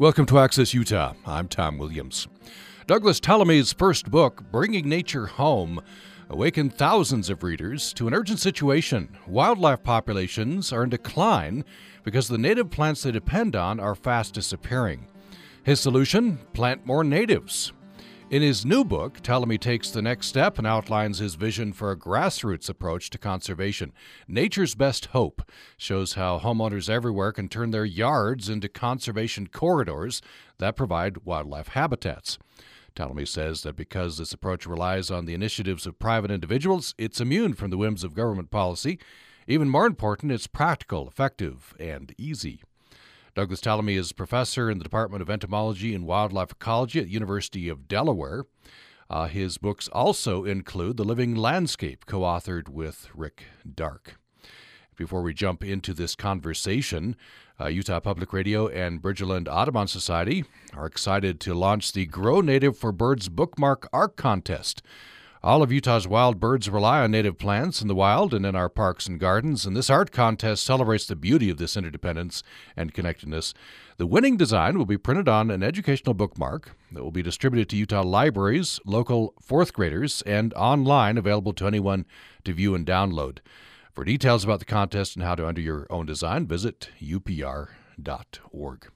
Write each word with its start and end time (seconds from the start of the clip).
Welcome 0.00 0.26
to 0.26 0.38
Access 0.38 0.74
Utah. 0.74 1.14
I'm 1.26 1.48
Tom 1.48 1.76
Williams. 1.76 2.28
Douglas 2.86 3.18
Tallamy's 3.18 3.72
first 3.72 4.12
book, 4.12 4.44
Bringing 4.52 4.88
Nature 4.88 5.26
Home, 5.26 5.80
awakened 6.28 6.72
thousands 6.72 7.28
of 7.30 7.42
readers 7.42 7.92
to 7.94 8.06
an 8.06 8.14
urgent 8.14 8.38
situation. 8.38 9.18
Wildlife 9.26 9.82
populations 9.82 10.72
are 10.72 10.84
in 10.84 10.90
decline 10.90 11.64
because 12.04 12.28
the 12.28 12.38
native 12.38 12.70
plants 12.70 13.02
they 13.02 13.10
depend 13.10 13.56
on 13.56 13.80
are 13.80 13.96
fast 13.96 14.34
disappearing. 14.34 15.08
His 15.64 15.80
solution? 15.80 16.38
Plant 16.52 16.86
more 16.86 17.02
natives. 17.02 17.72
In 18.30 18.42
his 18.42 18.66
new 18.66 18.84
book, 18.84 19.22
Tallamy 19.22 19.58
takes 19.58 19.90
the 19.90 20.02
next 20.02 20.26
step 20.26 20.58
and 20.58 20.66
outlines 20.66 21.16
his 21.16 21.34
vision 21.34 21.72
for 21.72 21.90
a 21.90 21.96
grassroots 21.96 22.68
approach 22.68 23.08
to 23.08 23.16
conservation. 23.16 23.90
Nature's 24.28 24.74
Best 24.74 25.06
Hope 25.06 25.50
shows 25.78 26.12
how 26.12 26.38
homeowners 26.38 26.90
everywhere 26.90 27.32
can 27.32 27.48
turn 27.48 27.70
their 27.70 27.86
yards 27.86 28.50
into 28.50 28.68
conservation 28.68 29.46
corridors 29.46 30.20
that 30.58 30.76
provide 30.76 31.24
wildlife 31.24 31.68
habitats. 31.68 32.38
Tallamy 32.94 33.26
says 33.26 33.62
that 33.62 33.76
because 33.76 34.18
this 34.18 34.34
approach 34.34 34.66
relies 34.66 35.10
on 35.10 35.24
the 35.24 35.32
initiatives 35.32 35.86
of 35.86 35.98
private 35.98 36.30
individuals, 36.30 36.94
it's 36.98 37.22
immune 37.22 37.54
from 37.54 37.70
the 37.70 37.78
whims 37.78 38.04
of 38.04 38.12
government 38.12 38.50
policy. 38.50 38.98
Even 39.46 39.70
more 39.70 39.86
important, 39.86 40.32
it's 40.32 40.46
practical, 40.46 41.08
effective, 41.08 41.74
and 41.80 42.14
easy. 42.18 42.60
Douglas 43.38 43.60
Tallamy 43.60 43.96
is 43.96 44.10
professor 44.10 44.68
in 44.68 44.78
the 44.78 44.82
Department 44.82 45.22
of 45.22 45.30
Entomology 45.30 45.94
and 45.94 46.04
Wildlife 46.04 46.50
Ecology 46.50 46.98
at 46.98 47.06
University 47.06 47.68
of 47.68 47.86
Delaware. 47.86 48.46
Uh, 49.08 49.28
his 49.28 49.58
books 49.58 49.86
also 49.86 50.44
include 50.44 50.96
The 50.96 51.04
Living 51.04 51.36
Landscape, 51.36 52.04
co 52.04 52.22
authored 52.22 52.68
with 52.68 53.08
Rick 53.14 53.44
Darke. 53.76 54.16
Before 54.96 55.22
we 55.22 55.34
jump 55.34 55.62
into 55.62 55.94
this 55.94 56.16
conversation, 56.16 57.14
uh, 57.60 57.68
Utah 57.68 58.00
Public 58.00 58.32
Radio 58.32 58.66
and 58.66 59.00
Bridgerland 59.00 59.46
Audubon 59.46 59.86
Society 59.86 60.44
are 60.74 60.86
excited 60.86 61.38
to 61.42 61.54
launch 61.54 61.92
the 61.92 62.06
Grow 62.06 62.40
Native 62.40 62.76
for 62.76 62.90
Birds 62.90 63.28
Bookmark 63.28 63.88
Art 63.92 64.16
Contest. 64.16 64.82
All 65.40 65.62
of 65.62 65.70
Utah's 65.70 66.08
wild 66.08 66.40
birds 66.40 66.68
rely 66.68 67.00
on 67.00 67.12
native 67.12 67.38
plants 67.38 67.80
in 67.80 67.86
the 67.86 67.94
wild 67.94 68.34
and 68.34 68.44
in 68.44 68.56
our 68.56 68.68
parks 68.68 69.06
and 69.06 69.20
gardens, 69.20 69.64
and 69.64 69.76
this 69.76 69.88
art 69.88 70.10
contest 70.10 70.64
celebrates 70.64 71.06
the 71.06 71.14
beauty 71.14 71.48
of 71.48 71.58
this 71.58 71.76
interdependence 71.76 72.42
and 72.76 72.92
connectedness. 72.92 73.54
The 73.98 74.06
winning 74.06 74.36
design 74.36 74.76
will 74.76 74.86
be 74.86 74.98
printed 74.98 75.28
on 75.28 75.52
an 75.52 75.62
educational 75.62 76.14
bookmark 76.14 76.76
that 76.90 77.04
will 77.04 77.12
be 77.12 77.22
distributed 77.22 77.68
to 77.68 77.76
Utah 77.76 78.02
libraries, 78.02 78.80
local 78.84 79.34
fourth 79.40 79.72
graders, 79.72 80.22
and 80.22 80.52
online 80.54 81.16
available 81.16 81.52
to 81.52 81.68
anyone 81.68 82.04
to 82.42 82.52
view 82.52 82.74
and 82.74 82.84
download. 82.84 83.38
For 83.92 84.04
details 84.04 84.42
about 84.42 84.58
the 84.58 84.64
contest 84.64 85.14
and 85.14 85.24
how 85.24 85.36
to 85.36 85.46
enter 85.46 85.60
your 85.60 85.86
own 85.88 86.06
design, 86.06 86.48
visit 86.48 86.90
upr.org. 87.00 88.88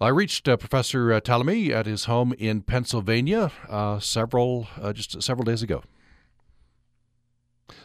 I 0.00 0.08
reached 0.08 0.46
uh, 0.46 0.58
Professor 0.58 1.12
uh, 1.12 1.20
Tallamy 1.20 1.70
at 1.70 1.86
his 1.86 2.04
home 2.04 2.34
in 2.38 2.60
Pennsylvania 2.60 3.50
uh, 3.68 3.98
several 3.98 4.68
uh, 4.80 4.92
just 4.92 5.22
several 5.22 5.44
days 5.44 5.62
ago. 5.62 5.82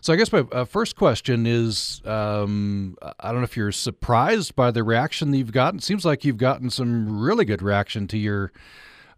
So 0.01 0.11
I 0.11 0.17
guess 0.17 0.31
my 0.31 0.39
uh, 0.51 0.65
first 0.65 0.95
question 0.97 1.45
is 1.45 2.01
um, 2.05 2.97
I 3.19 3.31
don't 3.31 3.37
know 3.37 3.43
if 3.43 3.55
you're 3.55 3.71
surprised 3.71 4.55
by 4.55 4.71
the 4.71 4.83
reaction 4.83 5.31
that 5.31 5.37
you've 5.37 5.53
gotten. 5.53 5.77
It 5.77 5.83
seems 5.83 6.03
like 6.03 6.25
you've 6.25 6.37
gotten 6.37 6.69
some 6.69 7.21
really 7.21 7.45
good 7.45 7.61
reaction 7.61 8.07
to 8.09 8.17
your 8.17 8.51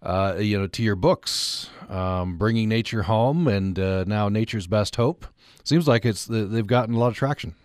uh, 0.03 0.35
you 0.39 0.59
know 0.59 0.67
to 0.67 0.83
your 0.83 0.95
books, 0.95 1.69
um, 1.89 2.37
bringing 2.37 2.69
nature 2.69 3.03
home, 3.03 3.47
and 3.47 3.75
now 4.07 4.29
nature's 4.29 4.67
best 4.67 4.97
hope. 4.97 5.25
Seems 5.63 5.87
like 5.87 6.05
it's 6.05 6.25
they've 6.25 6.67
gotten 6.67 6.93
a 6.93 6.99
lot 6.99 7.07
of 7.07 7.15
traction. 7.15 7.55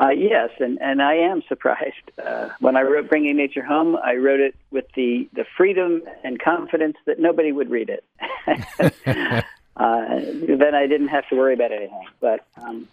Uh, 0.00 0.08
yes, 0.10 0.48
and, 0.60 0.80
and 0.80 1.02
I 1.02 1.14
am 1.14 1.42
surprised. 1.46 2.10
Uh, 2.24 2.48
when 2.58 2.74
I 2.74 2.82
wrote 2.82 3.10
Bringing 3.10 3.36
Nature 3.36 3.62
Home, 3.62 3.96
I 3.96 4.14
wrote 4.14 4.40
it 4.40 4.54
with 4.70 4.86
the, 4.94 5.28
the 5.34 5.44
freedom 5.58 6.02
and 6.24 6.40
confidence 6.40 6.96
that 7.04 7.18
nobody 7.18 7.52
would 7.52 7.68
read 7.68 7.90
it. 7.90 8.04
uh, 9.76 10.20
then 10.48 10.74
I 10.74 10.86
didn't 10.86 11.08
have 11.08 11.28
to 11.28 11.36
worry 11.36 11.52
about 11.52 11.72
anything. 11.72 12.06
But, 12.18 12.46
um, 12.56 12.88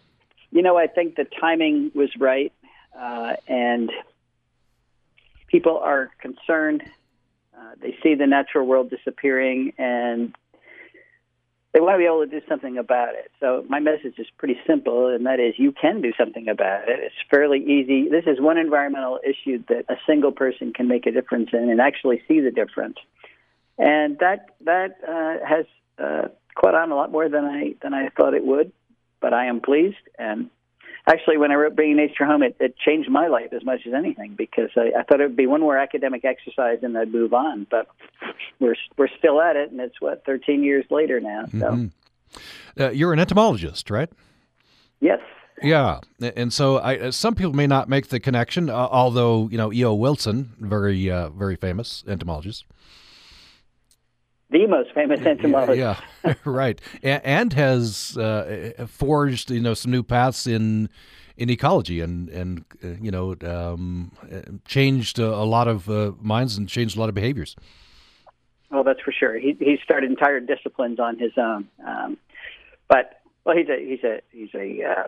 you 0.51 0.61
know, 0.61 0.77
I 0.77 0.87
think 0.87 1.15
the 1.15 1.25
timing 1.39 1.91
was 1.95 2.09
right, 2.19 2.51
uh, 2.99 3.35
and 3.47 3.89
people 5.47 5.77
are 5.77 6.11
concerned. 6.19 6.83
Uh, 7.57 7.71
they 7.81 7.95
see 8.03 8.15
the 8.15 8.27
natural 8.27 8.67
world 8.67 8.89
disappearing, 8.89 9.71
and 9.77 10.35
they 11.77 11.81
want 11.81 11.93
to 11.93 11.99
be 11.99 12.05
able 12.05 12.25
to 12.25 12.39
do 12.39 12.43
something 12.49 12.79
about 12.79 13.09
it. 13.13 13.29
So 13.39 13.63
my 13.69 13.79
message 13.79 14.15
is 14.17 14.25
pretty 14.39 14.57
simple, 14.65 15.13
and 15.13 15.27
that 15.27 15.39
is 15.39 15.53
you 15.57 15.71
can 15.71 16.01
do 16.01 16.11
something 16.17 16.47
about 16.47 16.89
it. 16.89 16.99
It's 17.03 17.13
fairly 17.29 17.59
easy. 17.59 18.09
This 18.09 18.23
is 18.25 18.41
one 18.41 18.57
environmental 18.57 19.19
issue 19.23 19.63
that 19.69 19.85
a 19.87 19.95
single 20.07 20.31
person 20.31 20.73
can 20.73 20.87
make 20.87 21.05
a 21.05 21.11
difference 21.11 21.49
in 21.53 21.69
and 21.69 21.79
actually 21.79 22.23
see 22.27 22.39
the 22.39 22.49
difference. 22.49 22.97
And 23.77 24.17
that 24.17 24.55
that 24.61 24.97
uh, 25.07 25.45
has 25.47 25.65
uh, 25.99 26.29
caught 26.59 26.73
on 26.73 26.91
a 26.91 26.95
lot 26.95 27.11
more 27.11 27.29
than 27.29 27.45
I 27.45 27.75
than 27.83 27.93
I 27.93 28.09
thought 28.09 28.33
it 28.33 28.43
would. 28.43 28.71
But 29.21 29.35
I 29.35 29.45
am 29.45 29.61
pleased, 29.61 29.97
and 30.17 30.49
actually, 31.07 31.37
when 31.37 31.51
I 31.51 31.55
wrote 31.55 31.75
Bringing 31.75 31.97
Nature 31.97 32.25
Home, 32.25 32.43
it, 32.43 32.55
it 32.59 32.77
changed 32.77 33.09
my 33.09 33.27
life 33.27 33.53
as 33.53 33.63
much 33.63 33.81
as 33.87 33.93
anything 33.93 34.35
because 34.37 34.69
I, 34.75 34.91
I 34.99 35.03
thought 35.03 35.21
it 35.21 35.27
would 35.27 35.35
be 35.35 35.47
one 35.47 35.61
more 35.61 35.77
academic 35.77 36.25
exercise 36.25 36.79
and 36.83 36.97
I'd 36.97 37.11
move 37.11 37.33
on. 37.33 37.65
But 37.69 37.87
we're 38.59 38.75
we're 38.97 39.09
still 39.17 39.41
at 39.41 39.55
it, 39.55 39.71
and 39.71 39.79
it's 39.79 39.99
what 39.99 40.25
13 40.25 40.63
years 40.63 40.85
later 40.89 41.19
now. 41.19 41.45
So. 41.45 41.57
Mm-hmm. 41.57 41.87
Uh, 42.79 42.89
you're 42.89 43.13
an 43.13 43.19
entomologist, 43.19 43.89
right? 43.89 44.09
Yes. 44.99 45.19
Yeah, 45.63 46.01
and 46.19 46.53
so 46.53 46.77
I, 46.77 46.99
uh, 46.99 47.11
some 47.11 47.33
people 47.33 47.53
may 47.53 47.65
not 47.65 47.89
make 47.89 48.09
the 48.09 48.19
connection, 48.19 48.69
uh, 48.69 48.75
although 48.75 49.49
you 49.49 49.57
know 49.57 49.73
E.O. 49.73 49.95
Wilson, 49.95 50.53
very 50.59 51.09
uh, 51.09 51.29
very 51.29 51.55
famous 51.55 52.03
entomologist 52.07 52.63
the 54.49 54.67
most 54.67 54.93
famous 54.93 55.21
entomologist. 55.21 55.77
Yeah, 55.77 55.99
yeah. 56.23 56.33
right, 56.45 56.79
and, 57.03 57.21
and 57.23 57.53
has 57.53 58.17
uh, 58.17 58.85
forged 58.87 59.51
you 59.51 59.61
know 59.61 59.73
some 59.73 59.91
new 59.91 60.03
paths 60.03 60.47
in 60.47 60.89
in 61.35 61.49
ecology 61.49 62.01
and 62.01 62.29
and 62.29 62.65
uh, 62.83 62.87
you 63.01 63.11
know 63.11 63.35
um, 63.41 64.11
changed 64.65 65.19
a, 65.19 65.27
a 65.27 65.45
lot 65.45 65.67
of 65.67 65.89
uh, 65.89 66.11
minds 66.21 66.57
and 66.57 66.67
changed 66.67 66.97
a 66.97 66.99
lot 66.99 67.09
of 67.09 67.15
behaviors. 67.15 67.55
Oh, 68.71 68.83
that's 68.83 69.01
for 69.01 69.11
sure. 69.11 69.37
He 69.37 69.55
he 69.59 69.77
started 69.83 70.09
entire 70.09 70.39
disciplines 70.39 70.99
on 70.99 71.17
his 71.17 71.31
own. 71.37 71.67
Um, 71.85 72.17
but 72.87 73.21
well, 73.43 73.55
he's 73.55 73.69
a 73.69 73.77
he's 73.77 74.03
a 74.03 74.21
he's 74.31 74.53
a 74.53 74.83
uh, 74.83 75.07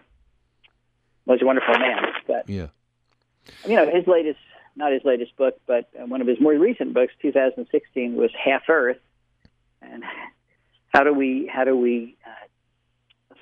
well, 1.26 1.38
he's 1.38 1.44
a 1.44 1.46
wonderful 1.46 1.78
man. 1.78 2.06
But 2.28 2.50
yeah, 2.50 2.68
you 3.66 3.76
know 3.76 3.90
his 3.90 4.08
latest 4.08 4.40
not 4.76 4.92
his 4.94 5.04
latest 5.04 5.36
book, 5.36 5.60
but 5.66 5.90
one 5.94 6.22
of 6.22 6.28
his 6.28 6.40
more 6.40 6.54
recent 6.54 6.94
books, 6.94 7.12
2016, 7.22 8.16
was 8.16 8.32
Half 8.34 8.70
Earth 8.70 8.98
and 9.82 10.04
how 10.90 11.04
do 11.04 11.14
we 11.14 11.50
how 11.52 11.64
do 11.64 11.76
we 11.76 12.18
uh, 12.26 12.48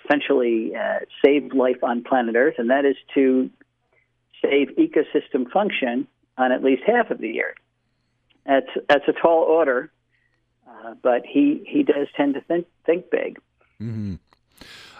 essentially 0.05 0.75
uh, 0.75 0.99
save 1.23 1.53
life 1.53 1.83
on 1.83 2.03
planet 2.03 2.35
Earth, 2.35 2.55
and 2.57 2.69
that 2.69 2.85
is 2.85 2.95
to 3.15 3.49
save 4.41 4.69
ecosystem 4.77 5.49
function 5.51 6.07
on 6.37 6.51
at 6.51 6.63
least 6.63 6.83
half 6.85 7.09
of 7.11 7.19
the 7.19 7.41
Earth. 7.41 7.57
That's 8.45 8.85
that's 8.87 9.07
a 9.07 9.13
tall 9.13 9.43
order, 9.43 9.91
uh, 10.67 10.93
but 11.01 11.23
he 11.25 11.63
he 11.67 11.83
does 11.83 12.07
tend 12.15 12.35
to 12.35 12.41
think 12.41 12.67
think 12.85 13.09
big. 13.09 13.39
Mm-hmm. 13.81 14.15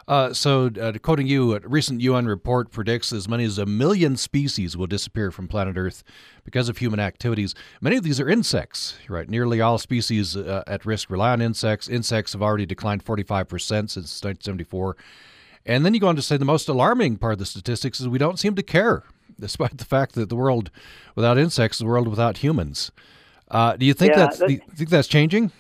Uh, 0.08 0.32
so, 0.32 0.70
uh, 0.80 0.94
quoting 1.02 1.28
you, 1.28 1.54
a 1.54 1.60
recent 1.60 2.00
UN 2.00 2.28
report 2.28 2.72
predicts 2.72 3.12
as 3.12 3.28
many 3.28 3.44
as 3.44 3.58
a 3.58 3.66
million 3.66 4.16
species 4.16 4.78
will 4.78 4.88
disappear 4.88 5.32
from 5.32 5.50
planet 5.50 5.76
Earth 5.76 6.02
because 6.46 6.70
of 6.70 6.78
human 6.78 7.00
activities. 7.00 7.54
Many 7.82 7.98
of 7.98 8.04
these 8.04 8.18
are 8.22 8.30
insects, 8.30 8.98
right? 9.10 9.30
Nearly 9.30 9.60
all 9.60 9.78
species 9.78 10.38
uh, 10.38 10.64
at 10.66 10.86
risk 10.86 11.10
rely 11.10 11.32
on 11.32 11.42
insects. 11.42 11.90
Insects 11.90 12.32
have 12.32 12.42
already 12.42 12.66
declined 12.66 13.04
45% 13.04 13.50
since 13.60 13.96
1974. 14.24 14.96
And 15.66 15.86
then 15.86 15.94
you 15.94 16.00
go 16.00 16.08
on 16.08 16.16
to 16.16 16.22
say 16.22 16.38
the 16.38 16.46
most 16.46 16.70
alarming 16.70 17.18
part 17.18 17.34
of 17.34 17.40
the 17.40 17.46
statistics 17.46 18.00
is 18.00 18.08
we 18.08 18.18
don't 18.18 18.40
seem 18.40 18.56
to 18.56 18.64
care, 18.64 19.04
despite 19.40 19.78
the 19.78 19.84
fact 19.84 20.16
that 20.16 20.30
the 20.30 20.38
world 20.38 20.72
without 21.16 21.38
insects 21.38 21.80
is 21.80 21.82
a 21.82 21.86
world 21.86 22.08
without 22.08 22.38
humans. 22.38 22.94
Uh, 23.52 23.76
do 23.76 23.86
you 23.86 23.94
think 23.94 24.12
yeah, 24.12 24.20
that's, 24.20 24.40
that's, 24.40 24.48
do 24.48 24.54
you 24.54 24.62
think 24.74 24.90
that's 24.90 25.10
changing? 25.10 25.52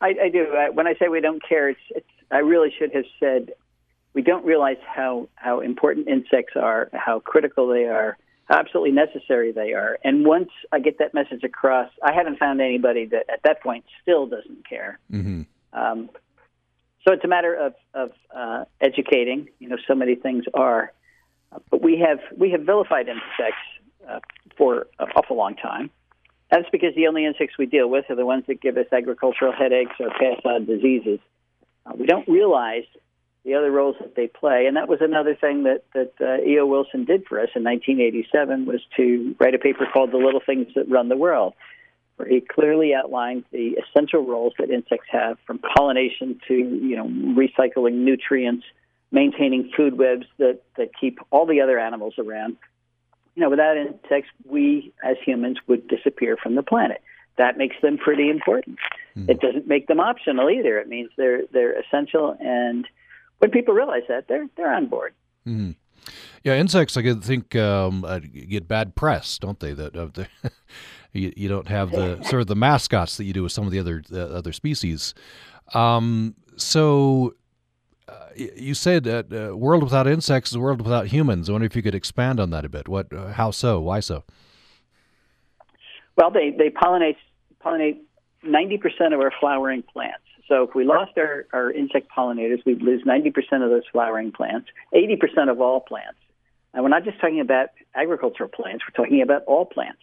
I, 0.00 0.14
I 0.22 0.28
do. 0.28 0.46
when 0.72 0.86
I 0.86 0.94
say 0.94 1.08
we 1.08 1.20
don't 1.20 1.42
care, 1.48 1.68
it's, 1.68 1.80
it's 1.90 2.06
I 2.32 2.38
really 2.38 2.72
should 2.76 2.92
have 2.94 3.04
said 3.20 3.52
we 4.14 4.22
don't 4.22 4.44
realize 4.44 4.78
how, 4.84 5.28
how 5.36 5.60
important 5.60 6.08
insects 6.08 6.54
are, 6.56 6.88
how 6.92 7.20
critical 7.20 7.68
they 7.68 7.84
are, 7.84 8.16
how 8.46 8.58
absolutely 8.58 8.92
necessary 8.92 9.52
they 9.52 9.72
are. 9.74 9.98
And 10.02 10.26
once 10.26 10.50
I 10.72 10.80
get 10.80 10.98
that 10.98 11.14
message 11.14 11.44
across, 11.44 11.90
I 12.02 12.12
haven't 12.12 12.38
found 12.38 12.60
anybody 12.60 13.06
that 13.06 13.26
at 13.32 13.42
that 13.44 13.62
point 13.62 13.84
still 14.02 14.26
doesn't 14.26 14.68
care. 14.68 14.98
Mm-hmm. 15.12 15.42
Um, 15.72 16.10
so 17.06 17.12
it's 17.12 17.24
a 17.24 17.28
matter 17.28 17.54
of, 17.54 17.74
of 17.94 18.12
uh, 18.34 18.64
educating. 18.80 19.48
You 19.58 19.68
know, 19.68 19.76
so 19.86 19.94
many 19.94 20.14
things 20.14 20.44
are, 20.54 20.92
uh, 21.52 21.58
but 21.70 21.82
we 21.82 21.98
have 22.06 22.20
we 22.36 22.50
have 22.50 22.62
vilified 22.62 23.08
insects 23.08 23.64
uh, 24.08 24.20
for 24.56 24.86
an 24.98 25.08
awful 25.16 25.36
long 25.36 25.56
time. 25.56 25.90
That's 26.50 26.68
because 26.70 26.94
the 26.94 27.06
only 27.08 27.24
insects 27.24 27.56
we 27.58 27.66
deal 27.66 27.88
with 27.88 28.04
are 28.10 28.14
the 28.14 28.26
ones 28.26 28.44
that 28.46 28.60
give 28.60 28.76
us 28.76 28.86
agricultural 28.92 29.52
headaches 29.52 29.94
or 29.98 30.10
pass 30.10 30.40
on 30.44 30.66
diseases. 30.66 31.18
Uh, 31.86 31.92
we 31.98 32.06
don't 32.06 32.28
realize 32.28 32.84
the 33.44 33.54
other 33.54 33.70
roles 33.70 33.96
that 34.00 34.14
they 34.14 34.28
play. 34.28 34.66
And 34.66 34.76
that 34.76 34.88
was 34.88 35.00
another 35.00 35.34
thing 35.34 35.64
that 35.64 35.84
that 35.94 36.12
uh, 36.20 36.42
E.O. 36.44 36.66
Wilson 36.66 37.04
did 37.04 37.26
for 37.26 37.40
us 37.40 37.48
in 37.54 37.64
1987 37.64 38.66
was 38.66 38.80
to 38.96 39.34
write 39.40 39.54
a 39.54 39.58
paper 39.58 39.86
called 39.92 40.12
"The 40.12 40.18
Little 40.18 40.42
Things 40.44 40.68
That 40.74 40.88
Run 40.88 41.08
the 41.08 41.16
World," 41.16 41.54
where 42.16 42.28
he 42.28 42.40
clearly 42.40 42.94
outlined 42.94 43.44
the 43.50 43.76
essential 43.82 44.24
roles 44.24 44.52
that 44.58 44.70
insects 44.70 45.08
have, 45.10 45.38
from 45.46 45.58
pollination 45.58 46.40
to 46.48 46.54
you 46.54 46.96
know 46.96 47.06
recycling 47.34 48.04
nutrients, 48.04 48.64
maintaining 49.10 49.70
food 49.76 49.98
webs 49.98 50.26
that 50.38 50.60
that 50.76 50.90
keep 50.98 51.18
all 51.30 51.46
the 51.46 51.60
other 51.60 51.78
animals 51.78 52.14
around. 52.18 52.56
You 53.34 53.42
know, 53.42 53.50
without 53.50 53.76
insects, 53.76 54.30
we 54.44 54.92
as 55.02 55.16
humans 55.24 55.58
would 55.66 55.88
disappear 55.88 56.36
from 56.36 56.54
the 56.54 56.62
planet. 56.62 57.02
That 57.38 57.56
makes 57.56 57.76
them 57.82 57.98
pretty 57.98 58.28
important. 58.28 58.78
Mm. 59.16 59.28
It 59.28 59.40
doesn't 59.40 59.66
make 59.66 59.86
them 59.86 60.00
optional 60.00 60.50
either. 60.50 60.78
It 60.78 60.88
means 60.88 61.10
they're 61.16 61.42
they're 61.52 61.78
essential 61.78 62.36
and 62.40 62.86
when 63.42 63.50
people 63.50 63.74
realize 63.74 64.04
that, 64.08 64.28
they're 64.28 64.46
they're 64.56 64.72
on 64.72 64.86
board. 64.86 65.14
Mm-hmm. 65.46 65.72
Yeah, 66.44 66.54
insects 66.54 66.96
I 66.96 67.14
think 67.14 67.56
um, 67.56 68.04
uh, 68.04 68.20
get 68.20 68.68
bad 68.68 68.94
press, 68.94 69.36
don't 69.36 69.58
they? 69.58 69.72
That 69.72 69.96
uh, 69.96 70.06
the, 70.14 70.28
you, 71.12 71.32
you, 71.36 71.48
don't 71.48 71.66
have 71.66 71.90
the 71.90 72.22
sort 72.22 72.42
of 72.42 72.46
the 72.46 72.54
mascots 72.54 73.16
that 73.16 73.24
you 73.24 73.32
do 73.32 73.42
with 73.42 73.50
some 73.50 73.66
of 73.66 73.72
the 73.72 73.80
other 73.80 74.02
uh, 74.12 74.18
other 74.18 74.52
species. 74.52 75.12
Um, 75.74 76.36
so 76.56 77.34
uh, 78.08 78.28
you 78.36 78.74
said 78.74 79.02
that 79.04 79.32
uh, 79.32 79.56
world 79.56 79.82
without 79.82 80.06
insects 80.06 80.50
is 80.50 80.56
a 80.56 80.60
world 80.60 80.82
without 80.82 81.08
humans. 81.08 81.48
I 81.48 81.52
wonder 81.52 81.66
if 81.66 81.74
you 81.74 81.82
could 81.82 81.96
expand 81.96 82.38
on 82.38 82.50
that 82.50 82.64
a 82.64 82.68
bit. 82.68 82.86
What? 82.86 83.12
Uh, 83.12 83.32
how 83.32 83.50
so? 83.50 83.80
Why 83.80 83.98
so? 83.98 84.22
Well, 86.16 86.30
they 86.30 86.50
they 86.50 86.70
pollinate 86.70 87.16
pollinate 87.64 87.98
ninety 88.42 88.78
percent 88.78 89.14
of 89.14 89.20
our 89.20 89.32
flowering 89.40 89.82
plants. 89.82 90.24
So 90.48 90.64
if 90.64 90.74
we 90.74 90.84
lost 90.84 91.12
our, 91.16 91.46
our 91.52 91.70
insect 91.70 92.08
pollinators, 92.14 92.64
we'd 92.66 92.82
lose 92.82 93.04
90% 93.04 93.28
of 93.64 93.70
those 93.70 93.84
flowering 93.90 94.32
plants, 94.32 94.68
80% 94.94 95.50
of 95.50 95.60
all 95.60 95.80
plants. 95.80 96.18
And 96.74 96.82
we're 96.82 96.90
not 96.90 97.04
just 97.04 97.20
talking 97.20 97.40
about 97.40 97.68
agricultural 97.94 98.50
plants, 98.50 98.84
we're 98.84 99.04
talking 99.04 99.22
about 99.22 99.44
all 99.44 99.64
plants. 99.64 100.00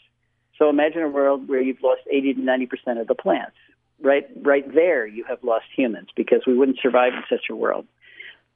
So 0.57 0.69
imagine 0.69 1.01
a 1.01 1.09
world 1.09 1.47
where 1.47 1.61
you've 1.61 1.81
lost 1.83 2.01
80 2.11 2.35
to 2.35 2.41
90% 2.41 3.01
of 3.01 3.07
the 3.07 3.15
plants. 3.15 3.55
Right, 4.01 4.25
right 4.41 4.65
there, 4.73 5.05
you 5.05 5.25
have 5.25 5.43
lost 5.43 5.65
humans 5.75 6.07
because 6.15 6.41
we 6.47 6.57
wouldn't 6.57 6.79
survive 6.81 7.13
in 7.13 7.23
such 7.29 7.49
a 7.49 7.55
world. 7.55 7.85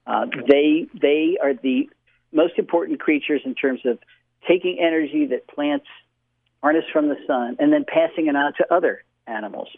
Uh, 0.07 0.25
they, 0.47 0.88
they 1.00 1.38
are 1.44 1.53
the 1.53 1.89
most 2.31 2.53
important 2.57 3.01
creatures 3.01 3.41
in 3.45 3.53
terms 3.53 3.81
of 3.85 4.00
taking 4.47 4.79
energy 4.79 5.27
that 5.27 5.47
plants 5.47 5.85
harness 6.63 6.86
from 6.92 7.10
the 7.10 7.18
sun 7.27 7.57
and 7.60 7.71
then 7.71 7.86
passing 7.88 8.25
it 8.25 8.36
on 8.36 8.54
to 8.54 8.74
other 8.74 9.04
animals 9.27 9.69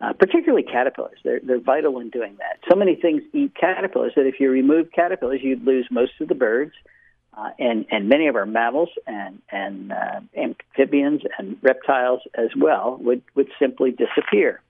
uh, 0.00 0.12
particularly 0.12 0.62
caterpillars. 0.62 1.18
They're, 1.24 1.40
they're 1.42 1.60
vital 1.60 1.98
in 2.00 2.10
doing 2.10 2.36
that. 2.38 2.58
So 2.68 2.76
many 2.76 2.96
things 2.96 3.22
eat 3.32 3.54
caterpillars 3.54 4.12
that 4.16 4.26
if 4.26 4.40
you 4.40 4.50
remove 4.50 4.92
caterpillars, 4.92 5.40
you'd 5.42 5.64
lose 5.64 5.86
most 5.90 6.12
of 6.20 6.28
the 6.28 6.34
birds. 6.34 6.72
Uh, 7.36 7.50
and 7.58 7.84
and 7.90 8.08
many 8.08 8.28
of 8.28 8.34
our 8.34 8.46
mammals 8.46 8.88
and 9.06 9.42
and 9.52 9.92
uh, 9.92 10.20
amphibians 10.34 11.20
and 11.38 11.58
reptiles 11.60 12.22
as 12.34 12.48
well 12.56 12.96
would 13.02 13.20
would 13.34 13.48
simply 13.58 13.90
disappear 13.90 14.62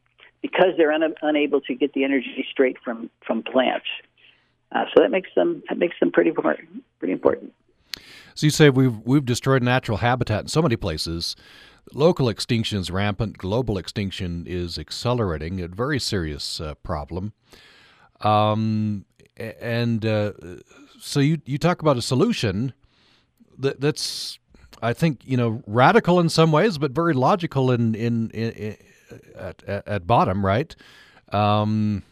because 0.42 0.70
they're 0.76 0.90
un- 0.90 1.14
unable 1.22 1.60
to 1.60 1.76
get 1.76 1.92
the 1.92 2.02
energy 2.02 2.44
straight 2.50 2.76
from 2.84 3.08
from 3.24 3.44
plants. 3.44 3.86
Uh, 4.72 4.84
so 4.92 5.00
that 5.00 5.12
makes 5.12 5.30
them 5.36 5.62
that 5.68 5.78
makes 5.78 5.94
them 6.00 6.10
pretty 6.10 6.30
important. 6.30 6.82
Pretty 6.98 7.12
important. 7.12 7.52
So 8.36 8.46
you 8.46 8.50
say 8.50 8.70
we've 8.70 8.96
we've 9.00 9.24
destroyed 9.24 9.64
natural 9.64 9.98
habitat 9.98 10.42
in 10.42 10.48
so 10.48 10.62
many 10.62 10.76
places 10.76 11.34
Local 11.92 12.28
extinction 12.28 12.78
is 12.78 12.90
rampant. 12.90 13.38
Global 13.38 13.78
extinction 13.78 14.44
is 14.46 14.78
accelerating. 14.78 15.60
A 15.60 15.68
very 15.68 16.00
serious 16.00 16.60
uh, 16.60 16.74
problem. 16.76 17.32
Um, 18.22 19.04
and 19.36 20.04
uh, 20.04 20.32
so 20.98 21.20
you 21.20 21.40
you 21.44 21.58
talk 21.58 21.82
about 21.82 21.96
a 21.96 22.02
solution 22.02 22.72
that, 23.58 23.80
that's 23.80 24.38
I 24.82 24.94
think 24.94 25.20
you 25.24 25.36
know 25.36 25.62
radical 25.66 26.18
in 26.18 26.28
some 26.28 26.50
ways, 26.50 26.76
but 26.76 26.90
very 26.90 27.12
logical 27.12 27.70
in 27.70 27.94
in, 27.94 28.30
in, 28.30 28.50
in 28.52 28.76
at, 29.36 29.62
at, 29.68 30.06
bottom, 30.06 30.44
right? 30.44 30.74
Um, 31.30 32.02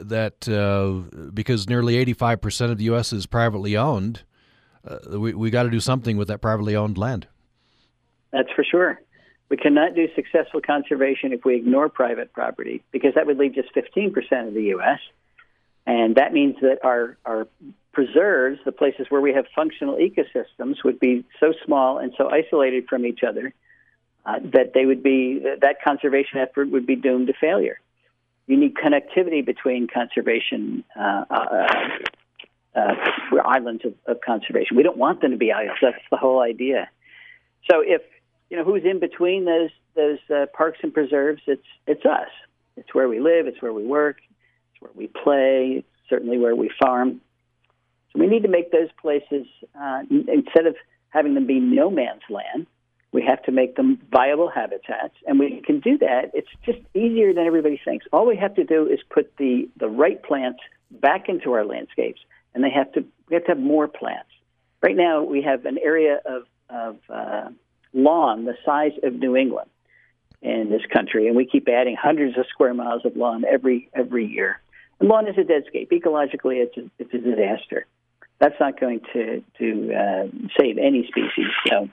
that 0.00 0.48
uh, 0.48 1.30
because 1.30 1.68
nearly 1.68 1.96
eighty 1.96 2.12
five 2.12 2.40
percent 2.40 2.70
of 2.70 2.78
the 2.78 2.84
U.S. 2.84 3.12
is 3.12 3.26
privately 3.26 3.76
owned, 3.76 4.22
uh, 4.86 5.18
we 5.18 5.34
we 5.34 5.50
got 5.50 5.64
to 5.64 5.70
do 5.70 5.80
something 5.80 6.16
with 6.16 6.28
that 6.28 6.40
privately 6.40 6.76
owned 6.76 6.98
land. 6.98 7.26
That's 8.32 8.50
for 8.54 8.64
sure. 8.64 9.00
We 9.48 9.56
cannot 9.56 9.94
do 9.94 10.08
successful 10.14 10.60
conservation 10.60 11.32
if 11.32 11.44
we 11.44 11.54
ignore 11.54 11.88
private 11.88 12.32
property 12.32 12.82
because 12.90 13.14
that 13.14 13.26
would 13.26 13.38
leave 13.38 13.54
just 13.54 13.72
15% 13.74 14.48
of 14.48 14.54
the 14.54 14.62
U.S. 14.74 14.98
And 15.86 16.16
that 16.16 16.32
means 16.32 16.56
that 16.62 16.78
our, 16.82 17.16
our 17.24 17.46
preserves, 17.92 18.58
the 18.64 18.72
places 18.72 19.06
where 19.10 19.20
we 19.20 19.34
have 19.34 19.44
functional 19.54 19.96
ecosystems, 19.96 20.82
would 20.82 20.98
be 20.98 21.24
so 21.38 21.52
small 21.64 21.98
and 21.98 22.12
so 22.16 22.30
isolated 22.30 22.88
from 22.88 23.04
each 23.04 23.20
other 23.22 23.52
uh, 24.26 24.40
that 24.42 24.72
they 24.74 24.86
would 24.86 25.02
be 25.02 25.40
that 25.60 25.76
conservation 25.84 26.38
effort 26.38 26.70
would 26.70 26.86
be 26.86 26.96
doomed 26.96 27.26
to 27.26 27.34
failure. 27.34 27.78
You 28.46 28.56
need 28.56 28.74
connectivity 28.74 29.44
between 29.44 29.86
conservation 29.86 30.84
uh, 30.98 31.24
uh, 31.30 31.66
uh, 32.74 32.94
we're 33.30 33.46
islands 33.46 33.84
of, 33.84 33.94
of 34.06 34.20
conservation. 34.20 34.76
We 34.76 34.82
don't 34.82 34.96
want 34.96 35.20
them 35.20 35.30
to 35.30 35.36
be 35.36 35.52
islands. 35.52 35.78
That's 35.82 35.96
the 36.10 36.16
whole 36.16 36.40
idea. 36.40 36.88
So 37.70 37.80
if 37.80 38.02
you 38.50 38.56
know, 38.56 38.64
who's 38.64 38.84
in 38.84 39.00
between 39.00 39.44
those 39.44 39.70
those 39.94 40.18
uh, 40.34 40.46
parks 40.56 40.78
and 40.82 40.92
preserves? 40.92 41.42
It's 41.46 41.66
it's 41.86 42.04
us. 42.04 42.28
It's 42.76 42.92
where 42.94 43.08
we 43.08 43.20
live. 43.20 43.46
It's 43.46 43.60
where 43.62 43.72
we 43.72 43.84
work. 43.84 44.18
It's 44.72 44.82
where 44.82 44.92
we 44.94 45.06
play. 45.06 45.76
It's 45.78 46.08
certainly 46.08 46.38
where 46.38 46.56
we 46.56 46.70
farm. 46.78 47.20
So 48.12 48.20
we 48.20 48.26
need 48.26 48.42
to 48.42 48.48
make 48.48 48.70
those 48.70 48.90
places 49.00 49.46
uh, 49.80 50.02
instead 50.10 50.66
of 50.66 50.76
having 51.08 51.34
them 51.34 51.46
be 51.46 51.60
no 51.60 51.90
man's 51.90 52.22
land. 52.28 52.66
We 53.12 53.22
have 53.22 53.42
to 53.44 53.52
make 53.52 53.76
them 53.76 54.00
viable 54.10 54.50
habitats, 54.50 55.14
and 55.24 55.38
we 55.38 55.62
can 55.64 55.78
do 55.78 55.96
that. 55.98 56.32
It's 56.34 56.48
just 56.64 56.78
easier 56.94 57.32
than 57.32 57.46
everybody 57.46 57.80
thinks. 57.84 58.06
All 58.12 58.26
we 58.26 58.36
have 58.36 58.56
to 58.56 58.64
do 58.64 58.88
is 58.88 58.98
put 59.08 59.36
the 59.36 59.68
the 59.78 59.88
right 59.88 60.20
plants 60.20 60.58
back 60.90 61.28
into 61.28 61.52
our 61.52 61.64
landscapes, 61.64 62.20
and 62.54 62.62
they 62.62 62.70
have 62.70 62.92
to 62.92 63.04
we 63.28 63.34
have 63.34 63.44
to 63.44 63.52
have 63.52 63.58
more 63.58 63.88
plants. 63.88 64.30
Right 64.82 64.96
now, 64.96 65.22
we 65.22 65.42
have 65.42 65.64
an 65.64 65.78
area 65.78 66.20
of 66.24 66.42
of 66.68 66.96
uh, 67.08 67.48
lawn 67.92 68.44
the 68.44 68.56
size 68.64 68.92
of 69.02 69.14
New 69.14 69.36
England 69.36 69.70
in 70.42 70.68
this 70.70 70.82
country, 70.92 71.26
and 71.26 71.36
we 71.36 71.46
keep 71.46 71.68
adding 71.68 71.96
hundreds 72.00 72.36
of 72.36 72.46
square 72.48 72.74
miles 72.74 73.04
of 73.04 73.16
lawn 73.16 73.44
every 73.50 73.88
every 73.94 74.26
year. 74.26 74.60
And 75.00 75.08
lawn 75.08 75.26
is 75.26 75.36
a 75.38 75.40
deadscape. 75.40 75.90
Ecologically, 75.90 76.62
it's 76.62 76.76
a, 76.76 76.90
it's 76.98 77.14
a 77.14 77.18
disaster. 77.18 77.86
That's 78.38 78.54
not 78.60 78.78
going 78.78 79.00
to 79.14 79.42
to 79.58 79.94
uh, 79.94 80.26
save 80.58 80.78
any 80.78 81.06
species. 81.08 81.50
So, 81.68 81.88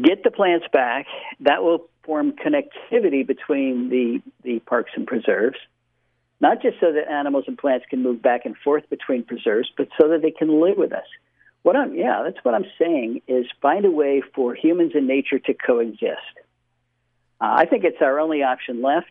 get 0.00 0.22
the 0.22 0.30
plants 0.30 0.66
back. 0.72 1.06
That 1.40 1.62
will 1.62 1.88
form 2.04 2.32
connectivity 2.32 3.26
between 3.26 3.88
the 3.88 4.20
the 4.42 4.58
parks 4.60 4.90
and 4.94 5.06
preserves. 5.06 5.56
Not 6.40 6.62
just 6.62 6.78
so 6.80 6.92
that 6.92 7.10
animals 7.10 7.44
and 7.46 7.56
plants 7.56 7.86
can 7.88 8.02
move 8.02 8.20
back 8.20 8.44
and 8.44 8.56
forth 8.56 8.88
between 8.90 9.22
preserves, 9.24 9.70
but 9.76 9.88
so 10.00 10.08
that 10.08 10.22
they 10.22 10.30
can 10.30 10.60
live 10.60 10.76
with 10.76 10.92
us. 10.92 11.06
What 11.62 11.76
I'm, 11.76 11.94
yeah, 11.94 12.22
that's 12.24 12.44
what 12.44 12.54
I'm 12.54 12.66
saying 12.78 13.22
is 13.26 13.46
find 13.62 13.84
a 13.84 13.90
way 13.90 14.22
for 14.34 14.54
humans 14.54 14.92
and 14.94 15.06
nature 15.06 15.38
to 15.38 15.54
coexist. 15.54 16.20
Uh, 17.40 17.54
I 17.56 17.64
think 17.66 17.84
it's 17.84 18.02
our 18.02 18.20
only 18.20 18.42
option 18.42 18.82
left. 18.82 19.10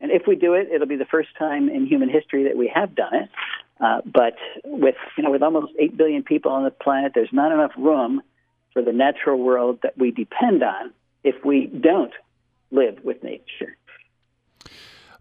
And 0.00 0.10
if 0.10 0.26
we 0.26 0.36
do 0.36 0.54
it, 0.54 0.68
it'll 0.72 0.86
be 0.86 0.96
the 0.96 1.04
first 1.06 1.30
time 1.38 1.68
in 1.68 1.86
human 1.86 2.08
history 2.08 2.44
that 2.44 2.56
we 2.56 2.70
have 2.74 2.94
done 2.94 3.14
it. 3.14 3.28
Uh, 3.80 4.02
but 4.04 4.36
with 4.64 4.96
you 5.16 5.24
know, 5.24 5.30
with 5.30 5.42
almost 5.42 5.72
eight 5.78 5.96
billion 5.96 6.22
people 6.22 6.52
on 6.52 6.64
the 6.64 6.70
planet, 6.70 7.12
there's 7.14 7.32
not 7.32 7.50
enough 7.50 7.72
room 7.78 8.22
for 8.72 8.82
the 8.82 8.92
natural 8.92 9.38
world 9.38 9.78
that 9.82 9.96
we 9.96 10.10
depend 10.10 10.62
on 10.62 10.92
if 11.24 11.44
we 11.44 11.66
don't 11.66 12.12
live 12.70 12.98
with 13.02 13.22
nature. 13.22 13.76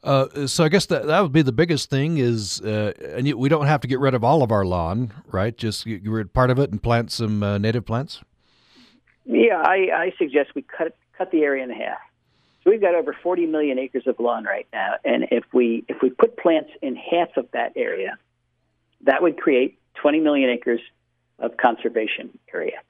Uh, 0.03 0.47
so 0.47 0.63
I 0.63 0.69
guess 0.69 0.85
that 0.87 1.07
that 1.07 1.19
would 1.21 1.33
be 1.33 1.41
the 1.41 1.51
biggest 1.51 1.89
thing 1.89 2.17
is, 2.17 2.61
uh, 2.61 2.93
and 3.15 3.27
you, 3.27 3.37
we 3.37 3.49
don't 3.49 3.67
have 3.67 3.81
to 3.81 3.87
get 3.87 3.99
rid 3.99 4.13
of 4.13 4.23
all 4.23 4.43
of 4.43 4.51
our 4.51 4.65
lawn, 4.65 5.11
right? 5.27 5.55
Just 5.55 5.85
get 5.85 6.03
rid 6.03 6.33
part 6.33 6.49
of 6.49 6.59
it 6.59 6.71
and 6.71 6.81
plant 6.81 7.11
some 7.11 7.43
uh, 7.43 7.57
native 7.57 7.85
plants. 7.85 8.21
Yeah, 9.25 9.61
I, 9.61 9.89
I 9.93 10.13
suggest 10.17 10.55
we 10.55 10.61
cut 10.61 10.95
cut 11.17 11.31
the 11.31 11.43
area 11.43 11.63
in 11.63 11.69
half. 11.69 11.99
So 12.63 12.71
we've 12.71 12.81
got 12.81 12.95
over 12.95 13.15
40 13.21 13.45
million 13.45 13.77
acres 13.77 14.03
of 14.07 14.19
lawn 14.19 14.43
right 14.45 14.67
now, 14.71 14.95
and 15.03 15.25
if 15.31 15.43
we 15.53 15.83
if 15.87 15.97
we 16.01 16.09
put 16.09 16.37
plants 16.37 16.69
in 16.81 16.95
half 16.95 17.35
of 17.35 17.47
that 17.51 17.73
area, 17.75 18.17
that 19.01 19.21
would 19.21 19.37
create 19.37 19.77
20 19.95 20.19
million 20.21 20.49
acres 20.49 20.81
of 21.39 21.57
conservation 21.57 22.37
area. 22.53 22.81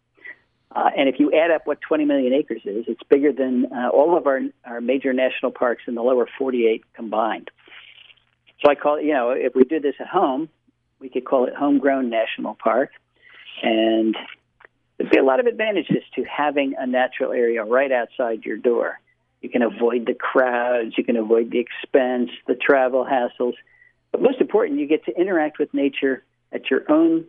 Uh, 0.76 0.90
and 0.96 1.10
if 1.10 1.20
you 1.20 1.32
add 1.34 1.50
up 1.50 1.66
what 1.66 1.82
20 1.82 2.06
million 2.06 2.32
acres 2.34 2.62
is, 2.64 2.86
it's 2.88 3.02
bigger 3.10 3.32
than 3.32 3.66
uh, 3.74 3.90
all 3.90 4.16
of 4.16 4.28
our, 4.28 4.40
our 4.66 4.82
major 4.82 5.14
national 5.14 5.52
parks 5.52 5.84
in 5.88 5.96
the 5.96 6.04
lower 6.04 6.28
48 6.38 6.84
combined. 6.94 7.50
So 8.64 8.70
I 8.70 8.76
call 8.76 8.98
it, 8.98 9.06
you 9.06 9.14
know, 9.14 9.32
if 9.32 9.56
we 9.56 9.64
did 9.64 9.82
this 9.82 9.96
at 10.00 10.08
home, 10.08 10.50
we 11.00 11.10
could 11.10 11.26
call 11.26 11.46
it 11.46 11.56
homegrown 11.56 12.10
national 12.10 12.56
park. 12.56 12.92
And 13.64 14.16
there'd 14.98 15.10
be 15.10 15.18
a 15.18 15.24
lot 15.24 15.40
of 15.40 15.48
advantages 15.48 16.04
to 16.16 16.24
having 16.24 16.76
a 16.78 16.86
natural 16.86 17.32
area 17.32 17.64
right 17.64 17.92
outside 17.92 18.44
your 18.46 18.58
door. 18.58 19.00
You 19.42 19.50
can 19.50 19.62
avoid 19.62 20.06
the 20.06 20.14
crowds, 20.14 20.98
you 20.98 21.04
can 21.04 21.16
avoid 21.16 21.52
the 21.52 21.60
expense, 21.60 22.30
the 22.48 22.56
travel 22.56 23.06
hassles. 23.06 23.54
But 24.12 24.22
most 24.22 24.42
important, 24.42 24.80
you 24.80 24.88
get 24.88 25.06
to 25.06 25.18
interact 25.18 25.58
with 25.58 25.74
nature 25.74 26.24
at 26.52 26.70
your 26.70 26.92
own 26.92 27.26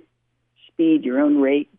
speed, 0.67 1.05
your 1.05 1.21
own 1.21 1.41
rate, 1.41 1.71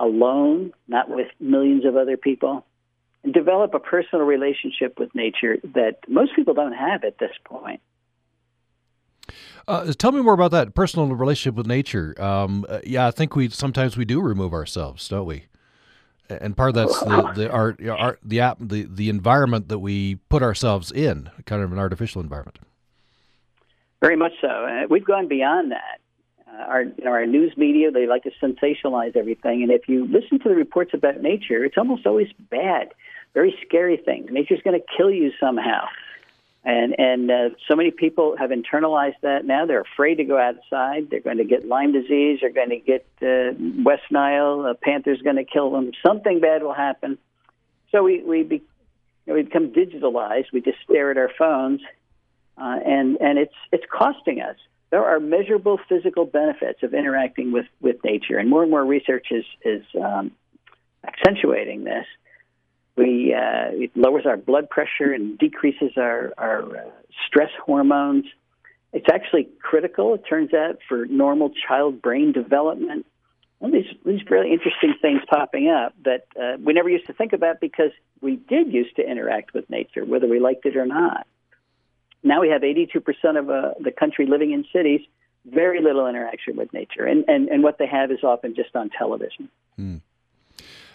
alone, 0.00 0.72
not 0.88 1.08
with 1.08 1.28
millions 1.38 1.84
of 1.84 1.96
other 1.96 2.16
people, 2.16 2.64
and 3.22 3.32
develop 3.32 3.74
a 3.74 3.78
personal 3.78 4.24
relationship 4.24 4.98
with 4.98 5.14
nature 5.14 5.58
that 5.74 5.98
most 6.08 6.34
people 6.34 6.54
don't 6.54 6.72
have 6.72 7.04
at 7.04 7.18
this 7.18 7.32
point. 7.44 7.80
Uh, 9.68 9.92
tell 9.92 10.10
me 10.10 10.20
more 10.20 10.34
about 10.34 10.50
that 10.50 10.74
personal 10.74 11.06
relationship 11.08 11.54
with 11.54 11.66
nature. 11.66 12.20
Um, 12.20 12.66
uh, 12.68 12.80
yeah, 12.84 13.06
I 13.06 13.10
think 13.10 13.36
we 13.36 13.48
sometimes 13.50 13.96
we 13.96 14.04
do 14.04 14.20
remove 14.20 14.52
ourselves, 14.52 15.06
don't 15.06 15.26
we? 15.26 15.44
And 16.28 16.56
part 16.56 16.70
of 16.70 16.74
that's 16.76 16.98
the 17.00 17.32
the 17.34 17.50
art, 17.52 17.86
art 17.86 18.18
the 18.24 18.40
app, 18.40 18.58
the 18.60 18.86
the 18.90 19.08
environment 19.08 19.68
that 19.68 19.78
we 19.78 20.16
put 20.28 20.42
ourselves 20.42 20.90
in, 20.90 21.30
kind 21.44 21.62
of 21.62 21.72
an 21.72 21.78
artificial 21.78 22.20
environment. 22.20 22.58
Very 24.00 24.16
much 24.16 24.32
so. 24.40 24.48
Uh, 24.48 24.86
we've 24.88 25.04
gone 25.04 25.28
beyond 25.28 25.72
that. 25.72 26.00
Uh, 26.52 26.62
our 26.62 26.82
you 26.82 27.04
know, 27.04 27.10
our 27.10 27.26
news 27.26 27.56
media 27.56 27.90
they 27.90 28.06
like 28.06 28.24
to 28.24 28.30
sensationalize 28.42 29.16
everything, 29.16 29.62
and 29.62 29.70
if 29.70 29.88
you 29.88 30.06
listen 30.06 30.38
to 30.40 30.48
the 30.48 30.54
reports 30.54 30.92
about 30.94 31.22
nature, 31.22 31.64
it's 31.64 31.78
almost 31.78 32.06
always 32.06 32.28
bad, 32.50 32.92
very 33.34 33.56
scary 33.66 33.96
things. 33.96 34.28
Nature's 34.30 34.62
going 34.62 34.78
to 34.78 34.86
kill 34.96 35.10
you 35.10 35.32
somehow 35.38 35.86
and 36.64 36.98
and 36.98 37.30
uh, 37.30 37.48
so 37.68 37.74
many 37.74 37.90
people 37.90 38.36
have 38.36 38.50
internalized 38.50 39.20
that 39.22 39.46
now. 39.46 39.64
They're 39.64 39.80
afraid 39.80 40.16
to 40.16 40.24
go 40.24 40.38
outside. 40.38 41.08
They're 41.10 41.20
going 41.20 41.38
to 41.38 41.44
get 41.44 41.66
Lyme 41.66 41.92
disease. 41.92 42.40
They're 42.42 42.52
going 42.52 42.70
to 42.70 42.78
get 42.78 43.06
uh, 43.22 43.54
West 43.82 44.02
Nile. 44.10 44.66
A 44.66 44.74
panther's 44.74 45.22
going 45.22 45.36
to 45.36 45.44
kill 45.44 45.70
them. 45.70 45.92
Something 46.04 46.40
bad 46.40 46.62
will 46.62 46.74
happen. 46.74 47.16
So 47.92 48.02
we 48.02 48.22
we, 48.22 48.42
be, 48.42 48.56
you 48.56 48.62
know, 49.26 49.34
we 49.34 49.42
become 49.42 49.70
digitalized. 49.70 50.52
We 50.52 50.60
just 50.60 50.78
stare 50.84 51.10
at 51.10 51.16
our 51.16 51.30
phones, 51.38 51.80
uh, 52.58 52.78
and 52.84 53.16
and 53.22 53.38
it's 53.38 53.56
it's 53.72 53.84
costing 53.90 54.42
us. 54.42 54.56
There 54.90 55.04
are 55.04 55.20
measurable 55.20 55.78
physical 55.88 56.24
benefits 56.24 56.82
of 56.82 56.94
interacting 56.94 57.52
with 57.52 57.66
with 57.80 58.02
nature, 58.04 58.38
and 58.38 58.48
more 58.48 58.62
and 58.62 58.70
more 58.70 58.84
research 58.84 59.28
is 59.30 59.44
is 59.64 59.84
um, 60.00 60.32
accentuating 61.04 61.84
this 61.84 62.06
we 63.00 63.34
uh, 63.34 63.70
it 63.72 63.90
lowers 63.96 64.26
our 64.26 64.36
blood 64.36 64.68
pressure 64.68 65.12
and 65.12 65.38
decreases 65.38 65.92
our 65.96 66.32
our 66.36 66.76
uh, 66.76 66.90
stress 67.26 67.50
hormones. 67.64 68.26
It's 68.92 69.06
actually 69.10 69.48
critical. 69.62 70.14
It 70.14 70.24
turns 70.28 70.52
out 70.52 70.78
for 70.88 71.06
normal 71.06 71.50
child 71.66 72.02
brain 72.02 72.32
development. 72.32 73.06
All 73.60 73.70
these 73.70 73.86
these 74.04 74.20
really 74.28 74.52
interesting 74.52 74.94
things 75.00 75.20
popping 75.28 75.68
up 75.68 75.94
that 76.04 76.26
uh, 76.40 76.58
we 76.62 76.72
never 76.72 76.88
used 76.88 77.06
to 77.06 77.12
think 77.12 77.32
about 77.32 77.60
because 77.60 77.92
we 78.20 78.36
did 78.36 78.72
used 78.72 78.96
to 78.96 79.08
interact 79.08 79.54
with 79.54 79.68
nature, 79.70 80.04
whether 80.04 80.26
we 80.26 80.40
liked 80.40 80.66
it 80.66 80.76
or 80.76 80.86
not. 80.86 81.26
Now 82.22 82.40
we 82.40 82.48
have 82.48 82.62
82% 82.62 83.38
of 83.38 83.50
uh, 83.50 83.74
the 83.80 83.90
country 83.90 84.26
living 84.26 84.52
in 84.52 84.64
cities, 84.72 85.00
very 85.46 85.80
little 85.80 86.06
interaction 86.06 86.56
with 86.56 86.72
nature, 86.72 87.04
and, 87.04 87.24
and, 87.28 87.48
and 87.48 87.62
what 87.62 87.78
they 87.78 87.86
have 87.86 88.10
is 88.10 88.22
often 88.22 88.54
just 88.54 88.76
on 88.76 88.90
television. 88.90 89.48
Mm. 89.78 90.02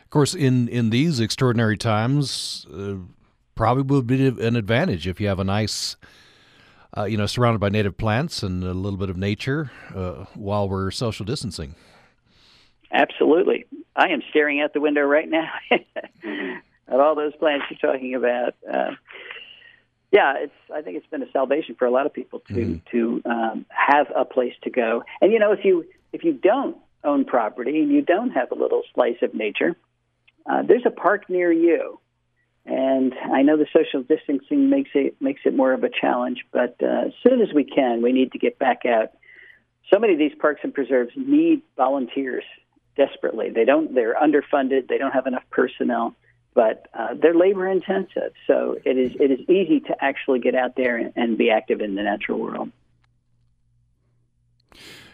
Of 0.05 0.09
course, 0.11 0.35
in 0.35 0.67
in 0.67 0.91
these 0.91 1.19
extraordinary 1.19 1.77
times, 1.77 2.67
uh, 2.71 2.95
probably 3.55 3.83
would 3.83 4.05
be 4.05 4.27
an 4.27 4.55
advantage 4.55 5.07
if 5.07 5.19
you 5.19 5.27
have 5.27 5.39
a 5.39 5.43
nice, 5.43 5.95
uh, 6.95 7.05
you 7.05 7.17
know, 7.17 7.25
surrounded 7.25 7.59
by 7.59 7.69
native 7.69 7.97
plants 7.97 8.43
and 8.43 8.63
a 8.63 8.73
little 8.73 8.97
bit 8.97 9.09
of 9.09 9.17
nature 9.17 9.71
uh, 9.95 10.25
while 10.35 10.69
we're 10.69 10.91
social 10.91 11.25
distancing. 11.25 11.73
Absolutely, 12.91 13.65
I 13.95 14.09
am 14.09 14.21
staring 14.29 14.61
out 14.61 14.73
the 14.73 14.79
window 14.79 15.01
right 15.01 15.27
now 15.27 15.51
at 15.71 16.99
all 16.99 17.15
those 17.15 17.35
plants 17.37 17.65
you're 17.69 17.91
talking 17.91 18.13
about. 18.13 18.53
Uh, 18.71 18.91
yeah, 20.15 20.35
it's. 20.37 20.53
I 20.73 20.81
think 20.81 20.95
it's 20.95 21.07
been 21.07 21.23
a 21.23 21.31
salvation 21.31 21.75
for 21.75 21.85
a 21.85 21.91
lot 21.91 22.05
of 22.05 22.13
people 22.13 22.39
to 22.47 22.53
mm. 22.53 22.81
to 22.91 23.21
um, 23.25 23.65
have 23.69 24.07
a 24.15 24.23
place 24.23 24.53
to 24.63 24.69
go. 24.69 25.03
And 25.19 25.33
you 25.33 25.39
know, 25.39 25.51
if 25.51 25.65
you 25.65 25.85
if 26.13 26.23
you 26.23 26.31
don't 26.31 26.77
own 27.03 27.25
property 27.25 27.81
and 27.81 27.91
you 27.91 28.01
don't 28.01 28.31
have 28.31 28.49
a 28.51 28.55
little 28.55 28.83
slice 28.93 29.17
of 29.21 29.33
nature, 29.33 29.75
uh, 30.49 30.63
there's 30.63 30.85
a 30.85 30.89
park 30.89 31.29
near 31.29 31.51
you. 31.51 31.99
And 32.65 33.13
I 33.13 33.41
know 33.41 33.57
the 33.57 33.67
social 33.73 34.03
distancing 34.03 34.69
makes 34.69 34.91
it 34.93 35.21
makes 35.21 35.41
it 35.43 35.53
more 35.53 35.73
of 35.73 35.83
a 35.83 35.89
challenge, 35.89 36.45
but 36.53 36.77
uh, 36.81 37.07
as 37.07 37.13
soon 37.27 37.41
as 37.41 37.53
we 37.53 37.65
can, 37.65 38.01
we 38.01 38.13
need 38.13 38.31
to 38.31 38.39
get 38.39 38.57
back 38.57 38.85
out. 38.85 39.09
So 39.93 39.99
many 39.99 40.13
of 40.13 40.19
these 40.19 40.33
parks 40.39 40.61
and 40.63 40.73
preserves 40.73 41.11
need 41.17 41.61
volunteers 41.75 42.45
desperately. 42.95 43.49
They 43.49 43.65
don't. 43.65 43.93
They're 43.93 44.15
underfunded. 44.15 44.87
They 44.87 44.97
don't 44.97 45.11
have 45.11 45.27
enough 45.27 45.43
personnel, 45.51 46.15
but 46.55 46.87
uh, 46.97 47.13
they're 47.21 47.35
labor 47.35 47.67
intensive. 47.67 48.31
So 48.47 48.77
it 48.83 48.97
is 48.97 49.11
it 49.19 49.29
is 49.29 49.41
easy 49.41 49.81
to 49.81 50.03
actually 50.03 50.39
get 50.39 50.55
out 50.55 50.75
there 50.75 50.97
and, 50.97 51.13
and 51.15 51.37
be 51.37 51.51
active 51.51 51.81
in 51.81 51.93
the 51.93 52.01
natural 52.01 52.39
world. 52.39 52.71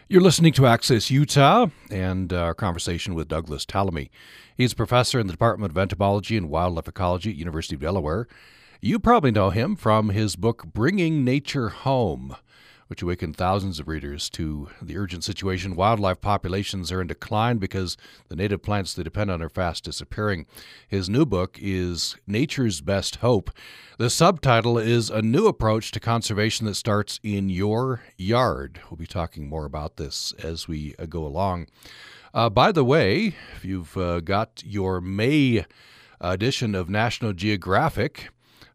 You're 0.08 0.22
listening 0.22 0.52
to 0.54 0.66
Access 0.66 1.10
Utah 1.10 1.66
and 1.90 2.32
our 2.32 2.54
conversation 2.54 3.14
with 3.14 3.28
Douglas 3.28 3.64
Tallamy. 3.64 4.10
He's 4.56 4.72
a 4.72 4.76
professor 4.76 5.18
in 5.18 5.26
the 5.26 5.32
Department 5.32 5.72
of 5.72 5.78
Entomology 5.78 6.36
and 6.36 6.48
Wildlife 6.48 6.88
Ecology 6.88 7.30
at 7.30 7.36
University 7.36 7.74
of 7.74 7.80
Delaware. 7.80 8.28
You 8.80 8.98
probably 8.98 9.30
know 9.30 9.50
him 9.50 9.74
from 9.74 10.10
his 10.10 10.36
book 10.36 10.64
Bringing 10.66 11.24
Nature 11.24 11.70
Home 11.70 12.36
which 12.92 13.00
awakened 13.00 13.34
thousands 13.34 13.80
of 13.80 13.88
readers 13.88 14.28
to 14.28 14.68
the 14.82 14.98
urgent 14.98 15.24
situation. 15.24 15.74
Wildlife 15.74 16.20
populations 16.20 16.92
are 16.92 17.00
in 17.00 17.06
decline 17.06 17.56
because 17.56 17.96
the 18.28 18.36
native 18.36 18.62
plants 18.62 18.92
they 18.92 19.02
depend 19.02 19.30
on 19.30 19.40
are 19.40 19.48
fast 19.48 19.84
disappearing. 19.84 20.44
His 20.86 21.08
new 21.08 21.24
book 21.24 21.56
is 21.58 22.16
Nature's 22.26 22.82
Best 22.82 23.16
Hope. 23.16 23.50
The 23.96 24.10
subtitle 24.10 24.76
is 24.76 25.08
A 25.08 25.22
New 25.22 25.46
Approach 25.46 25.90
to 25.92 26.00
Conservation 26.00 26.66
That 26.66 26.74
Starts 26.74 27.18
in 27.22 27.48
Your 27.48 28.02
Yard. 28.18 28.78
We'll 28.90 28.98
be 28.98 29.06
talking 29.06 29.48
more 29.48 29.64
about 29.64 29.96
this 29.96 30.34
as 30.42 30.68
we 30.68 30.94
uh, 30.98 31.06
go 31.06 31.24
along. 31.24 31.68
Uh, 32.34 32.50
by 32.50 32.72
the 32.72 32.84
way, 32.84 33.34
if 33.56 33.64
you've 33.64 33.96
uh, 33.96 34.20
got 34.20 34.62
your 34.66 35.00
May 35.00 35.64
edition 36.20 36.74
of 36.74 36.90
National 36.90 37.32
Geographic, 37.32 38.28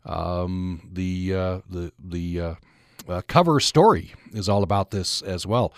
um, 0.07 0.89
the 0.91 1.35
uh, 1.35 1.59
the 1.69 1.91
the 2.03 2.57
uh, 3.07 3.11
uh, 3.11 3.21
cover 3.27 3.59
story 3.59 4.13
is 4.33 4.49
all 4.49 4.63
about 4.63 4.91
this 4.91 5.21
as 5.21 5.45
well. 5.45 5.73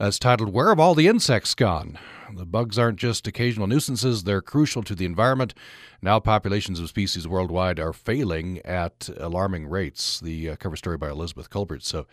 It's 0.00 0.18
titled 0.18 0.52
Where 0.52 0.68
Have 0.68 0.80
All 0.80 0.94
the 0.94 1.06
Insects 1.06 1.54
Gone? 1.54 1.98
The 2.34 2.46
bugs 2.46 2.78
aren't 2.78 2.98
just 2.98 3.26
occasional 3.26 3.66
nuisances, 3.66 4.24
they're 4.24 4.40
crucial 4.40 4.82
to 4.84 4.94
the 4.94 5.04
environment. 5.04 5.54
Now, 6.00 6.18
populations 6.18 6.80
of 6.80 6.88
species 6.88 7.28
worldwide 7.28 7.78
are 7.78 7.92
failing 7.92 8.58
at 8.60 9.10
alarming 9.18 9.68
rates. 9.68 10.18
The 10.18 10.50
uh, 10.50 10.56
cover 10.56 10.76
story 10.76 10.96
by 10.96 11.10
Elizabeth 11.10 11.50
Kolbert. 11.50 11.82
So 11.82 12.06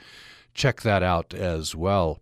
check 0.53 0.81
that 0.81 1.01
out 1.01 1.33
as 1.33 1.73
well. 1.73 2.19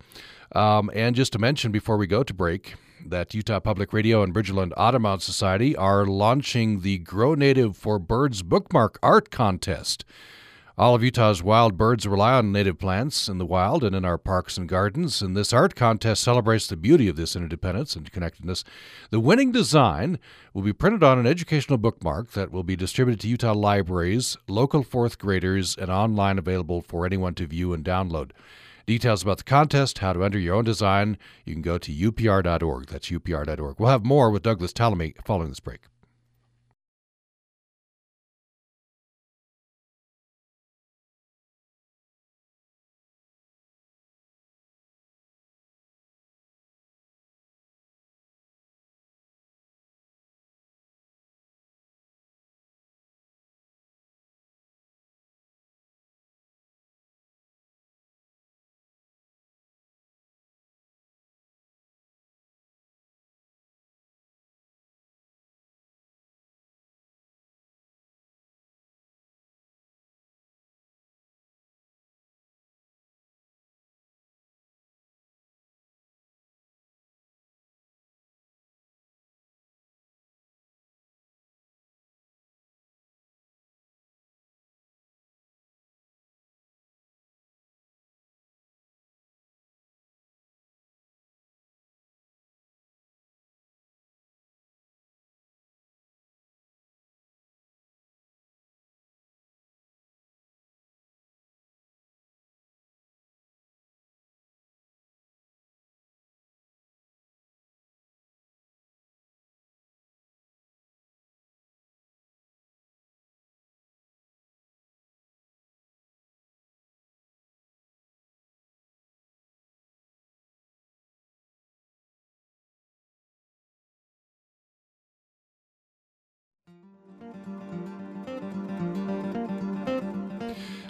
Um, 0.53 0.91
and 0.93 1.15
just 1.15 1.33
to 1.33 1.39
mention 1.39 1.71
before 1.71 1.97
we 1.97 2.07
go 2.07 2.23
to 2.23 2.33
break, 2.33 2.75
that 3.05 3.33
Utah 3.33 3.59
Public 3.59 3.93
Radio 3.93 4.23
and 4.23 4.33
Bridgerland 4.33 4.73
Audubon 4.77 5.19
Society 5.19 5.75
are 5.75 6.05
launching 6.05 6.81
the 6.81 6.99
Grow 6.99 7.35
Native 7.35 7.75
for 7.75 7.99
Birds 7.99 8.43
bookmark 8.43 8.97
art 9.03 9.29
contest. 9.31 10.05
All 10.79 10.93
of 10.93 11.03
Utah's 11.03 11.41
wild 11.41 11.75
birds 11.75 12.05
rely 12.05 12.33
on 12.33 12.51
native 12.51 12.77
plants 12.77 13.27
in 13.27 13.39
the 13.39 13.47
wild 13.47 13.83
and 13.83 13.95
in 13.95 14.05
our 14.05 14.19
parks 14.19 14.57
and 14.57 14.69
gardens, 14.69 15.23
and 15.23 15.35
this 15.35 15.51
art 15.51 15.73
contest 15.73 16.21
celebrates 16.21 16.67
the 16.67 16.77
beauty 16.77 17.07
of 17.07 17.15
this 17.15 17.35
interdependence 17.35 17.95
and 17.95 18.11
connectedness. 18.11 18.63
The 19.09 19.19
winning 19.19 19.51
design 19.51 20.19
will 20.53 20.61
be 20.61 20.73
printed 20.73 21.01
on 21.01 21.17
an 21.17 21.25
educational 21.25 21.79
bookmark 21.79 22.33
that 22.33 22.51
will 22.51 22.61
be 22.61 22.75
distributed 22.75 23.21
to 23.21 23.27
Utah 23.27 23.53
libraries, 23.53 24.37
local 24.47 24.83
fourth 24.83 25.17
graders, 25.17 25.75
and 25.75 25.89
online 25.89 26.37
available 26.37 26.83
for 26.83 27.07
anyone 27.07 27.33
to 27.33 27.47
view 27.47 27.73
and 27.73 27.83
download. 27.83 28.29
Details 28.85 29.23
about 29.23 29.39
the 29.39 29.45
contest, 29.45 29.97
how 29.97 30.13
to 30.13 30.23
enter 30.23 30.37
your 30.37 30.53
own 30.53 30.63
design, 30.63 31.17
you 31.43 31.53
can 31.53 31.63
go 31.63 31.79
to 31.79 31.91
upr.org. 31.91 32.85
That's 32.85 33.09
upr.org. 33.09 33.79
We'll 33.79 33.89
have 33.89 34.05
more 34.05 34.29
with 34.29 34.43
Douglas 34.43 34.73
Tallamy 34.73 35.15
following 35.25 35.49
this 35.49 35.59
break. 35.59 35.81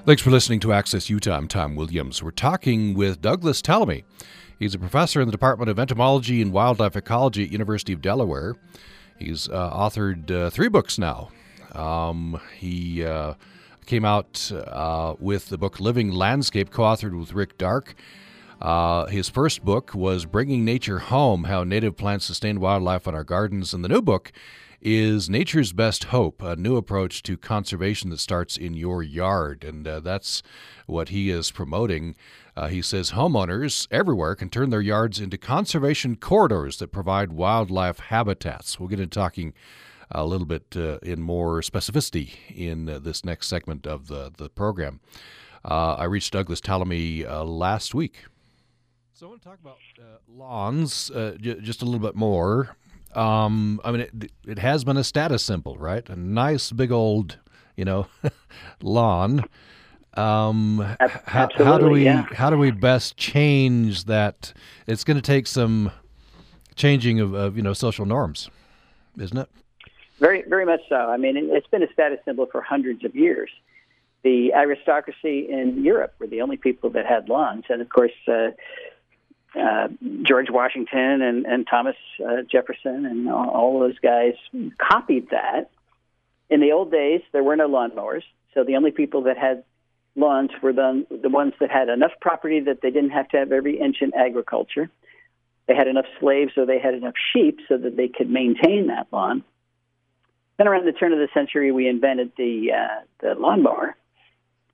Thanks 0.08 0.22
for 0.22 0.32
listening 0.32 0.62
to 0.62 0.72
Access 0.72 1.10
Utah. 1.10 1.36
I'm 1.36 1.50
Tom 1.50 1.76
Williams. 1.76 2.24
We're 2.24 2.32
talking 2.32 2.94
with 2.94 3.22
Douglas 3.22 3.62
Tallamy. 3.62 4.06
He's 4.58 4.74
a 4.74 4.80
professor 4.80 5.20
in 5.20 5.28
the 5.28 5.34
Department 5.34 5.70
of 5.70 5.78
Entomology 5.78 6.42
and 6.42 6.54
Wildlife 6.54 6.96
Ecology 6.96 7.44
at 7.44 7.52
University 7.52 7.92
of 7.92 8.02
Delaware. 8.02 8.56
He's 9.20 9.50
uh, 9.50 9.70
authored 9.70 10.32
uh, 10.32 10.50
three 10.50 10.70
books 10.70 10.98
now. 10.98 11.32
Um, 11.74 12.40
he 12.56 13.04
uh, 13.04 13.34
came 13.86 14.06
out 14.06 14.50
uh, 14.54 15.16
with 15.20 15.50
the 15.50 15.58
book 15.58 15.82
Living 15.82 16.12
Landscape, 16.12 16.72
co-authored 16.72 17.20
with 17.20 17.34
Rick 17.34 17.58
Darke. 17.58 17.94
Uh, 18.62 19.08
his 19.08 19.28
first 19.28 19.66
book 19.66 19.94
was 19.94 20.24
Bringing 20.24 20.64
Nature 20.64 21.00
Home: 21.00 21.44
How 21.44 21.66
Native 21.66 21.98
Plants 21.98 22.24
Sustain 22.24 22.62
Wildlife 22.62 23.08
in 23.08 23.14
Our 23.14 23.26
Gardens, 23.26 23.74
and 23.74 23.84
the 23.84 23.90
new 23.90 24.02
book 24.02 24.32
is 24.82 25.30
Nature's 25.30 25.74
Best 25.74 26.06
Hope, 26.06 26.42
a 26.42 26.56
new 26.56 26.78
approach 26.78 27.24
to 27.24 27.38
conservation 27.38 28.10
that 28.12 28.20
starts 28.20 28.58
in 28.58 28.74
your 28.74 29.02
yard. 29.02 29.64
And 29.64 29.88
uh, 29.88 30.00
that's 30.00 30.44
what 30.86 31.10
he 31.10 31.30
is 31.30 31.52
promoting. 31.52 32.16
Uh, 32.56 32.68
he 32.68 32.82
says 32.82 33.12
homeowners 33.12 33.88
everywhere 33.92 34.36
can 34.36 34.50
turn 34.50 34.70
their 34.70 34.82
yards 34.82 35.20
into 35.20 35.38
conservation 35.38 36.16
corridors 36.16 36.78
that 36.78 36.92
provide 36.92 37.32
wildlife 37.32 38.00
habitats. 38.00 38.80
We'll 38.80 38.90
get 38.90 39.00
into 39.00 39.18
talking 39.18 39.54
a 40.12 40.26
little 40.26 40.48
bit 40.48 40.76
uh, 40.76 41.00
in 41.00 41.22
more 41.22 41.62
specificity 41.62 42.36
in 42.54 42.88
uh, 42.88 43.00
this 43.00 43.26
next 43.26 43.48
segment 43.48 43.86
of 43.86 44.08
the, 44.08 44.32
the 44.38 44.50
program. 44.50 45.00
Uh, 45.66 45.96
I 45.96 46.06
reached 46.06 46.34
Douglas 46.34 46.62
Tallamy 46.62 47.30
uh, 47.30 47.44
last 47.44 47.94
week. 47.94 48.26
So 49.14 49.26
I 49.26 49.30
want 49.30 49.42
to 49.42 49.50
talk 49.50 49.60
about 49.60 49.78
lawns 50.30 51.10
j- 51.42 51.60
just 51.60 51.82
a 51.82 51.86
little 51.86 52.00
bit 52.00 52.16
more. 52.16 52.78
Um, 53.18 53.82
I 53.84 53.92
mean, 53.92 54.02
it, 54.02 54.32
it 54.46 54.60
has 54.60 54.84
been 54.84 54.96
a 54.96 55.04
status 55.04 55.44
symbol, 55.44 55.76
right? 55.78 56.08
A 56.08 56.16
nice 56.16 56.72
big 56.72 56.92
old, 56.92 57.38
you 57.76 57.84
know, 57.84 58.06
lawn. 58.82 59.44
Um, 60.14 60.96
how, 61.26 61.50
how, 61.56 61.78
do 61.78 61.90
we 61.90 62.06
yeah. 62.06 62.26
how 62.34 62.50
do 62.50 62.58
we 62.58 62.72
best 62.72 63.18
change 63.18 64.06
that? 64.06 64.54
It's 64.86 65.04
going 65.04 65.18
to 65.18 65.22
take 65.22 65.48
some 65.48 65.92
changing 66.76 67.20
of, 67.20 67.34
of 67.34 67.58
you 67.58 67.64
know 67.64 67.74
social 67.74 68.06
norms, 68.06 68.50
isn't 69.20 69.38
it? 69.38 69.50
Very 70.20 70.44
very 70.48 70.66
much 70.66 70.82
so. 70.88 70.96
I 70.96 71.18
mean, 71.18 71.38
it's 71.38 71.68
been 71.68 71.84
a 71.84 71.92
status 71.94 72.20
symbol 72.24 72.48
for 72.52 72.62
hundreds 72.62 73.04
of 73.04 73.16
years. 73.16 73.50
The 74.24 74.54
aristocracy 74.54 75.48
in 75.50 75.84
Europe 75.84 76.14
were 76.20 76.28
the 76.28 76.42
only 76.42 76.58
people 76.58 76.90
that 76.92 77.06
had 77.06 77.30
lawns, 77.30 77.66
and 77.70 77.82
of 77.82 77.90
course. 77.90 78.12
Uh, 78.28 78.50
uh, 79.56 79.88
George 80.24 80.50
Washington 80.50 81.22
and, 81.22 81.46
and 81.46 81.68
Thomas 81.68 81.96
uh, 82.24 82.44
Jefferson 82.52 83.06
and 83.06 83.30
all, 83.30 83.50
all 83.50 83.80
those 83.80 84.00
guys 84.00 84.34
copied 84.78 85.30
that. 85.30 85.70
In 86.50 86.62
the 86.62 86.72
old 86.72 86.92
days, 86.92 87.22
there 87.34 87.44
were 87.44 87.56
no 87.56 87.68
lawnmowers, 87.68 88.24
so 88.54 88.64
the 88.64 88.76
only 88.76 88.92
people 88.92 89.24
that 89.24 89.38
had 89.38 89.64
lawns 90.16 90.50
were 90.62 90.74
the, 90.74 91.06
the 91.22 91.30
ones 91.30 91.54
that 91.60 91.70
had 91.70 91.90
enough 91.90 92.12
property 92.22 92.60
that 92.62 92.82
they 92.82 92.90
didn't 92.90 93.12
have 93.12 93.30
to 93.30 93.38
have 93.38 93.52
every 93.52 93.80
inch 93.80 93.98
in 94.02 94.14
agriculture. 94.14 94.90
They 95.68 95.76
had 95.76 95.88
enough 95.88 96.06
slaves 96.20 96.54
or 96.58 96.66
they 96.66 96.80
had 96.80 96.94
enough 96.94 97.16
sheep 97.34 97.60
so 97.68 97.78
that 97.78 97.98
they 97.98 98.08
could 98.08 98.30
maintain 98.30 98.88
that 98.88 99.08
lawn. 99.12 99.44
Then 100.58 100.68
around 100.68 100.86
the 100.86 100.92
turn 100.92 101.14
of 101.14 101.20
the 101.20 101.28
century, 101.34 101.72
we 101.72 101.88
invented 101.88 102.32
the 102.36 102.72
uh, 102.74 103.02
the 103.22 103.40
lawnmower, 103.40 103.96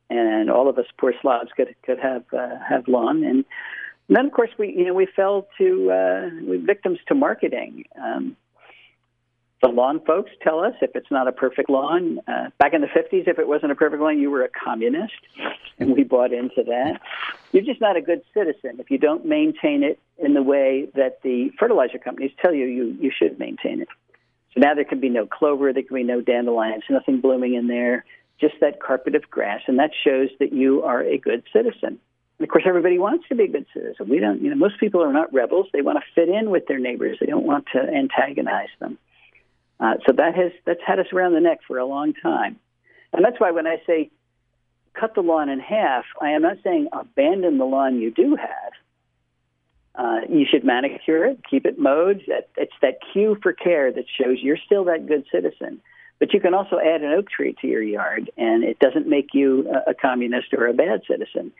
and 0.09 0.49
all 0.49 0.69
of 0.69 0.77
us 0.77 0.85
poor 0.97 1.13
Slavs 1.21 1.49
could 1.57 1.75
could 1.83 1.99
have 1.99 2.23
uh, 2.31 2.57
have 2.67 2.87
lawn. 2.87 3.23
And 3.23 3.43
and 4.07 4.17
then, 4.17 4.25
of 4.25 4.31
course, 4.31 4.49
we 4.57 4.73
you 4.75 4.85
know 4.85 4.93
we 4.93 5.07
fell 5.15 5.47
to 5.57 5.91
uh, 5.91 6.29
we 6.45 6.57
victims 6.57 6.99
to 7.07 7.15
marketing. 7.15 7.85
Um, 8.01 8.35
the 9.61 9.69
lawn 9.69 10.01
folks 10.05 10.29
tell 10.41 10.59
us 10.59 10.73
if 10.81 10.91
it's 10.93 11.09
not 11.09 11.29
a 11.29 11.31
perfect 11.31 11.69
lawn. 11.69 12.19
Uh, 12.27 12.49
back 12.59 12.73
in 12.73 12.81
the 12.81 12.87
50s, 12.87 13.29
if 13.29 13.39
it 13.39 13.47
wasn't 13.47 13.71
a 13.71 13.75
perfect 13.75 14.01
lawn, 14.01 14.19
you 14.19 14.29
were 14.29 14.43
a 14.43 14.49
communist, 14.49 15.13
and 15.79 15.95
we 15.95 16.03
bought 16.03 16.33
into 16.33 16.63
that. 16.67 16.99
You're 17.53 17.63
just 17.63 17.79
not 17.79 17.95
a 17.95 18.01
good 18.01 18.23
citizen 18.33 18.79
if 18.79 18.91
you 18.91 18.97
don't 18.97 19.25
maintain 19.25 19.83
it 19.83 19.99
in 20.17 20.33
the 20.33 20.43
way 20.43 20.89
that 20.95 21.21
the 21.23 21.51
fertilizer 21.57 21.97
companies 21.97 22.31
tell 22.41 22.53
you 22.53 22.65
you, 22.65 22.97
you 22.99 23.11
should 23.17 23.39
maintain 23.39 23.81
it. 23.81 23.87
So 24.53 24.59
now 24.59 24.73
there 24.73 24.83
can 24.83 24.99
be 24.99 25.09
no 25.09 25.25
clover, 25.25 25.71
there 25.71 25.83
can 25.83 25.95
be 25.95 26.03
no 26.03 26.19
dandelions, 26.19 26.83
nothing 26.89 27.21
blooming 27.21 27.53
in 27.53 27.67
there, 27.67 28.03
just 28.41 28.55
that 28.59 28.81
carpet 28.81 29.15
of 29.15 29.29
grass, 29.29 29.61
and 29.67 29.79
that 29.79 29.91
shows 30.03 30.27
that 30.41 30.51
you 30.51 30.83
are 30.83 31.01
a 31.01 31.17
good 31.17 31.43
citizen. 31.53 31.99
And 32.39 32.47
of 32.47 32.51
course, 32.51 32.63
everybody 32.67 32.97
wants 32.97 33.27
to 33.29 33.35
be 33.35 33.43
a 33.43 33.47
good 33.47 33.65
citizen. 33.73 34.09
We 34.09 34.19
don't, 34.19 34.41
you 34.41 34.49
know, 34.49 34.55
most 34.55 34.79
people 34.79 35.03
are 35.03 35.13
not 35.13 35.33
rebels. 35.33 35.67
They 35.71 35.81
want 35.81 35.99
to 35.99 36.03
fit 36.15 36.29
in 36.29 36.49
with 36.49 36.67
their 36.67 36.79
neighbors. 36.79 37.17
They 37.19 37.27
don't 37.27 37.45
want 37.45 37.67
to 37.73 37.79
antagonize 37.79 38.69
them. 38.79 38.97
Uh, 39.79 39.95
so 40.05 40.13
that 40.13 40.35
has 40.35 40.51
that's 40.65 40.79
had 40.85 40.99
us 40.99 41.07
around 41.13 41.33
the 41.33 41.41
neck 41.41 41.59
for 41.67 41.77
a 41.77 41.85
long 41.85 42.13
time, 42.13 42.59
and 43.11 43.23
that's 43.25 43.39
why 43.39 43.51
when 43.51 43.67
I 43.67 43.81
say 43.85 44.11
cut 44.93 45.15
the 45.15 45.21
lawn 45.21 45.49
in 45.49 45.59
half, 45.59 46.05
I 46.21 46.31
am 46.31 46.43
not 46.43 46.57
saying 46.63 46.87
abandon 46.93 47.57
the 47.57 47.65
lawn 47.65 47.99
you 47.99 48.11
do 48.11 48.35
have. 48.35 48.71
Uh, 49.95 50.21
you 50.27 50.45
should 50.49 50.63
manicure 50.63 51.25
it, 51.25 51.39
keep 51.47 51.65
it 51.65 51.77
mowed. 51.77 52.23
That, 52.27 52.49
it's 52.57 52.73
that 52.81 52.97
cue 53.11 53.37
for 53.43 53.53
care 53.53 53.91
that 53.91 54.05
shows 54.19 54.37
you're 54.41 54.57
still 54.57 54.85
that 54.85 55.07
good 55.07 55.25
citizen. 55.31 55.81
But 56.19 56.33
you 56.33 56.39
can 56.39 56.53
also 56.53 56.79
add 56.79 57.01
an 57.01 57.11
oak 57.11 57.29
tree 57.29 57.55
to 57.61 57.67
your 57.67 57.83
yard, 57.83 58.31
and 58.37 58.63
it 58.63 58.79
doesn't 58.79 59.07
make 59.07 59.33
you 59.33 59.69
a, 59.69 59.91
a 59.91 59.93
communist 59.93 60.53
or 60.53 60.67
a 60.67 60.73
bad 60.73 61.01
citizen. 61.07 61.51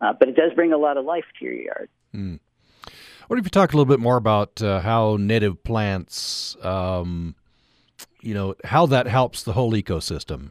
Uh, 0.00 0.12
but 0.12 0.28
it 0.28 0.36
does 0.36 0.52
bring 0.54 0.72
a 0.72 0.78
lot 0.78 0.96
of 0.96 1.04
life 1.04 1.24
to 1.38 1.44
your 1.44 1.54
yard. 1.54 1.88
Mm. 2.14 2.40
What 3.28 3.38
if 3.38 3.46
you 3.46 3.50
talk 3.50 3.72
a 3.72 3.76
little 3.76 3.90
bit 3.90 4.00
more 4.00 4.16
about 4.16 4.60
uh, 4.60 4.80
how 4.80 5.16
native 5.18 5.62
plants, 5.64 6.56
um, 6.62 7.34
you 8.20 8.34
know, 8.34 8.54
how 8.64 8.86
that 8.86 9.06
helps 9.06 9.42
the 9.44 9.52
whole 9.52 9.72
ecosystem? 9.72 10.50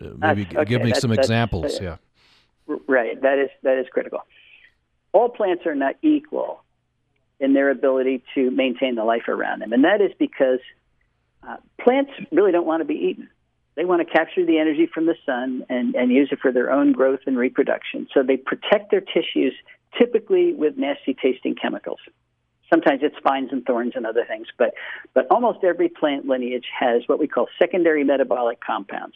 Uh, 0.00 0.08
maybe 0.16 0.46
okay, 0.46 0.64
give 0.64 0.82
me 0.82 0.94
some 0.94 1.12
examples. 1.12 1.80
yeah. 1.80 1.96
Right. 2.66 3.20
That 3.20 3.38
is 3.38 3.50
that 3.62 3.78
is 3.78 3.86
critical. 3.90 4.20
All 5.12 5.28
plants 5.28 5.66
are 5.66 5.74
not 5.74 5.96
equal 6.02 6.62
in 7.38 7.52
their 7.52 7.70
ability 7.70 8.22
to 8.34 8.50
maintain 8.50 8.94
the 8.94 9.04
life 9.04 9.28
around 9.28 9.60
them, 9.60 9.72
and 9.72 9.84
that 9.84 10.00
is 10.00 10.12
because 10.18 10.60
uh, 11.46 11.56
plants 11.78 12.10
really 12.32 12.52
don't 12.52 12.66
want 12.66 12.80
to 12.80 12.86
be 12.86 12.94
eaten. 12.94 13.28
They 13.76 13.84
want 13.84 14.06
to 14.06 14.12
capture 14.12 14.44
the 14.46 14.58
energy 14.58 14.86
from 14.92 15.06
the 15.06 15.16
sun 15.26 15.64
and, 15.68 15.94
and 15.94 16.12
use 16.12 16.28
it 16.30 16.38
for 16.40 16.52
their 16.52 16.70
own 16.70 16.92
growth 16.92 17.20
and 17.26 17.36
reproduction. 17.36 18.06
So 18.14 18.22
they 18.22 18.36
protect 18.36 18.90
their 18.90 19.00
tissues 19.00 19.54
typically 19.98 20.54
with 20.54 20.76
nasty 20.76 21.14
tasting 21.14 21.54
chemicals. 21.54 21.98
Sometimes 22.70 23.00
it's 23.02 23.16
spines 23.16 23.50
and 23.52 23.64
thorns 23.64 23.92
and 23.94 24.06
other 24.06 24.24
things, 24.24 24.46
but, 24.58 24.74
but 25.12 25.26
almost 25.30 25.62
every 25.64 25.88
plant 25.88 26.26
lineage 26.26 26.66
has 26.78 27.02
what 27.06 27.18
we 27.18 27.28
call 27.28 27.46
secondary 27.58 28.04
metabolic 28.04 28.60
compounds. 28.60 29.14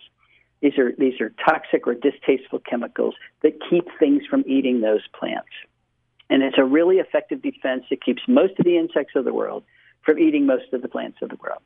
These 0.60 0.76
are, 0.78 0.92
these 0.98 1.20
are 1.20 1.32
toxic 1.44 1.86
or 1.86 1.94
distasteful 1.94 2.58
chemicals 2.58 3.14
that 3.42 3.58
keep 3.70 3.86
things 3.98 4.22
from 4.28 4.44
eating 4.46 4.80
those 4.80 5.06
plants. 5.18 5.48
And 6.30 6.42
it's 6.42 6.58
a 6.58 6.64
really 6.64 6.96
effective 6.96 7.42
defense 7.42 7.84
that 7.90 8.04
keeps 8.04 8.22
most 8.28 8.58
of 8.58 8.64
the 8.64 8.76
insects 8.76 9.14
of 9.16 9.24
the 9.24 9.32
world 9.32 9.64
from 10.02 10.18
eating 10.18 10.46
most 10.46 10.72
of 10.72 10.82
the 10.82 10.88
plants 10.88 11.18
of 11.22 11.30
the 11.30 11.36
world. 11.36 11.62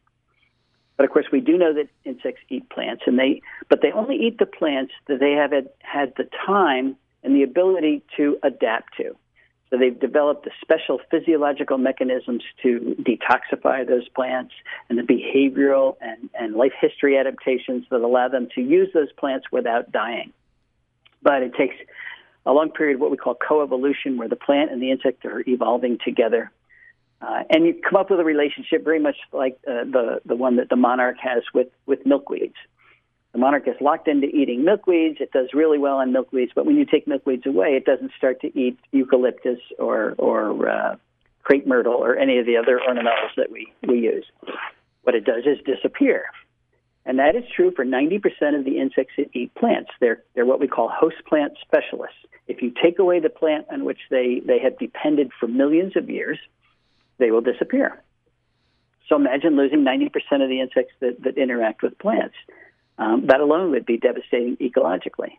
But 0.97 1.05
of 1.05 1.11
course, 1.11 1.27
we 1.33 1.41
do 1.41 1.57
know 1.57 1.73
that 1.75 1.89
insects 2.05 2.43
eat 2.49 2.69
plants, 2.71 3.03
and 3.07 3.19
they 3.19 3.43
but 3.69 3.81
they 3.83 3.93
only 3.93 4.17
eat 4.17 4.39
the 4.39 4.47
plants 4.47 4.93
that 5.09 5.21
they 5.21 5.33
have 5.33 5.53
had, 5.53 5.69
had 5.81 6.13
the 6.17 6.29
time 6.47 6.97
and 7.23 7.35
the 7.35 7.43
ability 7.43 8.03
to 8.17 8.39
adapt 8.43 8.97
to. 8.97 9.17
So 9.71 9.79
they've 9.79 9.99
developed 9.99 10.45
the 10.45 10.51
special 10.61 11.01
physiological 11.11 11.79
mechanisms 11.79 12.43
to 12.63 12.95
detoxify 13.01 13.89
those 13.89 14.07
plants 14.11 14.53
and 14.91 14.99
the 14.99 15.03
behavioral 15.03 15.97
and, 16.03 16.29
and 16.39 16.55
life 16.55 16.75
history 16.79 17.17
adaptations 17.17 17.87
that 17.91 18.03
allow 18.03 18.29
them 18.29 18.49
to 18.55 18.61
use 18.61 18.91
those 18.93 19.11
plants 19.13 19.47
without 19.51 19.91
dying. 19.91 20.31
But 21.23 21.43
it 21.43 21.55
takes 21.55 21.77
a 22.45 22.53
long 22.53 22.71
period 22.71 22.97
of 22.97 23.01
what 23.01 23.11
we 23.11 23.17
call 23.17 23.35
coevolution, 23.35 24.17
where 24.19 24.29
the 24.29 24.37
plant 24.37 24.73
and 24.73 24.83
the 24.83 24.91
insect 24.91 25.25
are 25.25 25.43
evolving 25.47 25.97
together 26.05 26.51
uh, 27.23 27.45
and 27.51 27.67
you 27.67 27.75
come 27.89 28.01
up 28.01 28.11
with 28.11 28.19
a 28.19 28.25
relationship 28.25 28.83
very 28.83 28.99
much 28.99 29.17
like 29.33 29.59
uh, 29.69 29.85
the 29.85 30.21
the 30.27 30.35
one 30.35 30.57
that 30.57 30.69
the 30.69 30.77
monarch 30.77 31.17
has 31.23 31.43
with 31.55 31.69
with 31.87 32.05
milkweeds. 32.05 32.55
The 33.33 33.39
monarch 33.39 33.67
is 33.67 33.77
locked 33.81 34.09
into 34.09 34.27
eating 34.27 34.65
milkweeds. 34.65 35.21
It 35.21 35.31
does 35.33 35.49
really 35.55 35.79
well 35.79 35.97
on 35.97 36.13
milkweeds, 36.13 36.51
but 36.55 36.67
when 36.67 36.77
you 36.77 36.85
take 36.85 37.07
milkweeds 37.07 37.47
away, 37.47 37.77
it 37.77 37.85
doesn't 37.85 38.13
start 38.19 38.41
to 38.41 38.59
eat 38.59 38.79
eucalyptus 38.91 39.61
or 39.79 40.15
or 40.19 40.69
uh, 40.69 40.97
crepe 41.43 41.67
myrtle 41.67 41.95
or 41.95 42.17
any 42.17 42.39
of 42.39 42.47
the 42.47 42.57
other 42.57 42.81
ornamentals 42.89 43.35
that 43.37 43.51
we 43.51 43.73
we 43.87 44.01
use. 44.01 44.27
What 45.03 45.15
it 45.15 45.25
does 45.25 45.45
is 45.47 45.59
disappear, 45.65 46.25
and 47.07 47.21
that 47.21 47.37
is 47.37 47.45
true 47.55 47.73
for 47.75 47.85
90% 47.85 48.21
of 48.57 48.65
the 48.65 48.79
insects 48.79 49.15
that 49.17 49.31
eat 49.33 49.55
plants. 49.55 49.91
They're 50.01 50.23
they're 50.35 50.47
what 50.47 50.59
we 50.59 50.67
call 50.67 50.89
host 50.89 51.17
plant 51.29 51.53
specialists. 51.61 52.19
If 52.49 52.63
you 52.63 52.73
take 52.83 52.99
away 52.99 53.21
the 53.21 53.31
plant 53.31 53.67
on 53.71 53.85
which 53.85 54.01
they 54.11 54.43
they 54.45 54.59
have 54.59 54.77
depended 54.79 55.31
for 55.39 55.47
millions 55.47 55.97
of 55.97 56.11
years 56.11 56.39
they 57.19 57.31
will 57.31 57.41
disappear. 57.41 58.03
So 59.09 59.17
imagine 59.17 59.57
losing 59.57 59.85
90% 59.85 60.07
of 60.43 60.49
the 60.49 60.61
insects 60.61 60.95
that, 61.01 61.23
that 61.23 61.37
interact 61.37 61.83
with 61.83 61.99
plants. 61.99 62.35
Um, 62.99 63.27
that 63.27 63.41
alone 63.41 63.71
would 63.71 63.87
be 63.87 63.97
devastating 63.97 64.57
ecologically. 64.59 65.39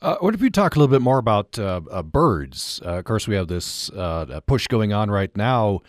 Uh, 0.00 0.16
what 0.18 0.34
if 0.34 0.42
you 0.42 0.50
talk 0.50 0.74
a 0.74 0.78
little 0.78 0.92
bit 0.92 1.02
more 1.02 1.18
about 1.18 1.58
uh, 1.58 1.80
uh, 1.90 2.02
birds? 2.02 2.80
Uh, 2.84 2.98
of 2.98 3.04
course, 3.04 3.28
we 3.28 3.36
have 3.36 3.46
this 3.46 3.88
uh, 3.90 4.40
push 4.46 4.66
going 4.66 4.92
on 4.92 5.10
right 5.10 5.34
now 5.36 5.80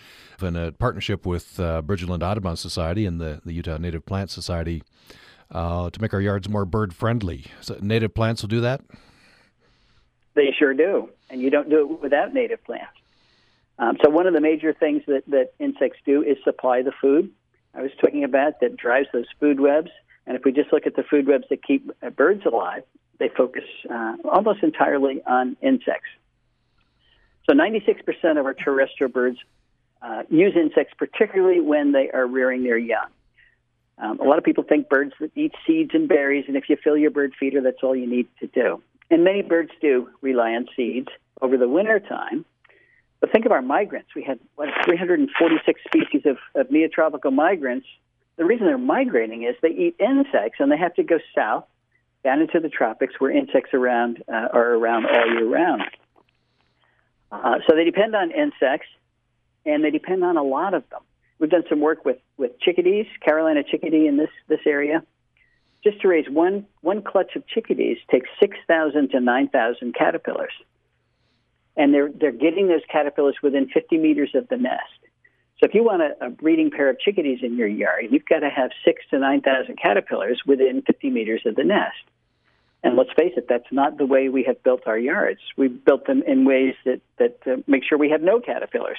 in 0.42 0.56
a 0.56 0.72
partnership 0.72 1.26
with 1.26 1.60
uh, 1.60 1.82
Bridgerland 1.82 2.22
Audubon 2.22 2.56
Society 2.56 3.06
and 3.06 3.20
the, 3.20 3.42
the 3.46 3.54
Utah 3.54 3.78
Native 3.78 4.06
Plant 4.06 4.30
Society 4.30 4.84
uh, 5.52 5.90
to 5.90 6.02
make 6.02 6.14
our 6.14 6.22
yards 6.22 6.50
more 6.50 6.66
bird 6.66 6.94
friendly. 6.94 7.46
So 7.62 7.78
native 7.82 8.14
plants 8.14 8.42
will 8.42 8.50
do 8.50 8.62
that? 8.62 8.82
They 10.36 10.54
sure 10.58 10.74
do. 10.74 11.10
And 11.30 11.42
you 11.42 11.50
don't 11.50 11.70
do 11.70 11.82
it 11.82 12.02
without 12.02 12.34
native 12.34 12.64
plants. 12.64 12.94
Um, 13.80 13.98
so, 14.04 14.10
one 14.10 14.28
of 14.28 14.34
the 14.34 14.42
major 14.42 14.74
things 14.74 15.04
that, 15.08 15.24
that 15.28 15.54
insects 15.60 16.00
do 16.06 16.22
is 16.22 16.38
supply 16.44 16.82
the 16.84 16.94
food 17.02 17.32
I 17.74 17.82
was 17.82 17.92
talking 18.00 18.24
about 18.24 18.60
that 18.62 18.78
drives 18.78 19.08
those 19.14 19.26
food 19.40 19.60
webs. 19.60 19.90
And 20.26 20.38
if 20.38 20.44
we 20.46 20.52
just 20.52 20.72
look 20.72 20.86
at 20.86 20.96
the 20.96 21.04
food 21.04 21.28
webs 21.28 21.46
that 21.50 21.64
keep 21.64 21.90
uh, 22.02 22.10
birds 22.12 22.46
alive, 22.46 22.84
they 23.20 23.30
focus 23.30 23.64
uh, 23.90 24.16
almost 24.26 24.64
entirely 24.64 25.22
on 25.26 25.58
insects. 25.62 26.10
So 27.50 27.54
96% 27.56 28.40
of 28.40 28.46
our 28.46 28.54
terrestrial 28.54 29.12
birds 29.12 29.38
uh, 30.02 30.24
use 30.30 30.54
insects, 30.56 30.94
particularly 30.98 31.60
when 31.60 31.92
they 31.92 32.10
are 32.12 32.26
rearing 32.26 32.64
their 32.64 32.78
young. 32.78 33.08
Um, 33.98 34.20
a 34.20 34.24
lot 34.24 34.38
of 34.38 34.44
people 34.44 34.64
think 34.64 34.90
birds 34.90 35.14
that 35.20 35.32
eat 35.36 35.54
seeds 35.68 35.92
and 35.94 36.08
berries, 36.08 36.46
and 36.48 36.56
if 36.56 36.70
you 36.70 36.78
fill 36.82 36.98
your 36.98 37.12
bird 37.12 37.34
feeder, 37.40 37.62
that's 37.62 37.84
all 37.84 37.96
you 37.96 38.08
need 38.08 38.28
to 38.40 38.48
do. 38.48 38.82
And 39.10 39.24
many 39.24 39.42
birds 39.42 39.72
do 39.82 40.10
rely 40.22 40.52
on 40.52 40.68
seeds 40.76 41.10
over 41.42 41.58
the 41.58 41.68
winter 41.68 42.00
time. 42.00 42.46
But 43.24 43.32
think 43.32 43.46
of 43.46 43.54
our 43.54 43.62
migrants. 43.62 44.10
We 44.18 44.22
had 44.22 44.38
what, 44.56 44.68
346 44.84 45.82
species 45.86 46.24
of, 46.26 46.36
of 46.56 46.68
neotropical 46.68 47.32
migrants. 47.32 47.88
The 48.36 48.44
reason 48.44 48.66
they're 48.66 48.78
migrating 48.78 49.44
is 49.44 49.56
they 49.62 49.70
eat 49.70 49.96
insects, 49.98 50.60
and 50.60 50.70
they 50.70 50.76
have 50.76 50.94
to 50.96 51.04
go 51.04 51.20
south 51.34 51.64
down 52.26 52.42
into 52.42 52.60
the 52.60 52.68
tropics 52.68 53.14
where 53.20 53.32
insects 53.32 53.74
around 53.74 54.22
uh, 54.28 54.50
are 54.52 54.74
around 54.74 55.06
all 55.06 55.26
year 55.26 55.48
round. 55.48 55.84
Uh, 57.32 57.60
so 57.66 57.78
they 57.78 57.86
depend 57.86 58.14
on 58.14 58.32
insects, 58.32 58.88
and 59.66 59.86
they 59.86 59.92
depend 59.92 60.26
on 60.26 60.36
a 60.36 60.44
lot 60.44 60.74
of 60.74 60.84
them. 60.90 61.00
We've 61.40 61.50
done 61.50 61.64
some 61.70 61.80
work 61.80 62.04
with, 62.04 62.18
with 62.36 62.60
chickadees, 62.60 63.06
Carolina 63.24 63.64
chickadee 63.64 64.06
in 64.06 64.18
this, 64.18 64.32
this 64.50 64.60
area. 64.66 65.02
Just 65.82 66.02
to 66.02 66.10
raise 66.10 66.30
one, 66.30 66.66
one 66.82 67.02
clutch 67.02 67.38
of 67.38 67.48
chickadees 67.48 68.00
takes 68.12 68.30
6,000 68.42 69.12
to 69.12 69.22
9,000 69.22 69.96
caterpillars. 69.96 70.52
And 71.76 71.94
they're, 71.94 72.10
they're 72.10 72.32
getting 72.32 72.68
those 72.68 72.82
caterpillars 72.92 73.38
within 73.42 73.68
50 73.68 73.98
meters 73.98 74.32
of 74.36 74.48
the 74.48 74.58
nest. 74.58 74.82
So 75.60 75.68
if 75.68 75.74
you 75.74 75.84
want 75.84 76.02
a, 76.02 76.28
a 76.28 76.30
breeding 76.30 76.72
pair 76.72 76.90
of 76.90 77.00
chickadees 77.00 77.40
in 77.42 77.58
your 77.58 77.68
yard, 77.68 78.08
you've 78.12 78.26
got 78.26 78.40
to 78.40 78.50
have 78.50 78.72
six 78.86 79.02
to 79.10 79.20
9,000 79.20 79.78
caterpillars 79.82 80.42
within 80.46 80.82
50 80.82 81.10
meters 81.10 81.42
of 81.46 81.56
the 81.56 81.64
nest. 81.64 82.04
And 82.84 82.98
let's 82.98 83.12
face 83.16 83.34
it, 83.38 83.48
that's 83.48 83.72
not 83.72 83.98
the 83.98 84.06
way 84.06 84.28
we 84.28 84.44
have 84.44 84.62
built 84.62 84.88
our 84.88 84.98
yards. 84.98 85.40
We've 85.56 85.84
built 85.84 86.06
them 86.06 86.22
in 86.28 86.44
ways 86.44 86.76
that, 86.86 87.02
that 87.18 87.40
uh, 87.48 87.62
make 87.66 87.84
sure 87.88 87.98
we 87.98 88.10
have 88.10 88.22
no 88.22 88.42
caterpillars. 88.42 88.98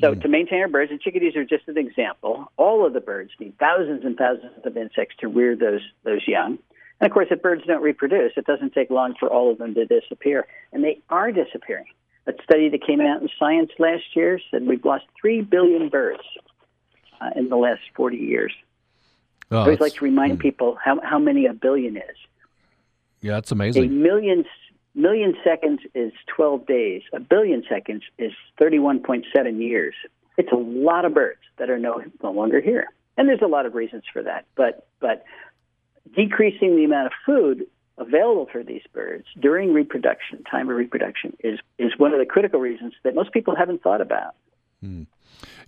So 0.00 0.14
mm. 0.14 0.20
to 0.20 0.28
maintain 0.28 0.60
our 0.60 0.68
birds, 0.68 0.90
and 0.90 1.00
chickadees 1.00 1.34
are 1.36 1.44
just 1.44 1.66
an 1.68 1.78
example. 1.78 2.52
All 2.58 2.86
of 2.86 2.92
the 2.92 3.00
birds 3.00 3.30
need 3.40 3.58
thousands 3.58 4.04
and 4.04 4.16
thousands 4.16 4.52
of 4.64 4.76
insects 4.76 5.16
to 5.20 5.28
rear 5.28 5.56
those 5.56 5.80
those 6.04 6.26
young. 6.26 6.58
And 7.00 7.10
of 7.10 7.12
course, 7.12 7.28
if 7.30 7.42
birds 7.42 7.62
don't 7.66 7.82
reproduce, 7.82 8.32
it 8.36 8.46
doesn't 8.46 8.72
take 8.72 8.90
long 8.90 9.14
for 9.18 9.28
all 9.28 9.50
of 9.50 9.58
them 9.58 9.74
to 9.74 9.84
disappear, 9.84 10.46
and 10.72 10.82
they 10.82 11.02
are 11.10 11.30
disappearing. 11.30 11.86
A 12.26 12.32
study 12.42 12.68
that 12.70 12.84
came 12.84 13.00
out 13.00 13.22
in 13.22 13.28
Science 13.38 13.70
last 13.78 14.04
year 14.14 14.40
said 14.50 14.66
we've 14.66 14.84
lost 14.84 15.04
three 15.20 15.42
billion 15.42 15.88
birds 15.88 16.22
uh, 17.20 17.30
in 17.36 17.48
the 17.48 17.56
last 17.56 17.82
forty 17.94 18.16
years. 18.16 18.52
Oh, 19.50 19.58
I 19.58 19.60
always 19.60 19.80
like 19.80 19.94
to 19.94 20.04
remind 20.04 20.38
mm. 20.38 20.40
people 20.40 20.76
how 20.82 21.00
how 21.02 21.18
many 21.18 21.46
a 21.46 21.52
billion 21.52 21.96
is. 21.96 22.16
Yeah, 23.20 23.34
that's 23.34 23.52
amazing. 23.52 23.84
A 23.84 23.88
million 23.88 24.44
million 24.96 25.36
seconds 25.44 25.80
is 25.94 26.12
12 26.34 26.66
days. 26.66 27.02
A 27.12 27.20
billion 27.20 27.62
seconds 27.68 28.02
is 28.18 28.32
31.7 28.60 29.60
years. 29.60 29.94
It's 30.38 30.50
a 30.50 30.56
lot 30.56 31.04
of 31.04 31.14
birds 31.14 31.40
that 31.58 31.70
are 31.70 31.78
no, 31.78 32.02
no 32.22 32.32
longer 32.32 32.60
here. 32.60 32.88
And 33.16 33.28
there's 33.28 33.42
a 33.42 33.46
lot 33.46 33.66
of 33.66 33.74
reasons 33.74 34.04
for 34.12 34.22
that. 34.22 34.46
But, 34.56 34.86
but 35.00 35.24
decreasing 36.14 36.76
the 36.76 36.84
amount 36.84 37.06
of 37.06 37.12
food 37.24 37.66
available 37.98 38.46
for 38.50 38.62
these 38.62 38.82
birds 38.92 39.24
during 39.40 39.72
reproduction, 39.72 40.42
time 40.44 40.68
of 40.68 40.76
reproduction, 40.76 41.36
is, 41.40 41.58
is 41.78 41.92
one 41.96 42.12
of 42.12 42.18
the 42.18 42.26
critical 42.26 42.60
reasons 42.60 42.92
that 43.04 43.14
most 43.14 43.32
people 43.32 43.56
haven't 43.56 43.82
thought 43.82 44.00
about. 44.00 44.34
Hmm. 44.80 45.04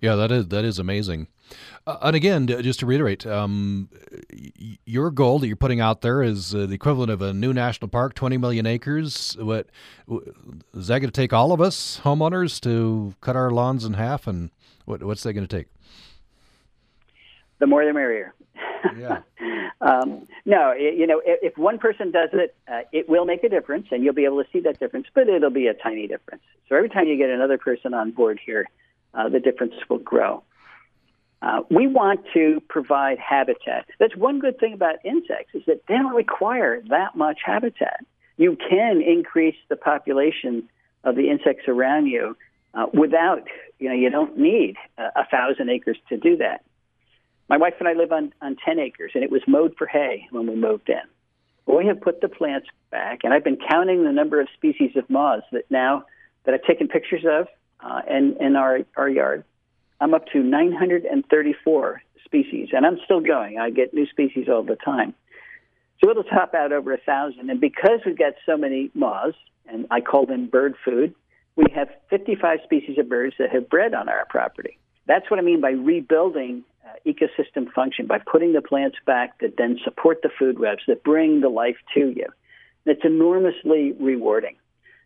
Yeah, 0.01 0.15
that 0.15 0.31
is 0.31 0.47
that 0.47 0.65
is 0.65 0.79
amazing. 0.79 1.27
Uh, 1.85 1.97
and 2.01 2.15
again, 2.15 2.47
just 2.47 2.79
to 2.79 2.85
reiterate, 2.85 3.25
um, 3.25 3.89
your 4.85 5.11
goal 5.11 5.39
that 5.39 5.47
you're 5.47 5.55
putting 5.55 5.81
out 5.81 6.01
there 6.01 6.21
is 6.21 6.53
uh, 6.53 6.65
the 6.65 6.73
equivalent 6.73 7.11
of 7.11 7.21
a 7.21 7.33
new 7.33 7.53
national 7.53 7.87
park, 7.89 8.13
20 8.13 8.37
million 8.37 8.65
acres. 8.65 9.35
What 9.39 9.67
is 10.07 10.87
that 10.87 10.99
going 10.99 11.09
to 11.09 11.11
take 11.11 11.33
all 11.33 11.51
of 11.51 11.59
us 11.59 12.01
homeowners 12.03 12.61
to 12.61 13.15
cut 13.21 13.35
our 13.35 13.51
lawns 13.51 13.83
in 13.83 13.93
half? 13.93 14.27
And 14.27 14.51
what, 14.85 15.03
what's 15.03 15.23
that 15.23 15.33
going 15.33 15.47
to 15.47 15.57
take? 15.57 15.67
The 17.59 17.67
more 17.67 17.85
the 17.85 17.93
merrier. 17.93 18.33
Yeah. 18.97 19.19
um, 19.81 20.27
no, 20.45 20.73
it, 20.75 20.97
you 20.97 21.07
know, 21.07 21.21
if, 21.25 21.53
if, 21.53 21.57
one 21.57 21.77
person 21.77 22.11
does 22.11 22.29
it, 22.33 22.55
uh, 22.67 22.81
it 22.91 23.09
will 23.09 23.25
make 23.25 23.43
a 23.43 23.49
difference, 23.49 23.87
and 23.91 24.03
you'll 24.03 24.13
be 24.13 24.25
able 24.25 24.43
to 24.43 24.49
see 24.51 24.61
that 24.61 24.79
difference. 24.79 25.07
But 25.13 25.27
it'll 25.27 25.49
be 25.49 25.67
a 25.67 25.73
tiny 25.73 26.07
difference. 26.07 26.43
So 26.67 26.75
every 26.75 26.89
time 26.89 27.07
you 27.07 27.17
get 27.17 27.29
another 27.29 27.57
person 27.57 27.93
on 27.93 28.11
board 28.11 28.39
here, 28.45 28.67
uh, 29.13 29.29
the 29.29 29.39
difference 29.39 29.73
will 29.89 29.97
grow. 29.97 30.43
Uh, 31.41 31.61
we 31.69 31.87
want 31.87 32.21
to 32.33 32.61
provide 32.67 33.17
habitat. 33.17 33.85
That's 33.97 34.15
one 34.15 34.39
good 34.39 34.59
thing 34.59 34.73
about 34.73 34.95
insects 35.05 35.55
is 35.55 35.63
that 35.67 35.81
they 35.87 35.95
don't 35.95 36.15
require 36.15 36.81
that 36.89 37.15
much 37.15 37.39
habitat. 37.45 38.01
You 38.37 38.57
can 38.57 39.01
increase 39.01 39.55
the 39.69 39.77
population 39.77 40.69
of 41.03 41.15
the 41.15 41.29
insects 41.29 41.67
around 41.67 42.07
you 42.07 42.35
uh, 42.73 42.87
without, 42.93 43.47
you 43.79 43.87
know, 43.87 43.95
you 43.95 44.09
don't 44.09 44.37
need 44.37 44.75
a, 44.97 45.21
a 45.21 45.25
thousand 45.31 45.69
acres 45.69 45.97
to 46.09 46.17
do 46.17 46.37
that. 46.37 46.63
My 47.49 47.57
wife 47.57 47.73
and 47.79 47.87
I 47.87 47.93
live 47.93 48.11
on, 48.11 48.31
on 48.41 48.55
10 48.63 48.79
acres, 48.79 49.11
and 49.15 49.23
it 49.23 49.31
was 49.31 49.41
mowed 49.47 49.75
for 49.75 49.87
hay 49.87 50.27
when 50.29 50.47
we 50.47 50.55
moved 50.55 50.87
in. 50.87 51.01
We 51.65 51.87
have 51.87 51.99
put 51.99 52.21
the 52.21 52.29
plants 52.29 52.67
back, 52.91 53.21
and 53.23 53.33
I've 53.33 53.43
been 53.43 53.57
counting 53.69 54.03
the 54.03 54.11
number 54.11 54.39
of 54.39 54.47
species 54.55 54.91
of 54.95 55.09
moths 55.09 55.45
that 55.51 55.69
now 55.69 56.05
that 56.45 56.53
I've 56.53 56.63
taken 56.63 56.87
pictures 56.87 57.25
of 57.27 57.47
uh, 57.79 58.01
in, 58.09 58.37
in 58.39 58.55
our, 58.55 58.79
our 58.95 59.09
yard. 59.09 59.43
I'm 59.99 60.13
up 60.13 60.27
to 60.33 60.39
934 60.39 62.01
species, 62.23 62.69
and 62.71 62.85
I'm 62.85 62.99
still 63.03 63.19
going. 63.19 63.57
I 63.59 63.71
get 63.71 63.93
new 63.93 64.07
species 64.07 64.47
all 64.47 64.63
the 64.63 64.75
time. 64.75 65.13
So 66.01 66.09
it'll 66.09 66.23
top 66.23 66.53
out 66.53 66.71
over 66.71 66.93
a 66.93 66.97
thousand. 66.97 67.49
And 67.49 67.59
because 67.59 67.99
we've 68.05 68.17
got 68.17 68.33
so 68.45 68.57
many 68.57 68.89
moths, 68.93 69.37
and 69.67 69.87
I 69.91 70.01
call 70.01 70.25
them 70.25 70.47
bird 70.47 70.75
food, 70.85 71.13
we 71.55 71.65
have 71.75 71.89
55 72.09 72.59
species 72.63 72.97
of 72.97 73.09
birds 73.09 73.35
that 73.39 73.51
have 73.51 73.69
bred 73.69 73.93
on 73.93 74.07
our 74.07 74.25
property. 74.29 74.77
That's 75.07 75.29
what 75.29 75.39
I 75.39 75.43
mean 75.43 75.59
by 75.59 75.71
rebuilding 75.71 76.63
uh, 76.89 76.93
ecosystem 77.05 77.71
function, 77.71 78.07
by 78.07 78.17
putting 78.17 78.53
the 78.53 78.61
plants 78.61 78.97
back 79.05 79.39
that 79.39 79.57
then 79.57 79.79
support 79.83 80.21
the 80.23 80.29
food 80.37 80.59
webs, 80.59 80.81
that 80.87 81.03
bring 81.03 81.41
the 81.41 81.49
life 81.49 81.77
to 81.93 82.13
you. 82.15 82.25
It's 82.85 83.01
enormously 83.03 83.93
rewarding. 83.99 84.55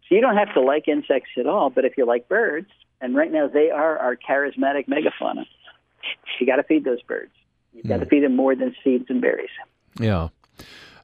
So 0.08 0.16
you 0.16 0.22
don't 0.22 0.38
have 0.38 0.54
to 0.54 0.62
like 0.62 0.88
insects 0.88 1.32
at 1.38 1.48
all, 1.48 1.70
but 1.70 1.86
if 1.86 1.98
you 1.98 2.06
like 2.06 2.30
birds, 2.30 2.70
and 3.02 3.16
right 3.16 3.32
now 3.32 3.48
they 3.48 3.72
are 3.72 3.98
our 3.98 4.16
charismatic 4.16 4.88
megafauna, 4.88 5.46
you 6.40 6.46
got 6.46 6.58
to 6.58 6.64
feed 6.64 6.86
those 6.86 7.02
birds. 7.02 7.32
You've 7.74 7.88
got 7.88 8.00
mm. 8.00 8.04
to 8.04 8.06
feed 8.08 8.24
them 8.24 8.36
more 8.36 8.56
than 8.56 8.76
seeds 8.84 9.06
and 9.10 9.22
berries. 9.22 9.50
Yeah. 10.00 10.30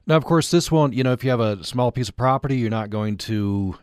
Now, 0.06 0.16
of 0.16 0.24
course, 0.24 0.50
this 0.50 0.70
won't, 0.70 0.94
you 0.94 1.04
know, 1.04 1.12
if 1.12 1.22
you 1.22 1.30
have 1.30 1.40
a 1.40 1.62
small 1.64 1.92
piece 1.92 2.08
of 2.08 2.16
property, 2.16 2.56
you're 2.56 2.70
not 2.70 2.90
going 2.90 3.16
to, 3.18 3.76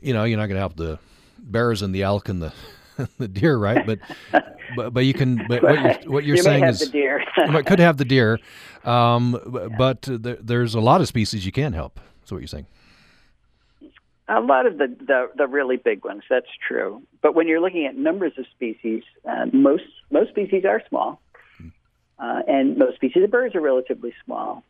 you 0.00 0.12
know, 0.12 0.24
you're 0.24 0.38
not 0.38 0.46
going 0.46 0.56
to 0.56 0.60
help 0.60 0.76
the 0.76 0.98
bears 1.38 1.82
and 1.82 1.94
the 1.94 2.02
elk 2.02 2.28
and 2.28 2.42
the 2.42 2.52
the 3.18 3.28
deer, 3.28 3.56
right? 3.56 3.86
But 3.86 3.98
but, 4.76 4.94
but 4.94 5.04
you 5.04 5.14
can. 5.14 5.46
But 5.48 5.62
what 5.62 5.74
you're, 5.74 6.12
what 6.12 6.24
you're 6.24 6.36
you 6.36 6.42
saying 6.42 6.64
is, 6.64 6.80
the 6.80 6.86
deer. 6.86 7.22
could 7.66 7.78
have 7.78 7.96
the 7.96 8.04
deer, 8.04 8.38
um, 8.84 9.38
yeah. 9.52 9.68
but 9.76 10.02
there, 10.02 10.36
there's 10.40 10.74
a 10.74 10.80
lot 10.80 11.00
of 11.00 11.08
species 11.08 11.44
you 11.44 11.52
can 11.52 11.72
help. 11.72 12.00
That's 12.20 12.32
what 12.32 12.38
you're 12.38 12.48
saying. 12.48 12.66
A 14.26 14.40
lot 14.40 14.64
of 14.64 14.78
the, 14.78 14.86
the, 14.86 15.30
the 15.36 15.46
really 15.46 15.76
big 15.76 16.02
ones, 16.02 16.22
that's 16.30 16.46
true. 16.66 17.02
But 17.20 17.34
when 17.34 17.46
you're 17.46 17.60
looking 17.60 17.84
at 17.84 17.94
numbers 17.94 18.32
of 18.38 18.46
species, 18.54 19.02
uh, 19.28 19.46
most 19.52 19.84
most 20.10 20.30
species 20.30 20.64
are 20.64 20.82
small, 20.88 21.20
hmm. 21.58 21.68
uh, 22.18 22.40
and 22.48 22.78
most 22.78 22.96
species 22.96 23.24
of 23.24 23.30
birds 23.30 23.54
are 23.54 23.60
relatively 23.60 24.14
small. 24.24 24.64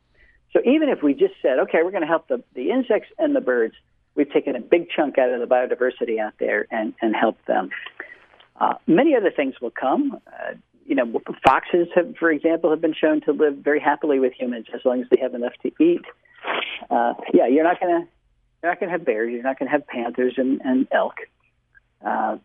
So 0.53 0.61
even 0.65 0.89
if 0.89 1.03
we 1.03 1.15
just 1.15 1.35
said, 1.43 1.59
okay, 1.61 1.79
we're 1.83 1.91
going 1.91 2.03
to 2.03 2.09
help 2.09 2.29
the, 2.29 2.43
the 2.55 2.71
insects 2.71 3.09
and 3.19 3.35
the 3.35 3.41
birds, 3.41 3.75
we've 4.15 4.31
taken 4.33 4.55
a 4.55 4.61
big 4.61 4.89
chunk 4.89 5.19
out 5.19 5.31
of 5.31 5.41
the 5.41 5.47
biodiversity 5.47 6.21
out 6.21 6.35
there 6.39 6.67
and, 6.71 6.95
and 7.03 7.15
helped 7.15 7.45
them. 7.47 7.71
Uh, 8.61 8.75
many 8.87 9.17
other 9.17 9.31
things 9.31 9.55
will 9.61 9.71
come. 9.71 10.21
Uh, 10.27 10.55
you 10.87 10.95
know, 10.95 11.21
foxes, 11.45 11.89
have, 11.95 12.15
for 12.19 12.31
example, 12.31 12.71
have 12.71 12.81
been 12.81 12.95
shown 12.95 13.21
to 13.23 13.33
live 13.33 13.57
very 13.57 13.81
happily 13.81 14.19
with 14.19 14.33
humans 14.35 14.67
as 14.75 14.81
long 14.85 15.01
as 15.01 15.09
they 15.11 15.19
have 15.21 15.35
enough 15.35 15.55
to 15.63 15.73
eat. 15.83 16.03
Uh, 16.91 17.15
yeah, 17.33 17.47
you're 17.47 17.65
not 17.65 17.81
going 17.81 18.03
to 18.03 18.09
you're 18.63 18.71
not 18.71 18.81
going 18.81 18.91
to 18.91 18.97
have 18.97 19.05
bears. 19.05 19.31
You're 19.33 19.43
not 19.43 19.59
going 19.59 19.67
to 19.67 19.73
have 19.73 19.87
panthers 19.87 20.35
and, 20.37 20.61
and 20.63 20.89
elk. 20.91 21.17
Uh, 22.05 22.39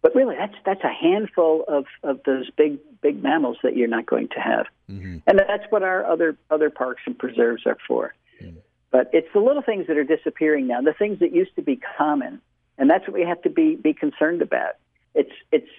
but 0.00 0.14
really, 0.14 0.36
that's 0.36 0.54
that's 0.64 0.84
a 0.84 0.92
handful 0.92 1.64
of, 1.66 1.86
of 2.02 2.20
those 2.24 2.48
big 2.50 2.78
big 3.00 3.22
mammals 3.22 3.58
that 3.62 3.76
you're 3.76 3.88
not 3.88 4.06
going 4.06 4.28
to 4.28 4.40
have, 4.40 4.66
mm-hmm. 4.88 5.18
and 5.26 5.38
that's 5.38 5.64
what 5.70 5.82
our 5.82 6.04
other 6.04 6.36
other 6.50 6.70
parks 6.70 7.02
and 7.04 7.18
preserves 7.18 7.66
are 7.66 7.76
for. 7.86 8.14
Mm-hmm. 8.40 8.58
But 8.90 9.10
it's 9.12 9.28
the 9.34 9.40
little 9.40 9.62
things 9.62 9.86
that 9.88 9.96
are 9.96 10.04
disappearing 10.04 10.68
now, 10.68 10.80
the 10.80 10.92
things 10.92 11.18
that 11.18 11.34
used 11.34 11.54
to 11.56 11.62
be 11.62 11.80
common, 11.98 12.40
and 12.78 12.88
that's 12.88 13.06
what 13.08 13.14
we 13.14 13.22
have 13.22 13.42
to 13.42 13.50
be 13.50 13.74
be 13.74 13.92
concerned 13.92 14.40
about. 14.40 14.76
It's 15.14 15.32
it's 15.50 15.70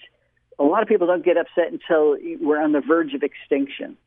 a 0.57 0.63
lot 0.63 0.81
of 0.83 0.89
people 0.89 1.07
don't 1.07 1.23
get 1.23 1.37
upset 1.37 1.71
until 1.71 2.17
we're 2.41 2.61
on 2.61 2.73
the 2.73 2.81
verge 2.81 3.13
of 3.13 3.23
extinction 3.23 3.97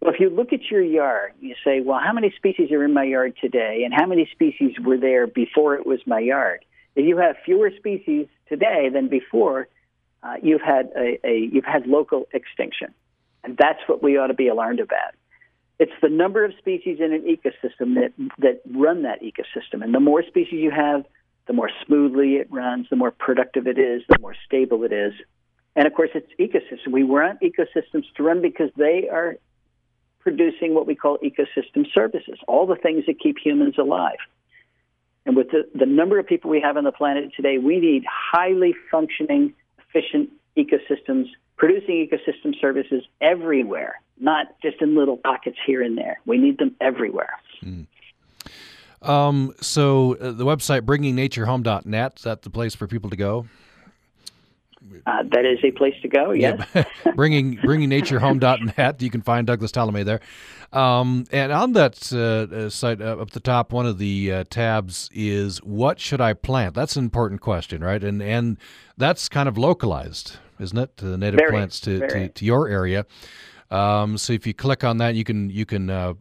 Well, 0.00 0.12
if 0.12 0.20
you 0.20 0.28
look 0.28 0.52
at 0.52 0.70
your 0.70 0.82
yard, 0.82 1.32
you 1.40 1.54
say, 1.64 1.80
well, 1.80 1.98
how 1.98 2.12
many 2.12 2.30
species 2.36 2.70
are 2.72 2.84
in 2.84 2.92
my 2.92 3.04
yard 3.04 3.34
today, 3.40 3.82
and 3.84 3.94
how 3.94 4.06
many 4.06 4.28
species 4.32 4.72
were 4.78 4.98
there 4.98 5.26
before 5.26 5.76
it 5.76 5.86
was 5.86 6.00
my 6.06 6.18
yard? 6.20 6.64
If 6.94 7.06
you 7.06 7.16
have 7.16 7.36
fewer 7.44 7.70
species 7.74 8.26
today 8.46 8.90
than 8.92 9.08
before, 9.08 9.66
uh, 10.22 10.34
you've 10.42 10.60
had 10.60 10.90
a, 10.94 11.18
a 11.26 11.48
you've 11.50 11.64
had 11.64 11.86
local 11.86 12.26
extinction, 12.34 12.88
and 13.42 13.56
that's 13.56 13.80
what 13.86 14.02
we 14.02 14.18
ought 14.18 14.28
to 14.28 14.34
be 14.34 14.48
alarmed 14.48 14.80
about. 14.80 15.14
It's 15.78 15.92
the 16.02 16.10
number 16.10 16.44
of 16.44 16.52
species 16.58 16.98
in 17.00 17.12
an 17.14 17.22
ecosystem 17.22 17.94
that 17.94 18.12
that 18.38 18.60
run 18.70 19.02
that 19.02 19.22
ecosystem, 19.22 19.82
and 19.82 19.94
the 19.94 20.00
more 20.00 20.22
species 20.22 20.60
you 20.60 20.70
have, 20.70 21.04
the 21.46 21.52
more 21.52 21.70
smoothly 21.86 22.36
it 22.36 22.48
runs, 22.50 22.86
the 22.90 22.96
more 22.96 23.10
productive 23.10 23.66
it 23.66 23.78
is, 23.78 24.02
the 24.08 24.18
more 24.18 24.34
stable 24.46 24.84
it 24.84 24.92
is. 24.92 25.12
And 25.76 25.86
of 25.86 25.94
course, 25.94 26.10
it's 26.14 26.30
ecosystem. 26.38 26.92
We 26.92 27.04
want 27.04 27.40
ecosystems 27.40 28.04
to 28.16 28.22
run 28.22 28.40
because 28.40 28.70
they 28.76 29.08
are 29.10 29.36
producing 30.20 30.74
what 30.74 30.86
we 30.86 30.94
call 30.94 31.18
ecosystem 31.18 31.84
services, 31.92 32.38
all 32.48 32.66
the 32.66 32.76
things 32.76 33.04
that 33.06 33.20
keep 33.20 33.36
humans 33.38 33.74
alive. 33.78 34.18
And 35.26 35.36
with 35.36 35.50
the, 35.50 35.68
the 35.74 35.86
number 35.86 36.18
of 36.18 36.26
people 36.26 36.50
we 36.50 36.60
have 36.60 36.76
on 36.76 36.84
the 36.84 36.92
planet 36.92 37.32
today, 37.36 37.58
we 37.58 37.78
need 37.78 38.04
highly 38.08 38.74
functioning, 38.90 39.54
efficient 39.78 40.30
ecosystems, 40.56 41.26
producing 41.56 42.08
ecosystem 42.08 42.58
services 42.60 43.04
everywhere, 43.20 44.00
not 44.18 44.60
just 44.62 44.80
in 44.80 44.96
little 44.96 45.16
pockets 45.16 45.56
here 45.66 45.82
and 45.82 45.96
there. 45.96 46.20
We 46.26 46.38
need 46.38 46.58
them 46.58 46.74
everywhere. 46.80 47.38
Mm. 47.62 47.86
Um, 49.04 49.54
so 49.60 50.16
uh, 50.16 50.32
the 50.32 50.44
website 50.44 50.82
bringingnatureHome.net, 50.82 52.14
is 52.16 52.22
that 52.22 52.42
the 52.42 52.50
place 52.50 52.74
for 52.74 52.86
people 52.86 53.10
to 53.10 53.16
go? 53.16 53.46
Uh, 55.06 55.22
that 55.30 55.44
is 55.44 55.58
a 55.62 55.70
place 55.70 55.94
to 56.02 56.08
go. 56.08 56.30
Yes, 56.32 56.66
yeah. 56.74 56.84
bringing 57.14 57.56
bringingnatureHome.net. 57.58 59.02
You 59.02 59.10
can 59.10 59.22
find 59.22 59.46
Douglas 59.46 59.72
Tallamy 59.72 60.04
there, 60.04 60.20
um, 60.72 61.24
and 61.30 61.52
on 61.52 61.72
that 61.72 62.10
uh, 62.12 62.54
uh 62.54 62.70
site 62.70 63.00
uh, 63.00 63.16
up 63.16 63.30
the 63.30 63.40
top, 63.40 63.72
one 63.72 63.86
of 63.86 63.98
the 63.98 64.32
uh, 64.32 64.44
tabs 64.48 65.10
is 65.12 65.58
"What 65.58 66.00
should 66.00 66.20
I 66.20 66.32
plant?" 66.32 66.74
That's 66.74 66.96
an 66.96 67.04
important 67.04 67.40
question, 67.40 67.82
right? 67.82 68.02
And 68.02 68.22
and 68.22 68.58
that's 68.96 69.28
kind 69.28 69.48
of 69.48 69.58
localized, 69.58 70.36
isn't 70.58 70.78
it? 70.78 70.96
To 70.98 71.06
the 71.06 71.18
native 71.18 71.38
very, 71.38 71.50
plants 71.50 71.80
to, 71.80 72.06
to, 72.06 72.28
to, 72.28 72.44
your 72.44 72.68
area. 72.68 73.06
Um, 73.70 74.16
so 74.18 74.32
if 74.32 74.46
you 74.46 74.54
click 74.54 74.84
on 74.84 74.98
that, 74.98 75.14
you 75.14 75.24
can 75.24 75.50
you 75.50 75.66
can 75.66 75.90
uh, 75.90 76.14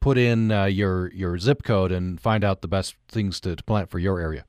put 0.00 0.18
in 0.18 0.50
your 0.70 1.12
your 1.12 1.38
zip 1.38 1.62
code 1.62 1.92
and 1.92 2.20
find 2.20 2.44
out 2.44 2.62
the 2.62 2.68
best 2.68 2.96
things 3.08 3.40
to, 3.40 3.56
to 3.56 3.62
plant 3.64 3.90
for 3.90 3.98
your 3.98 4.20
area. 4.20 4.44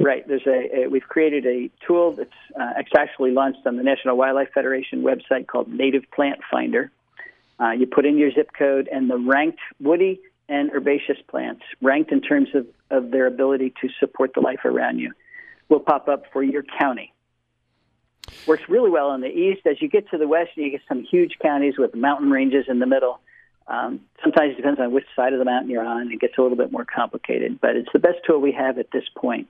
Right. 0.00 0.26
There's 0.28 0.46
a, 0.46 0.84
a, 0.84 0.88
we've 0.88 1.08
created 1.08 1.44
a 1.44 1.70
tool 1.84 2.12
that's 2.12 2.30
uh, 2.58 2.74
actually 2.96 3.32
launched 3.32 3.66
on 3.66 3.76
the 3.76 3.82
National 3.82 4.16
Wildlife 4.16 4.50
Federation 4.54 5.02
website 5.02 5.48
called 5.48 5.68
Native 5.68 6.04
Plant 6.14 6.40
Finder. 6.48 6.92
Uh, 7.58 7.70
you 7.72 7.86
put 7.86 8.06
in 8.06 8.16
your 8.16 8.30
zip 8.30 8.50
code 8.56 8.88
and 8.92 9.10
the 9.10 9.18
ranked 9.18 9.58
woody 9.80 10.20
and 10.48 10.70
herbaceous 10.70 11.18
plants, 11.26 11.62
ranked 11.82 12.12
in 12.12 12.20
terms 12.20 12.48
of, 12.54 12.66
of 12.90 13.10
their 13.10 13.26
ability 13.26 13.74
to 13.80 13.88
support 13.98 14.32
the 14.34 14.40
life 14.40 14.64
around 14.64 15.00
you, 15.00 15.12
will 15.68 15.80
pop 15.80 16.08
up 16.08 16.24
for 16.32 16.44
your 16.44 16.62
county. 16.78 17.12
Works 18.46 18.62
really 18.68 18.90
well 18.90 19.12
in 19.14 19.20
the 19.20 19.28
east. 19.28 19.66
As 19.66 19.82
you 19.82 19.88
get 19.88 20.08
to 20.10 20.18
the 20.18 20.28
west, 20.28 20.50
you 20.54 20.70
get 20.70 20.82
some 20.86 21.02
huge 21.02 21.38
counties 21.42 21.74
with 21.76 21.94
mountain 21.94 22.30
ranges 22.30 22.66
in 22.68 22.78
the 22.78 22.86
middle. 22.86 23.20
Um, 23.68 24.00
sometimes 24.22 24.54
it 24.54 24.56
depends 24.56 24.80
on 24.80 24.92
which 24.92 25.04
side 25.14 25.34
of 25.34 25.38
the 25.38 25.44
mountain 25.44 25.70
you're 25.70 25.84
on. 25.84 26.10
It 26.10 26.20
gets 26.20 26.38
a 26.38 26.42
little 26.42 26.56
bit 26.56 26.72
more 26.72 26.84
complicated, 26.86 27.60
but 27.60 27.76
it's 27.76 27.90
the 27.92 27.98
best 27.98 28.18
tool 28.26 28.40
we 28.40 28.52
have 28.52 28.78
at 28.78 28.90
this 28.90 29.04
point. 29.14 29.48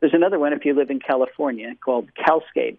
There's 0.00 0.14
another 0.14 0.38
one 0.38 0.52
if 0.52 0.64
you 0.64 0.74
live 0.74 0.90
in 0.90 1.00
California 1.00 1.74
called 1.84 2.08
Calscape, 2.14 2.78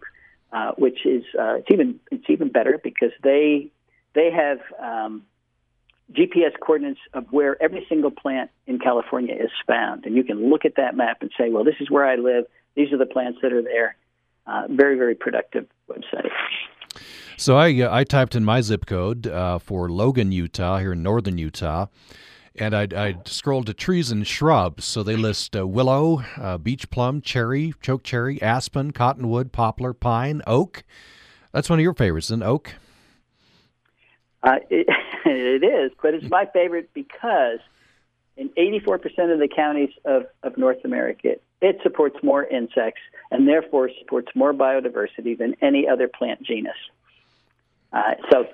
uh, 0.52 0.72
which 0.76 1.06
is 1.06 1.22
uh, 1.38 1.56
it's 1.56 1.68
even 1.70 2.00
it's 2.10 2.24
even 2.28 2.48
better 2.48 2.80
because 2.82 3.12
they 3.22 3.70
they 4.14 4.30
have 4.32 4.58
um, 4.82 5.22
GPS 6.12 6.58
coordinates 6.60 7.00
of 7.12 7.26
where 7.30 7.62
every 7.62 7.86
single 7.88 8.10
plant 8.10 8.50
in 8.66 8.78
California 8.78 9.34
is 9.34 9.50
found, 9.66 10.06
and 10.06 10.16
you 10.16 10.24
can 10.24 10.50
look 10.50 10.64
at 10.64 10.76
that 10.76 10.96
map 10.96 11.18
and 11.20 11.30
say, 11.38 11.50
well, 11.50 11.62
this 11.62 11.76
is 11.78 11.88
where 11.88 12.04
I 12.04 12.16
live. 12.16 12.46
These 12.74 12.92
are 12.92 12.98
the 12.98 13.06
plants 13.06 13.38
that 13.42 13.52
are 13.52 13.62
there. 13.62 13.96
Uh, 14.46 14.66
very 14.68 14.96
very 14.96 15.14
productive 15.14 15.66
website. 15.88 16.30
So 17.36 17.56
I 17.56 17.80
uh, 17.80 17.94
I 17.94 18.04
typed 18.04 18.34
in 18.34 18.44
my 18.44 18.60
zip 18.60 18.86
code 18.86 19.26
uh, 19.26 19.58
for 19.58 19.88
Logan, 19.88 20.32
Utah, 20.32 20.78
here 20.78 20.92
in 20.92 21.02
northern 21.02 21.38
Utah, 21.38 21.86
and 22.54 22.74
I, 22.74 22.88
I 22.94 23.16
scrolled 23.24 23.66
to 23.66 23.74
trees 23.74 24.10
and 24.10 24.26
shrubs. 24.26 24.84
So 24.84 25.02
they 25.02 25.16
list 25.16 25.56
uh, 25.56 25.66
willow, 25.66 26.22
uh, 26.36 26.58
beech 26.58 26.90
plum, 26.90 27.22
cherry, 27.22 27.72
choke 27.80 28.02
cherry, 28.02 28.40
aspen, 28.42 28.92
cottonwood, 28.92 29.52
poplar, 29.52 29.92
pine, 29.92 30.42
oak. 30.46 30.84
That's 31.52 31.70
one 31.70 31.78
of 31.78 31.82
your 31.82 31.94
favorites, 31.94 32.26
isn't 32.26 32.42
oak? 32.42 32.74
Uh, 34.42 34.56
it, 34.70 34.86
it 35.24 35.64
is, 35.64 35.92
but 36.02 36.14
it's 36.14 36.28
my 36.28 36.46
favorite 36.52 36.90
because 36.94 37.60
in 38.40 38.48
84% 38.50 39.32
of 39.32 39.38
the 39.38 39.48
counties 39.54 39.90
of, 40.06 40.24
of 40.42 40.56
North 40.56 40.82
America, 40.82 41.34
it 41.60 41.78
supports 41.82 42.16
more 42.22 42.42
insects 42.42 43.02
and 43.30 43.46
therefore 43.46 43.90
supports 44.00 44.28
more 44.34 44.54
biodiversity 44.54 45.36
than 45.36 45.54
any 45.60 45.86
other 45.86 46.08
plant 46.08 46.42
genus. 46.42 46.72
Uh, 47.92 48.14
so 48.32 48.46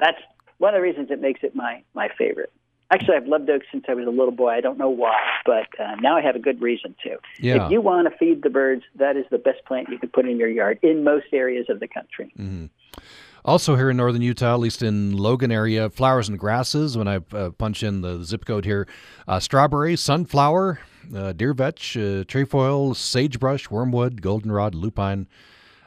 that's 0.00 0.16
one 0.56 0.74
of 0.74 0.78
the 0.78 0.82
reasons 0.82 1.10
it 1.10 1.20
makes 1.20 1.40
it 1.42 1.54
my, 1.54 1.82
my 1.92 2.08
favorite. 2.16 2.50
Actually, 2.90 3.16
I've 3.16 3.26
loved 3.26 3.50
oak 3.50 3.62
since 3.70 3.84
I 3.86 3.92
was 3.92 4.06
a 4.06 4.10
little 4.10 4.30
boy. 4.30 4.48
I 4.50 4.62
don't 4.62 4.78
know 4.78 4.88
why, 4.88 5.18
but 5.44 5.68
uh, 5.78 5.96
now 5.96 6.16
I 6.16 6.22
have 6.22 6.36
a 6.36 6.40
good 6.40 6.62
reason 6.62 6.94
to. 7.04 7.18
Yeah. 7.38 7.66
If 7.66 7.72
you 7.72 7.82
want 7.82 8.10
to 8.10 8.16
feed 8.16 8.42
the 8.42 8.50
birds, 8.50 8.84
that 8.96 9.16
is 9.18 9.26
the 9.30 9.38
best 9.38 9.62
plant 9.66 9.90
you 9.90 9.98
can 9.98 10.08
put 10.08 10.26
in 10.26 10.38
your 10.38 10.48
yard 10.48 10.78
in 10.82 11.04
most 11.04 11.26
areas 11.32 11.66
of 11.68 11.80
the 11.80 11.88
country. 11.88 12.32
Mm-hmm. 12.38 12.66
Also, 13.46 13.76
here 13.76 13.90
in 13.90 13.96
northern 13.98 14.22
Utah, 14.22 14.54
at 14.54 14.60
least 14.60 14.82
in 14.82 15.14
Logan 15.14 15.52
area, 15.52 15.90
flowers 15.90 16.30
and 16.30 16.38
grasses. 16.38 16.96
When 16.96 17.06
I 17.06 17.20
uh, 17.32 17.50
punch 17.50 17.82
in 17.82 18.00
the 18.00 18.24
zip 18.24 18.46
code 18.46 18.64
here, 18.64 18.88
uh, 19.28 19.38
strawberry, 19.38 19.96
sunflower, 19.96 20.80
uh, 21.14 21.32
deer 21.34 21.52
vetch, 21.52 21.94
uh, 21.94 22.24
trefoil, 22.24 22.94
sagebrush, 22.94 23.68
wormwood, 23.68 24.22
goldenrod, 24.22 24.74
lupine, 24.74 25.28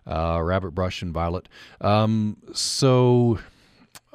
uh, 0.05 0.39
rabbit 0.39 0.71
brush, 0.75 1.01
and 1.01 1.11
violet. 1.11 1.49
Um, 1.81 2.37
so, 2.53 3.39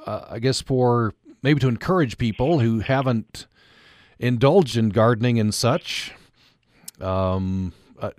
uh, 0.06 0.26
I 0.30 0.38
guess 0.38 0.60
for 0.60 1.12
maybe 1.42 1.58
to 1.60 1.68
encourage 1.68 2.18
people 2.18 2.60
who 2.60 2.78
haven't 2.78 3.48
indulged 4.20 4.76
in 4.76 4.90
gardening 4.90 5.40
and 5.40 5.52
such. 5.52 6.12
Um, 7.00 7.72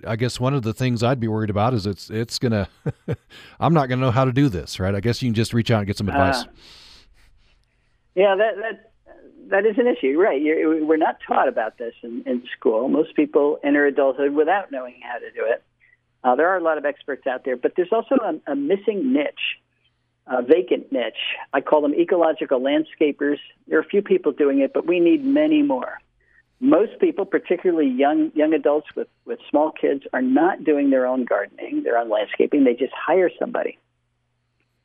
I 0.06 0.16
guess 0.16 0.40
one 0.40 0.54
of 0.54 0.62
the 0.62 0.72
things 0.72 1.02
I'd 1.02 1.20
be 1.20 1.28
worried 1.28 1.50
about 1.50 1.74
is 1.74 1.86
it's 1.86 2.10
it's 2.10 2.38
gonna. 2.38 2.68
I'm 3.60 3.74
not 3.74 3.88
gonna 3.88 4.00
know 4.00 4.10
how 4.10 4.24
to 4.24 4.32
do 4.32 4.48
this, 4.48 4.80
right? 4.80 4.94
I 4.94 5.00
guess 5.00 5.22
you 5.22 5.28
can 5.28 5.34
just 5.34 5.52
reach 5.52 5.70
out 5.70 5.78
and 5.78 5.86
get 5.86 5.96
some 5.96 6.08
advice. 6.08 6.42
Uh, 6.42 6.46
yeah, 8.14 8.36
that 8.36 8.56
that 8.56 8.92
that 9.48 9.66
is 9.66 9.76
an 9.78 9.86
issue, 9.86 10.18
right? 10.18 10.40
You're, 10.40 10.84
we're 10.84 10.96
not 10.96 11.18
taught 11.26 11.48
about 11.48 11.78
this 11.78 11.94
in, 12.02 12.22
in 12.26 12.42
school. 12.56 12.88
Most 12.88 13.14
people 13.14 13.58
enter 13.62 13.84
adulthood 13.86 14.32
without 14.32 14.72
knowing 14.72 15.00
how 15.02 15.18
to 15.18 15.30
do 15.32 15.44
it. 15.46 15.62
Uh, 16.22 16.34
there 16.34 16.48
are 16.48 16.56
a 16.56 16.62
lot 16.62 16.78
of 16.78 16.86
experts 16.86 17.26
out 17.26 17.44
there, 17.44 17.56
but 17.56 17.72
there's 17.76 17.92
also 17.92 18.14
a, 18.14 18.52
a 18.52 18.56
missing 18.56 19.12
niche 19.12 19.58
a 20.26 20.42
vacant 20.42 20.90
niche. 20.90 21.36
I 21.52 21.60
call 21.60 21.82
them 21.82 21.94
ecological 21.94 22.60
landscapers. 22.60 23.38
There 23.68 23.78
are 23.78 23.82
a 23.82 23.86
few 23.86 24.02
people 24.02 24.32
doing 24.32 24.60
it, 24.60 24.72
but 24.72 24.86
we 24.86 25.00
need 25.00 25.24
many 25.24 25.62
more. 25.62 26.00
Most 26.60 26.98
people, 27.00 27.24
particularly 27.24 27.88
young 27.88 28.30
young 28.34 28.54
adults 28.54 28.86
with, 28.96 29.08
with 29.24 29.38
small 29.50 29.72
kids, 29.72 30.04
are 30.12 30.22
not 30.22 30.64
doing 30.64 30.90
their 30.90 31.06
own 31.06 31.24
gardening, 31.24 31.82
their 31.82 31.98
own 31.98 32.08
landscaping. 32.08 32.64
They 32.64 32.74
just 32.74 32.92
hire 32.94 33.30
somebody. 33.38 33.78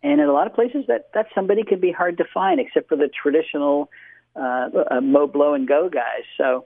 And 0.02 0.22
in 0.22 0.28
a 0.28 0.34
lot 0.34 0.48
of 0.48 0.54
places, 0.54 0.86
that, 0.88 1.10
that 1.14 1.28
somebody 1.36 1.64
can 1.64 1.80
be 1.80 1.92
hard 1.92 2.18
to 2.18 2.26
find, 2.34 2.60
except 2.60 2.88
for 2.90 2.96
the 2.96 3.10
traditional 3.10 3.90
uh, 4.36 4.70
uh, 4.92 5.02
mow, 5.02 5.28
blow, 5.28 5.54
and 5.54 5.68
go 5.68 5.90
guys. 5.90 6.24
So, 6.38 6.66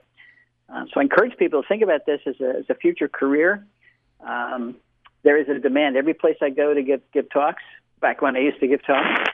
uh, 0.68 0.84
so 0.92 1.00
I 1.00 1.02
encourage 1.02 1.36
people 1.36 1.62
to 1.62 1.68
think 1.68 1.82
about 1.82 2.06
this 2.06 2.20
as 2.26 2.36
a, 2.40 2.58
as 2.60 2.64
a 2.70 2.74
future 2.74 3.08
career. 3.08 3.66
Um, 4.24 4.76
there 5.22 5.36
is 5.40 5.48
a 5.48 5.58
demand. 5.58 5.96
Every 5.96 6.14
place 6.14 6.36
I 6.42 6.50
go 6.50 6.74
to 6.74 6.82
give 6.82 7.00
give 7.12 7.28
talks, 7.30 7.62
back 8.00 8.22
when 8.22 8.36
I 8.36 8.40
used 8.40 8.60
to 8.60 8.68
give 8.68 8.84
talks, 8.84 9.30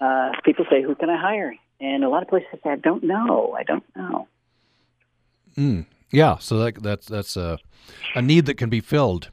uh, 0.00 0.32
people 0.44 0.66
say, 0.70 0.82
"Who 0.82 0.94
can 0.94 1.08
I 1.08 1.16
hire?" 1.16 1.54
And 1.80 2.04
a 2.04 2.08
lot 2.08 2.22
of 2.22 2.28
places 2.28 2.48
say, 2.62 2.70
"I 2.70 2.76
don't 2.76 3.04
know. 3.04 3.54
I 3.58 3.62
don't 3.62 3.84
know." 3.96 4.28
Mm, 5.60 5.84
yeah, 6.10 6.38
so 6.38 6.58
that, 6.58 6.82
that's 6.82 7.06
that's 7.06 7.36
a 7.36 7.58
a 8.14 8.22
need 8.22 8.46
that 8.46 8.54
can 8.54 8.70
be 8.70 8.80
filled. 8.80 9.30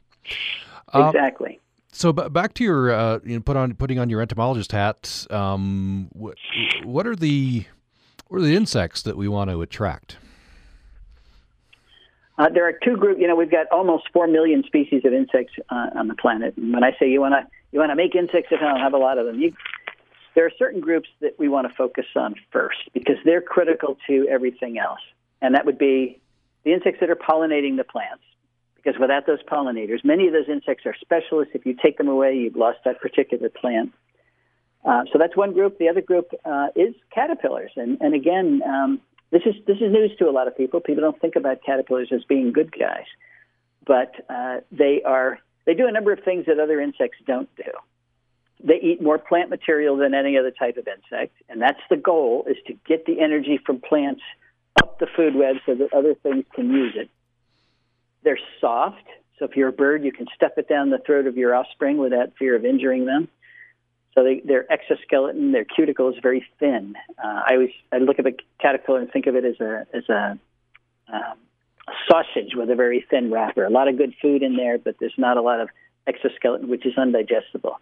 Uh, 0.92 1.10
exactly. 1.14 1.58
so 1.90 2.12
b- 2.12 2.28
back 2.28 2.52
to 2.54 2.64
your 2.64 2.92
uh, 2.92 3.18
you 3.24 3.36
know, 3.36 3.40
put 3.40 3.56
on 3.56 3.74
putting 3.74 3.98
on 3.98 4.10
your 4.10 4.20
entomologist 4.20 4.72
hat. 4.72 5.26
Um, 5.30 6.08
what, 6.12 6.36
what 6.84 7.06
are 7.06 7.16
the 7.16 7.64
what 8.26 8.38
are 8.38 8.44
the 8.44 8.54
insects 8.54 9.00
that 9.02 9.16
we 9.16 9.26
want 9.26 9.48
to 9.48 9.62
attract? 9.62 10.18
Uh, 12.36 12.50
there 12.50 12.68
are 12.68 12.74
two 12.84 12.98
groups. 12.98 13.18
You 13.18 13.26
know, 13.26 13.34
we've 13.34 13.50
got 13.50 13.66
almost 13.72 14.04
four 14.12 14.26
million 14.26 14.62
species 14.64 15.06
of 15.06 15.14
insects 15.14 15.54
uh, 15.70 15.88
on 15.96 16.08
the 16.08 16.14
planet. 16.14 16.56
And 16.58 16.74
when 16.74 16.84
I 16.84 16.92
say 17.00 17.08
you 17.08 17.22
want 17.22 17.32
to 17.32 17.46
you 17.72 17.78
want 17.78 17.90
to 17.90 17.96
make 17.96 18.14
insects 18.14 18.52
at 18.52 18.58
home, 18.58 18.78
have 18.78 18.92
a 18.92 18.98
lot 18.98 19.16
of 19.16 19.24
them. 19.24 19.40
You, 19.40 19.54
there 20.34 20.44
are 20.44 20.52
certain 20.58 20.80
groups 20.80 21.08
that 21.20 21.38
we 21.38 21.48
want 21.48 21.68
to 21.68 21.74
focus 21.74 22.04
on 22.14 22.34
first 22.52 22.78
because 22.92 23.16
they're 23.24 23.40
critical 23.40 23.96
to 24.06 24.28
everything 24.30 24.78
else, 24.78 25.00
and 25.40 25.54
that 25.54 25.66
would 25.66 25.78
be 25.78 26.20
the 26.64 26.72
insects 26.72 27.00
that 27.00 27.10
are 27.10 27.16
pollinating 27.16 27.76
the 27.76 27.84
plants. 27.84 28.22
Because 28.76 28.98
without 29.00 29.26
those 29.26 29.42
pollinators, 29.42 30.04
many 30.04 30.28
of 30.28 30.32
those 30.32 30.48
insects 30.48 30.86
are 30.86 30.94
specialists. 31.00 31.52
If 31.54 31.66
you 31.66 31.74
take 31.74 31.98
them 31.98 32.08
away, 32.08 32.36
you've 32.36 32.56
lost 32.56 32.78
that 32.84 33.00
particular 33.00 33.48
plant. 33.48 33.92
Uh, 34.84 35.04
so 35.12 35.18
that's 35.18 35.36
one 35.36 35.52
group. 35.52 35.78
The 35.78 35.88
other 35.88 36.00
group 36.00 36.30
uh, 36.44 36.68
is 36.76 36.94
caterpillars, 37.12 37.72
and 37.76 37.98
and 38.00 38.14
again, 38.14 38.62
um, 38.64 39.00
this 39.30 39.42
is 39.44 39.54
this 39.66 39.76
is 39.78 39.92
news 39.92 40.12
to 40.18 40.28
a 40.28 40.30
lot 40.30 40.46
of 40.46 40.56
people. 40.56 40.80
People 40.80 41.02
don't 41.02 41.20
think 41.20 41.36
about 41.36 41.58
caterpillars 41.66 42.10
as 42.12 42.22
being 42.24 42.52
good 42.52 42.72
guys, 42.72 43.04
but 43.86 44.14
uh, 44.30 44.60
they 44.70 45.02
are. 45.04 45.40
They 45.66 45.74
do 45.74 45.86
a 45.86 45.92
number 45.92 46.12
of 46.12 46.20
things 46.24 46.46
that 46.46 46.58
other 46.58 46.80
insects 46.80 47.18
don't 47.26 47.54
do. 47.56 47.70
They 48.62 48.80
eat 48.80 49.02
more 49.02 49.18
plant 49.18 49.50
material 49.50 49.96
than 49.96 50.14
any 50.14 50.38
other 50.38 50.52
type 50.52 50.76
of 50.78 50.88
insect, 50.88 51.34
and 51.48 51.60
that's 51.60 51.80
the 51.90 51.96
goal: 51.96 52.46
is 52.48 52.56
to 52.68 52.74
get 52.86 53.04
the 53.04 53.20
energy 53.20 53.58
from 53.66 53.80
plants 53.80 54.22
up 54.76 54.98
the 54.98 55.06
food 55.16 55.34
web 55.34 55.56
so 55.66 55.74
that 55.74 55.92
other 55.92 56.14
things 56.14 56.44
can 56.54 56.70
use 56.70 56.94
it. 56.96 57.08
They're 58.22 58.38
soft, 58.60 59.04
so 59.38 59.44
if 59.44 59.56
you're 59.56 59.68
a 59.68 59.72
bird, 59.72 60.04
you 60.04 60.12
can 60.12 60.26
step 60.34 60.58
it 60.58 60.68
down 60.68 60.90
the 60.90 60.98
throat 60.98 61.26
of 61.26 61.36
your 61.36 61.54
offspring 61.54 61.98
without 61.98 62.32
fear 62.38 62.56
of 62.56 62.64
injuring 62.64 63.06
them. 63.06 63.28
So 64.14 64.24
they, 64.24 64.40
their 64.44 64.70
exoskeleton, 64.70 65.52
their 65.52 65.64
cuticle 65.64 66.08
is 66.08 66.16
very 66.20 66.44
thin. 66.58 66.94
Uh, 67.22 67.42
I 67.46 67.52
always 67.52 67.70
I 67.92 67.98
look 67.98 68.18
at 68.18 68.26
a 68.26 68.34
caterpillar 68.60 69.00
and 69.00 69.12
think 69.12 69.26
of 69.26 69.36
it 69.36 69.44
as 69.44 69.60
a 69.60 69.86
as 69.94 70.08
a, 70.08 70.38
um, 71.12 71.38
sausage 72.10 72.54
with 72.54 72.68
a 72.70 72.74
very 72.74 73.06
thin 73.08 73.30
wrapper. 73.30 73.64
A 73.64 73.70
lot 73.70 73.86
of 73.86 73.96
good 73.96 74.14
food 74.20 74.42
in 74.42 74.56
there, 74.56 74.76
but 74.76 74.96
there's 74.98 75.14
not 75.16 75.36
a 75.36 75.42
lot 75.42 75.60
of 75.60 75.68
exoskeleton, 76.06 76.68
which 76.68 76.84
is 76.84 76.94
undigestible. 76.94 77.76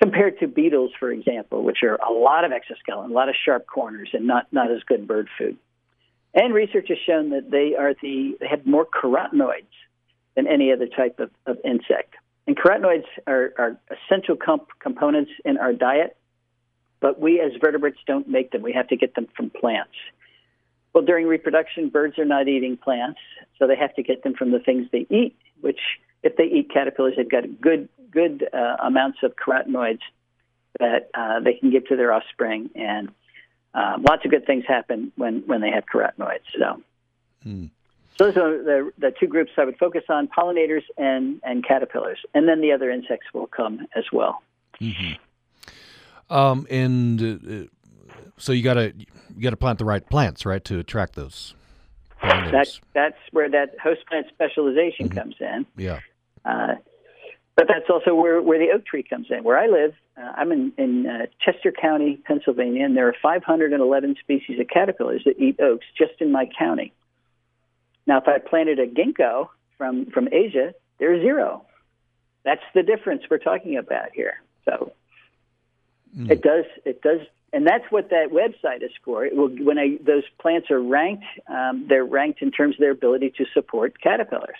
Compared 0.00 0.38
to 0.38 0.46
beetles, 0.46 0.92
for 1.00 1.10
example, 1.10 1.62
which 1.64 1.78
are 1.82 1.96
a 1.96 2.12
lot 2.12 2.44
of 2.44 2.52
exoskeleton, 2.52 3.10
a 3.10 3.14
lot 3.14 3.28
of 3.28 3.34
sharp 3.44 3.66
corners, 3.66 4.10
and 4.12 4.26
not 4.26 4.46
not 4.52 4.70
as 4.70 4.82
good 4.86 5.08
bird 5.08 5.28
food. 5.36 5.56
And 6.36 6.52
research 6.52 6.88
has 6.90 6.98
shown 7.04 7.30
that 7.30 7.50
they 7.50 7.74
are 7.74 7.94
the 8.00 8.36
they 8.38 8.46
have 8.46 8.66
more 8.66 8.86
carotenoids 8.86 9.72
than 10.36 10.46
any 10.46 10.70
other 10.70 10.86
type 10.86 11.18
of, 11.18 11.30
of 11.46 11.56
insect. 11.64 12.14
And 12.46 12.56
carotenoids 12.56 13.06
are, 13.26 13.54
are 13.58 13.80
essential 13.90 14.36
comp- 14.36 14.68
components 14.78 15.30
in 15.46 15.56
our 15.56 15.72
diet, 15.72 16.16
but 17.00 17.18
we 17.18 17.40
as 17.40 17.52
vertebrates 17.58 17.98
don't 18.06 18.28
make 18.28 18.52
them. 18.52 18.60
We 18.62 18.74
have 18.74 18.86
to 18.88 18.96
get 18.96 19.14
them 19.14 19.26
from 19.34 19.50
plants. 19.50 19.94
Well, 20.92 21.04
during 21.04 21.26
reproduction, 21.26 21.88
birds 21.88 22.18
are 22.18 22.24
not 22.26 22.48
eating 22.48 22.76
plants, 22.76 23.18
so 23.58 23.66
they 23.66 23.76
have 23.76 23.94
to 23.94 24.02
get 24.02 24.22
them 24.22 24.34
from 24.34 24.50
the 24.50 24.58
things 24.58 24.86
they 24.92 25.06
eat, 25.10 25.36
which, 25.60 25.80
if 26.22 26.36
they 26.36 26.44
eat 26.44 26.70
caterpillars, 26.72 27.14
they've 27.16 27.28
got 27.28 27.44
good, 27.60 27.88
good 28.10 28.46
uh, 28.52 28.76
amounts 28.82 29.18
of 29.22 29.34
carotenoids 29.36 30.00
that 30.78 31.10
uh, 31.14 31.40
they 31.40 31.54
can 31.54 31.70
give 31.70 31.86
to 31.88 31.96
their 31.96 32.12
offspring. 32.12 32.70
And 32.74 33.10
uh, 33.76 33.98
lots 34.08 34.24
of 34.24 34.30
good 34.30 34.46
things 34.46 34.64
happen 34.66 35.12
when, 35.16 35.42
when 35.46 35.60
they 35.60 35.70
have 35.70 35.84
carotenoids. 35.86 36.46
So. 36.58 36.82
Hmm. 37.42 37.66
So 38.18 38.30
those 38.30 38.36
are 38.38 38.62
the, 38.62 38.90
the 38.98 39.12
two 39.20 39.26
groups 39.26 39.50
I 39.58 39.64
would 39.66 39.76
focus 39.76 40.04
on: 40.08 40.28
pollinators 40.28 40.84
and 40.96 41.38
and 41.44 41.62
caterpillars, 41.62 42.18
and 42.32 42.48
then 42.48 42.62
the 42.62 42.72
other 42.72 42.90
insects 42.90 43.26
will 43.34 43.46
come 43.46 43.86
as 43.94 44.04
well. 44.10 44.42
Mm-hmm. 44.80 46.34
Um, 46.34 46.66
and 46.70 47.22
uh, 47.22 47.68
so 48.38 48.52
you 48.52 48.62
got 48.62 48.74
to 48.74 48.94
you 48.96 49.42
got 49.42 49.50
to 49.50 49.56
plant 49.58 49.78
the 49.78 49.84
right 49.84 50.08
plants, 50.08 50.46
right, 50.46 50.64
to 50.64 50.78
attract 50.78 51.14
those. 51.14 51.54
That's 52.22 52.80
that's 52.94 53.18
where 53.32 53.50
that 53.50 53.78
host 53.82 54.06
plant 54.08 54.28
specialization 54.32 55.10
mm-hmm. 55.10 55.18
comes 55.18 55.34
in. 55.38 55.66
Yeah. 55.76 56.00
Uh, 56.42 56.76
but 57.56 57.66
that's 57.68 57.88
also 57.88 58.14
where, 58.14 58.40
where 58.42 58.58
the 58.58 58.70
oak 58.72 58.84
tree 58.84 59.02
comes 59.02 59.28
in. 59.30 59.42
Where 59.42 59.58
I 59.58 59.66
live, 59.66 59.94
uh, 60.16 60.32
I'm 60.36 60.52
in, 60.52 60.72
in 60.76 61.06
uh, 61.06 61.26
Chester 61.40 61.72
County, 61.72 62.20
Pennsylvania, 62.24 62.84
and 62.84 62.94
there 62.94 63.08
are 63.08 63.16
511 63.22 64.16
species 64.20 64.60
of 64.60 64.68
caterpillars 64.68 65.22
that 65.24 65.40
eat 65.40 65.58
oaks 65.58 65.86
just 65.96 66.20
in 66.20 66.30
my 66.30 66.48
county. 66.58 66.92
Now, 68.06 68.18
if 68.18 68.28
I 68.28 68.38
planted 68.38 68.78
a 68.78 68.86
ginkgo 68.86 69.48
from 69.78 70.06
from 70.06 70.28
Asia, 70.30 70.74
there's 70.98 71.22
zero. 71.22 71.64
That's 72.44 72.62
the 72.74 72.82
difference 72.82 73.22
we're 73.28 73.38
talking 73.38 73.76
about 73.76 74.10
here. 74.14 74.40
So 74.64 74.92
mm. 76.16 76.30
it 76.30 76.42
does 76.42 76.66
it 76.84 77.02
does, 77.02 77.20
and 77.52 77.66
that's 77.66 77.84
what 77.90 78.10
that 78.10 78.28
website 78.30 78.84
is 78.84 78.92
for. 79.02 79.24
It 79.24 79.34
will, 79.34 79.48
when 79.48 79.78
I, 79.78 79.98
those 80.04 80.22
plants 80.38 80.70
are 80.70 80.80
ranked, 80.80 81.24
um, 81.48 81.86
they're 81.88 82.04
ranked 82.04 82.42
in 82.42 82.52
terms 82.52 82.76
of 82.76 82.80
their 82.80 82.92
ability 82.92 83.32
to 83.38 83.46
support 83.52 84.00
caterpillars. 84.00 84.58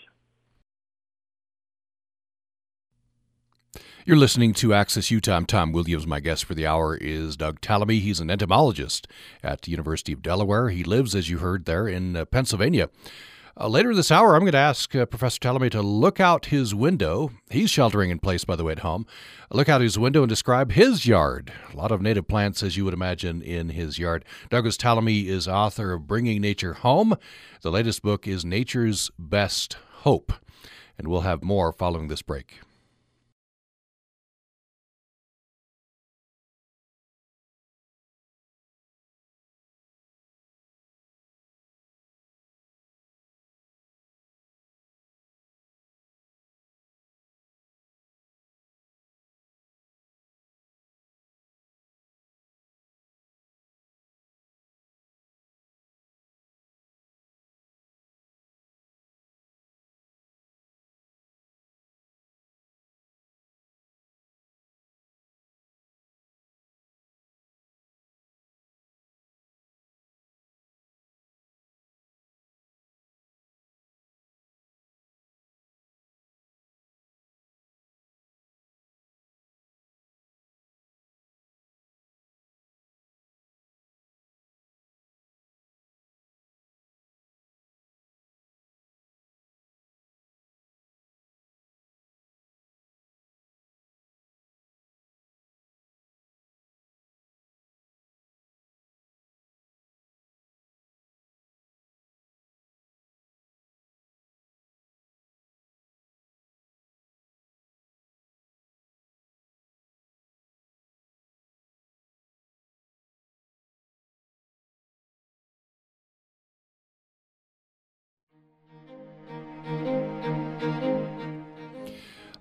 You're 4.07 4.17
listening 4.17 4.53
to 4.53 4.73
Access 4.73 5.11
Utah. 5.11 5.35
I'm 5.35 5.47
Tom 5.47 5.73
Williams. 5.73 6.07
My 6.07 6.21
guest 6.21 6.45
for 6.45 6.55
the 6.55 6.65
hour 6.65 6.97
is 6.97 7.37
Doug 7.37 7.61
Tallamy. 7.61 8.01
He's 8.01 8.21
an 8.21 8.31
entomologist 8.31 9.09
at 9.43 9.63
the 9.63 9.73
University 9.73 10.13
of 10.13 10.23
Delaware. 10.23 10.69
He 10.69 10.85
lives, 10.85 11.13
as 11.17 11.29
you 11.29 11.39
heard, 11.39 11.65
there 11.65 11.89
in 11.89 12.15
uh, 12.15 12.25
Pennsylvania. 12.25 12.89
Uh, 13.61 13.67
later 13.67 13.93
this 13.97 14.13
hour, 14.13 14.37
I'm 14.37 14.43
going 14.43 14.53
to 14.53 14.59
ask 14.59 14.95
uh, 14.95 15.07
Professor 15.07 15.41
Tallamy 15.41 15.73
to 15.73 15.83
look 15.83 16.21
out 16.21 16.47
his 16.47 16.73
window. 16.73 17.33
He's 17.51 17.69
sheltering 17.69 18.11
in 18.11 18.21
place, 18.21 18.45
by 18.45 18.55
the 18.55 18.63
way, 18.63 18.71
at 18.71 18.79
home. 18.79 19.09
Look 19.51 19.69
out 19.69 19.81
his 19.81 19.99
window 19.99 20.23
and 20.23 20.29
describe 20.29 20.71
his 20.71 21.05
yard. 21.05 21.53
A 21.73 21.77
lot 21.77 21.91
of 21.91 22.01
native 22.01 22.29
plants, 22.29 22.63
as 22.63 22.77
you 22.77 22.85
would 22.85 22.95
imagine, 22.95 23.43
in 23.43 23.71
his 23.71 23.99
yard. 23.99 24.25
Douglas 24.51 24.77
Tallamy 24.77 25.27
is 25.27 25.49
author 25.49 25.95
of 25.95 26.07
Bringing 26.07 26.41
Nature 26.41 26.75
Home. 26.75 27.17
The 27.63 27.73
latest 27.73 28.03
book 28.03 28.29
is 28.29 28.45
Nature's 28.45 29.11
Best 29.19 29.79
Hope. 30.03 30.33
And 30.97 31.09
we'll 31.09 31.23
have 31.23 31.43
more 31.43 31.73
following 31.73 32.07
this 32.07 32.23
break. 32.23 32.61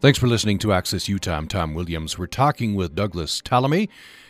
Thanks 0.05 0.19
for 0.19 0.27
listening 0.27 0.59
to 0.59 0.71
Access 0.71 1.09
Utah. 1.09 1.35
I'm 1.35 1.47
Tom 1.47 1.73
Williams. 1.73 2.15
We're 2.15 2.27
talking 2.27 2.75
with 2.75 2.93
Douglas 2.93 3.41
Tallamy. 3.41 3.89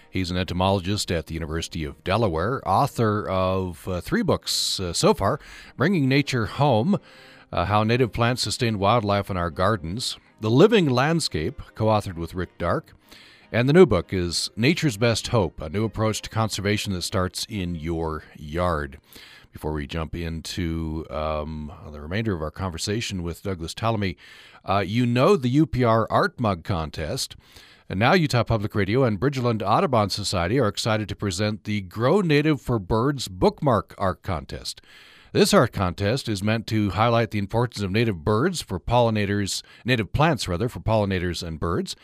He's 0.09 0.31
an 0.31 0.37
entomologist 0.37 1.11
at 1.11 1.25
the 1.25 1.33
University 1.33 1.83
of 1.83 2.01
Delaware, 2.05 2.65
author 2.65 3.27
of 3.27 3.85
uh, 3.85 3.99
three 3.99 4.21
books 4.21 4.79
uh, 4.79 4.93
so 4.93 5.13
far 5.13 5.37
Bringing 5.75 6.07
Nature 6.07 6.45
Home, 6.45 6.97
uh, 7.51 7.65
How 7.65 7.83
Native 7.83 8.13
Plants 8.13 8.43
Sustain 8.43 8.79
Wildlife 8.79 9.29
in 9.29 9.35
Our 9.35 9.49
Gardens, 9.49 10.15
The 10.39 10.49
Living 10.49 10.89
Landscape, 10.89 11.61
co 11.75 11.87
authored 11.87 12.15
with 12.15 12.35
Rick 12.35 12.57
Darke, 12.57 12.93
and 13.51 13.67
the 13.67 13.73
new 13.73 13.85
book 13.85 14.13
is 14.13 14.49
Nature's 14.55 14.95
Best 14.95 15.27
Hope, 15.27 15.59
a 15.59 15.67
new 15.67 15.83
approach 15.83 16.21
to 16.21 16.29
conservation 16.29 16.93
that 16.93 17.01
starts 17.01 17.45
in 17.49 17.75
your 17.75 18.23
yard 18.37 18.97
before 19.55 19.71
we 19.71 19.87
jump 19.87 20.13
into 20.13 21.05
um, 21.09 21.71
the 21.89 22.01
remainder 22.01 22.35
of 22.35 22.41
our 22.41 22.51
conversation 22.51 23.23
with 23.23 23.41
Douglas 23.41 23.73
Tallamy. 23.73 24.17
Uh, 24.65 24.83
you 24.85 25.05
know 25.05 25.37
the 25.37 25.61
UPR 25.61 26.05
Art 26.09 26.37
Mug 26.41 26.65
Contest. 26.65 27.37
And 27.87 27.97
now 27.97 28.11
Utah 28.11 28.43
Public 28.43 28.75
Radio 28.75 29.05
and 29.05 29.17
Bridgerland 29.17 29.63
Audubon 29.65 30.09
Society 30.09 30.59
are 30.59 30.67
excited 30.67 31.07
to 31.07 31.15
present 31.15 31.63
the 31.63 31.79
Grow 31.79 32.19
Native 32.19 32.59
for 32.59 32.79
Birds 32.79 33.29
Bookmark 33.29 33.95
Art 33.97 34.23
Contest. 34.23 34.81
This 35.31 35.53
art 35.53 35.71
contest 35.71 36.27
is 36.27 36.43
meant 36.43 36.67
to 36.67 36.89
highlight 36.89 37.31
the 37.31 37.39
importance 37.39 37.81
of 37.81 37.91
native 37.91 38.25
birds 38.25 38.61
for 38.61 38.77
pollinators, 38.77 39.63
native 39.85 40.11
plants 40.11 40.49
rather, 40.49 40.67
for 40.67 40.81
pollinators 40.81 41.41
and 41.41 41.61
birds. 41.61 41.95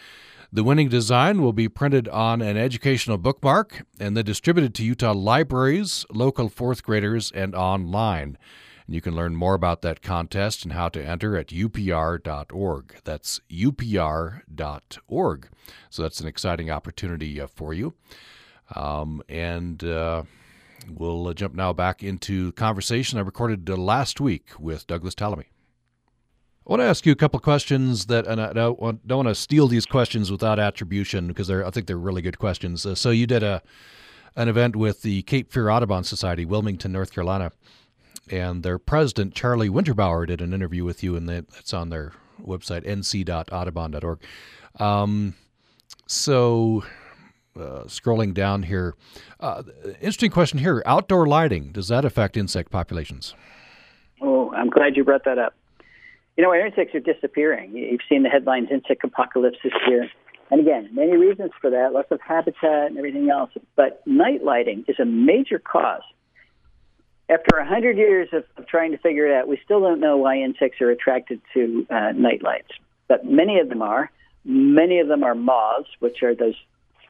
The 0.53 0.65
winning 0.65 0.89
design 0.89 1.41
will 1.41 1.53
be 1.53 1.69
printed 1.69 2.09
on 2.09 2.41
an 2.41 2.57
educational 2.57 3.17
bookmark 3.17 3.85
and 4.01 4.17
then 4.17 4.25
distributed 4.25 4.75
to 4.75 4.83
Utah 4.83 5.13
libraries, 5.13 6.05
local 6.11 6.49
fourth 6.49 6.83
graders, 6.83 7.31
and 7.31 7.55
online. 7.55 8.37
And 8.85 8.93
you 8.93 8.99
can 8.99 9.15
learn 9.15 9.33
more 9.33 9.53
about 9.53 9.81
that 9.83 10.01
contest 10.01 10.65
and 10.65 10.73
how 10.73 10.89
to 10.89 11.01
enter 11.01 11.37
at 11.37 11.47
upr.org. 11.47 12.95
That's 13.05 13.39
upr.org. 13.49 15.49
So 15.89 16.01
that's 16.01 16.19
an 16.19 16.27
exciting 16.27 16.69
opportunity 16.69 17.39
uh, 17.39 17.47
for 17.47 17.73
you. 17.73 17.93
Um, 18.75 19.23
and 19.29 19.81
uh, 19.81 20.23
we'll 20.89 21.29
uh, 21.29 21.33
jump 21.33 21.55
now 21.55 21.71
back 21.71 22.03
into 22.03 22.51
conversation 22.51 23.17
I 23.17 23.21
recorded 23.21 23.69
uh, 23.69 23.77
last 23.77 24.19
week 24.19 24.49
with 24.59 24.85
Douglas 24.85 25.15
Tallamy. 25.15 25.45
I 26.71 26.73
want 26.73 26.83
to 26.83 26.87
ask 26.87 27.05
you 27.05 27.11
a 27.11 27.17
couple 27.17 27.37
of 27.37 27.43
questions 27.43 28.05
that, 28.05 28.25
and 28.25 28.39
I 28.39 28.53
don't 28.53 28.79
want, 28.79 29.05
don't 29.05 29.25
want 29.25 29.27
to 29.27 29.35
steal 29.35 29.67
these 29.67 29.85
questions 29.85 30.31
without 30.31 30.57
attribution 30.57 31.27
because 31.27 31.47
they're, 31.47 31.67
I 31.67 31.69
think 31.69 31.85
they're 31.85 31.97
really 31.97 32.21
good 32.21 32.39
questions. 32.39 32.85
Uh, 32.85 32.95
so 32.95 33.09
you 33.09 33.27
did 33.27 33.43
a 33.43 33.61
an 34.37 34.47
event 34.47 34.77
with 34.77 35.01
the 35.01 35.23
Cape 35.23 35.51
Fear 35.51 35.69
Audubon 35.69 36.05
Society, 36.05 36.45
Wilmington, 36.45 36.93
North 36.93 37.11
Carolina, 37.11 37.51
and 38.29 38.63
their 38.63 38.79
president 38.79 39.35
Charlie 39.35 39.67
Winterbauer 39.67 40.25
did 40.25 40.39
an 40.39 40.53
interview 40.53 40.85
with 40.85 41.03
you, 41.03 41.17
and 41.17 41.27
that's 41.27 41.73
on 41.73 41.89
their 41.89 42.13
website 42.41 42.87
nc.audubon.org. 42.87 44.19
Um, 44.79 45.35
so, 46.07 46.85
uh, 47.57 47.83
scrolling 47.87 48.33
down 48.33 48.63
here, 48.63 48.95
uh, 49.41 49.63
interesting 49.95 50.31
question 50.31 50.59
here: 50.59 50.81
outdoor 50.85 51.27
lighting 51.27 51.73
does 51.73 51.89
that 51.89 52.05
affect 52.05 52.37
insect 52.37 52.71
populations? 52.71 53.35
Oh, 54.21 54.53
I'm 54.53 54.69
glad 54.69 54.95
you 54.95 55.03
brought 55.03 55.25
that 55.25 55.37
up. 55.37 55.53
You 56.41 56.47
know, 56.47 56.53
our 56.53 56.65
insects 56.65 56.95
are 56.95 56.99
disappearing. 56.99 57.77
You've 57.77 58.01
seen 58.09 58.23
the 58.23 58.29
headlines 58.29 58.69
insect 58.71 59.03
apocalypse 59.03 59.59
this 59.63 59.73
year. 59.87 60.09
And 60.49 60.59
again, 60.59 60.89
many 60.91 61.15
reasons 61.15 61.51
for 61.61 61.69
that, 61.69 61.93
lots 61.93 62.09
of 62.09 62.19
habitat 62.19 62.87
and 62.87 62.97
everything 62.97 63.29
else. 63.29 63.51
But 63.75 64.01
night 64.07 64.43
lighting 64.43 64.83
is 64.87 64.95
a 64.99 65.05
major 65.05 65.59
cause. 65.59 66.01
After 67.29 67.57
a 67.57 67.67
hundred 67.67 67.95
years 67.97 68.29
of, 68.33 68.43
of, 68.57 68.65
trying 68.65 68.89
to 68.89 68.97
figure 68.97 69.27
it 69.27 69.39
out, 69.39 69.47
we 69.47 69.61
still 69.63 69.81
don't 69.81 69.99
know 69.99 70.17
why 70.17 70.37
insects 70.37 70.81
are 70.81 70.89
attracted 70.89 71.41
to 71.53 71.85
uh, 71.91 72.13
night 72.13 72.41
lights. 72.41 72.71
But 73.07 73.23
many 73.23 73.59
of 73.59 73.69
them 73.69 73.83
are. 73.83 74.09
Many 74.43 74.97
of 74.97 75.07
them 75.09 75.23
are 75.23 75.35
moths, 75.35 75.89
which 75.99 76.23
are 76.23 76.33
those. 76.33 76.55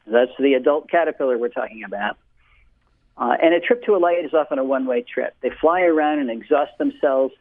That's 0.06 0.32
the 0.38 0.52
adult 0.52 0.90
caterpillar 0.90 1.38
we're 1.38 1.48
talking 1.48 1.84
about. 1.84 2.18
Uh, 3.16 3.34
and 3.42 3.54
a 3.54 3.60
trip 3.60 3.82
to 3.84 3.96
a 3.96 3.96
light 3.96 4.26
is 4.26 4.34
often 4.34 4.58
a 4.58 4.64
one-way 4.64 5.06
trip. 5.10 5.34
They 5.40 5.52
fly 5.58 5.80
around 5.80 6.18
and 6.18 6.30
exhaust 6.30 6.76
themselves 6.76 7.32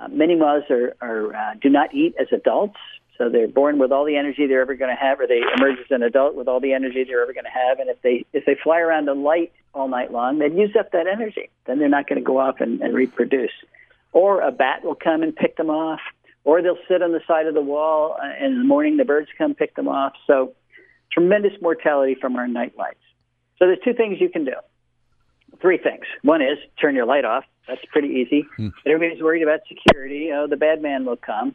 uh, 0.00 0.08
many 0.08 0.34
moths 0.36 0.70
are, 0.70 0.94
are 1.00 1.34
uh, 1.34 1.54
do 1.60 1.68
not 1.68 1.94
eat 1.94 2.14
as 2.18 2.28
adults, 2.32 2.78
so 3.18 3.28
they're 3.28 3.48
born 3.48 3.78
with 3.78 3.92
all 3.92 4.04
the 4.04 4.16
energy 4.16 4.46
they're 4.46 4.62
ever 4.62 4.74
going 4.74 4.94
to 4.94 5.00
have, 5.00 5.20
or 5.20 5.26
they 5.26 5.40
emerge 5.56 5.78
as 5.78 5.90
an 5.90 6.02
adult 6.02 6.34
with 6.34 6.48
all 6.48 6.60
the 6.60 6.72
energy 6.72 7.04
they're 7.04 7.22
ever 7.22 7.32
going 7.32 7.44
to 7.44 7.50
have. 7.50 7.78
And 7.78 7.90
if 7.90 8.00
they 8.02 8.24
if 8.32 8.44
they 8.46 8.56
fly 8.62 8.78
around 8.78 9.06
the 9.06 9.14
light 9.14 9.52
all 9.74 9.88
night 9.88 10.12
long, 10.12 10.38
they'd 10.38 10.54
use 10.54 10.74
up 10.78 10.92
that 10.92 11.06
energy. 11.06 11.50
Then 11.66 11.78
they're 11.78 11.88
not 11.88 12.08
going 12.08 12.20
to 12.20 12.24
go 12.24 12.38
off 12.38 12.56
and, 12.60 12.80
and 12.80 12.94
reproduce. 12.94 13.52
Or 14.12 14.40
a 14.40 14.50
bat 14.50 14.84
will 14.84 14.94
come 14.94 15.22
and 15.22 15.34
pick 15.34 15.56
them 15.56 15.70
off, 15.70 16.00
or 16.44 16.62
they'll 16.62 16.78
sit 16.88 17.02
on 17.02 17.12
the 17.12 17.20
side 17.26 17.46
of 17.46 17.54
the 17.54 17.62
wall, 17.62 18.16
uh, 18.20 18.26
and 18.40 18.54
in 18.54 18.58
the 18.58 18.64
morning 18.64 18.96
the 18.96 19.04
birds 19.04 19.28
come 19.36 19.54
pick 19.54 19.76
them 19.76 19.88
off. 19.88 20.14
So 20.26 20.54
tremendous 21.12 21.52
mortality 21.60 22.16
from 22.18 22.36
our 22.36 22.48
night 22.48 22.76
lights. 22.76 22.96
So 23.58 23.66
there's 23.66 23.78
two 23.84 23.94
things 23.94 24.20
you 24.20 24.30
can 24.30 24.44
do. 24.44 24.54
Three 25.60 25.78
things. 25.78 26.04
One 26.22 26.40
is 26.40 26.58
turn 26.80 26.94
your 26.94 27.06
light 27.06 27.24
off 27.24 27.44
that's 27.66 27.84
pretty 27.90 28.08
easy. 28.08 28.46
Hmm. 28.56 28.68
Everybody's 28.86 29.22
worried 29.22 29.42
about 29.42 29.60
security. 29.68 30.30
Oh, 30.32 30.46
the 30.46 30.56
bad 30.56 30.82
man 30.82 31.04
will 31.04 31.16
come. 31.16 31.54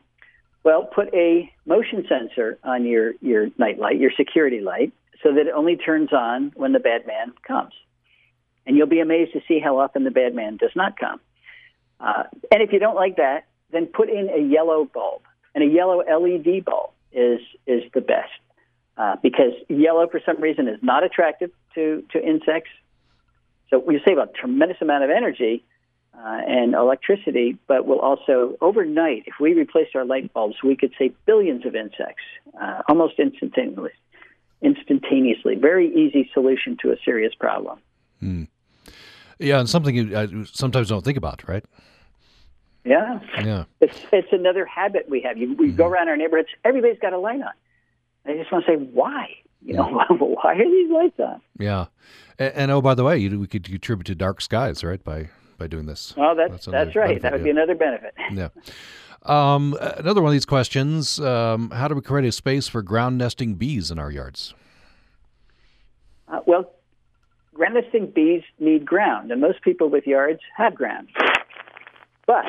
Well, 0.63 0.83
put 0.83 1.13
a 1.13 1.51
motion 1.65 2.05
sensor 2.09 2.57
on 2.63 2.85
your 2.85 3.13
your 3.21 3.47
night 3.57 3.79
light, 3.79 3.97
your 3.97 4.11
security 4.17 4.61
light, 4.61 4.93
so 5.23 5.33
that 5.33 5.47
it 5.47 5.53
only 5.55 5.75
turns 5.77 6.11
on 6.13 6.51
when 6.55 6.73
the 6.73 6.79
bad 6.79 7.07
man 7.07 7.33
comes. 7.47 7.73
And 8.65 8.75
you'll 8.75 8.87
be 8.87 8.99
amazed 8.99 9.33
to 9.33 9.41
see 9.47 9.59
how 9.59 9.79
often 9.79 10.03
the 10.03 10.11
bad 10.11 10.35
man 10.35 10.57
does 10.57 10.71
not 10.75 10.97
come. 10.97 11.19
Uh, 11.99 12.23
and 12.51 12.61
if 12.61 12.73
you 12.73 12.79
don't 12.79 12.95
like 12.95 13.15
that, 13.15 13.45
then 13.71 13.85
put 13.85 14.09
in 14.09 14.29
a 14.29 14.41
yellow 14.41 14.85
bulb. 14.85 15.21
And 15.55 15.63
a 15.63 15.67
yellow 15.67 15.99
LED 15.99 16.65
bulb 16.65 16.91
is 17.11 17.39
is 17.65 17.83
the 17.93 18.01
best 18.01 18.31
uh, 18.97 19.15
because 19.21 19.53
yellow, 19.69 20.07
for 20.07 20.21
some 20.25 20.41
reason, 20.41 20.67
is 20.67 20.79
not 20.81 21.03
attractive 21.03 21.51
to 21.75 22.03
to 22.11 22.23
insects. 22.23 22.71
So 23.69 23.79
we 23.79 24.01
save 24.05 24.17
a 24.17 24.27
tremendous 24.27 24.77
amount 24.81 25.03
of 25.03 25.09
energy 25.09 25.63
uh, 26.17 26.41
and 26.47 26.73
electricity, 26.73 27.57
but 27.67 27.85
will 27.85 27.99
also, 27.99 28.57
overnight, 28.61 29.23
if 29.27 29.35
we 29.39 29.53
replace 29.53 29.87
our 29.93 30.05
light 30.05 30.33
bulbs, 30.33 30.55
we 30.63 30.75
could 30.75 30.91
save 30.97 31.13
billions 31.25 31.65
of 31.65 31.75
insects 31.75 32.23
uh, 32.59 32.81
almost 32.87 33.19
instantaneously. 33.19 33.91
Instantaneously. 34.61 35.55
Very 35.55 35.93
easy 35.93 36.29
solution 36.33 36.75
to 36.81 36.91
a 36.91 36.95
serious 37.05 37.35
problem. 37.35 37.79
Hmm. 38.19 38.43
Yeah, 39.37 39.59
and 39.59 39.69
something 39.69 39.95
you 39.95 40.17
uh, 40.17 40.27
sometimes 40.51 40.89
don't 40.89 41.03
think 41.03 41.17
about, 41.17 41.47
right? 41.47 41.63
Yeah. 42.83 43.19
Yeah. 43.39 43.63
It's, 43.81 43.99
it's 44.11 44.31
another 44.31 44.65
habit 44.65 45.07
we 45.09 45.21
have. 45.21 45.37
You, 45.37 45.53
we 45.53 45.67
mm-hmm. 45.67 45.75
go 45.75 45.85
around 45.85 46.09
our 46.09 46.17
neighborhoods, 46.17 46.49
everybody's 46.65 46.99
got 46.99 47.13
a 47.13 47.19
light 47.19 47.41
on. 47.41 47.51
I 48.25 48.33
just 48.33 48.51
want 48.51 48.65
to 48.65 48.71
say, 48.71 48.77
why? 48.77 49.35
You 49.63 49.75
know, 49.75 49.83
why 50.09 50.55
are 50.55 50.57
these 50.57 50.89
lights 50.89 51.19
on? 51.19 51.41
Yeah. 51.59 51.85
And, 52.39 52.53
and 52.55 52.71
oh, 52.71 52.81
by 52.81 52.95
the 52.95 53.03
way, 53.03 53.19
you, 53.19 53.39
we 53.39 53.45
could 53.45 53.65
contribute 53.65 54.05
to 54.07 54.15
dark 54.15 54.41
skies, 54.41 54.83
right? 54.83 55.03
By 55.03 55.29
by 55.57 55.67
doing 55.67 55.85
this. 55.85 56.13
Oh, 56.17 56.35
that's 56.35 56.51
that's, 56.51 56.65
that's 56.65 56.95
right. 56.95 57.21
Benefit, 57.21 57.21
that 57.23 57.31
would 57.33 57.41
yeah. 57.41 57.43
be 57.45 57.49
another 57.49 57.75
benefit. 57.75 58.13
yeah. 58.31 58.49
Um, 59.23 59.77
another 59.81 60.21
one 60.21 60.29
of 60.29 60.33
these 60.33 60.45
questions: 60.45 61.19
um, 61.19 61.69
How 61.71 61.87
do 61.87 61.95
we 61.95 62.01
create 62.01 62.27
a 62.27 62.31
space 62.31 62.67
for 62.67 62.81
ground 62.81 63.17
nesting 63.17 63.55
bees 63.55 63.91
in 63.91 63.99
our 63.99 64.11
yards? 64.11 64.53
Uh, 66.27 66.39
well, 66.45 66.71
ground 67.53 67.75
nesting 67.75 68.07
bees 68.07 68.43
need 68.59 68.85
ground, 68.85 69.31
and 69.31 69.41
most 69.41 69.61
people 69.61 69.89
with 69.89 70.05
yards 70.07 70.39
have 70.55 70.75
ground, 70.75 71.09
but 72.25 72.45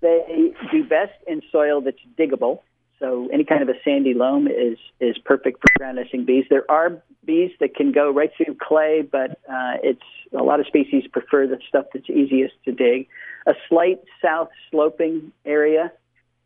they 0.00 0.52
do 0.70 0.84
best 0.84 1.12
in 1.26 1.42
soil 1.50 1.80
that's 1.80 1.98
diggable 2.18 2.60
so 2.98 3.28
any 3.32 3.44
kind 3.44 3.62
of 3.62 3.68
a 3.68 3.78
sandy 3.84 4.14
loam 4.14 4.48
is 4.48 4.78
is 5.00 5.18
perfect 5.18 5.60
for 5.60 5.68
ground 5.78 5.96
nesting 5.96 6.24
bees. 6.24 6.44
There 6.48 6.68
are 6.70 7.02
bees 7.24 7.50
that 7.60 7.74
can 7.74 7.92
go 7.92 8.10
right 8.10 8.30
through 8.36 8.56
clay, 8.60 9.02
but 9.02 9.32
uh, 9.48 9.76
it's 9.82 10.02
a 10.32 10.42
lot 10.42 10.60
of 10.60 10.66
species 10.66 11.04
prefer 11.12 11.46
the 11.46 11.58
stuff 11.68 11.86
that's 11.92 12.08
easiest 12.08 12.54
to 12.64 12.72
dig. 12.72 13.08
A 13.46 13.54
slight 13.68 14.00
south 14.22 14.48
sloping 14.70 15.32
area 15.44 15.92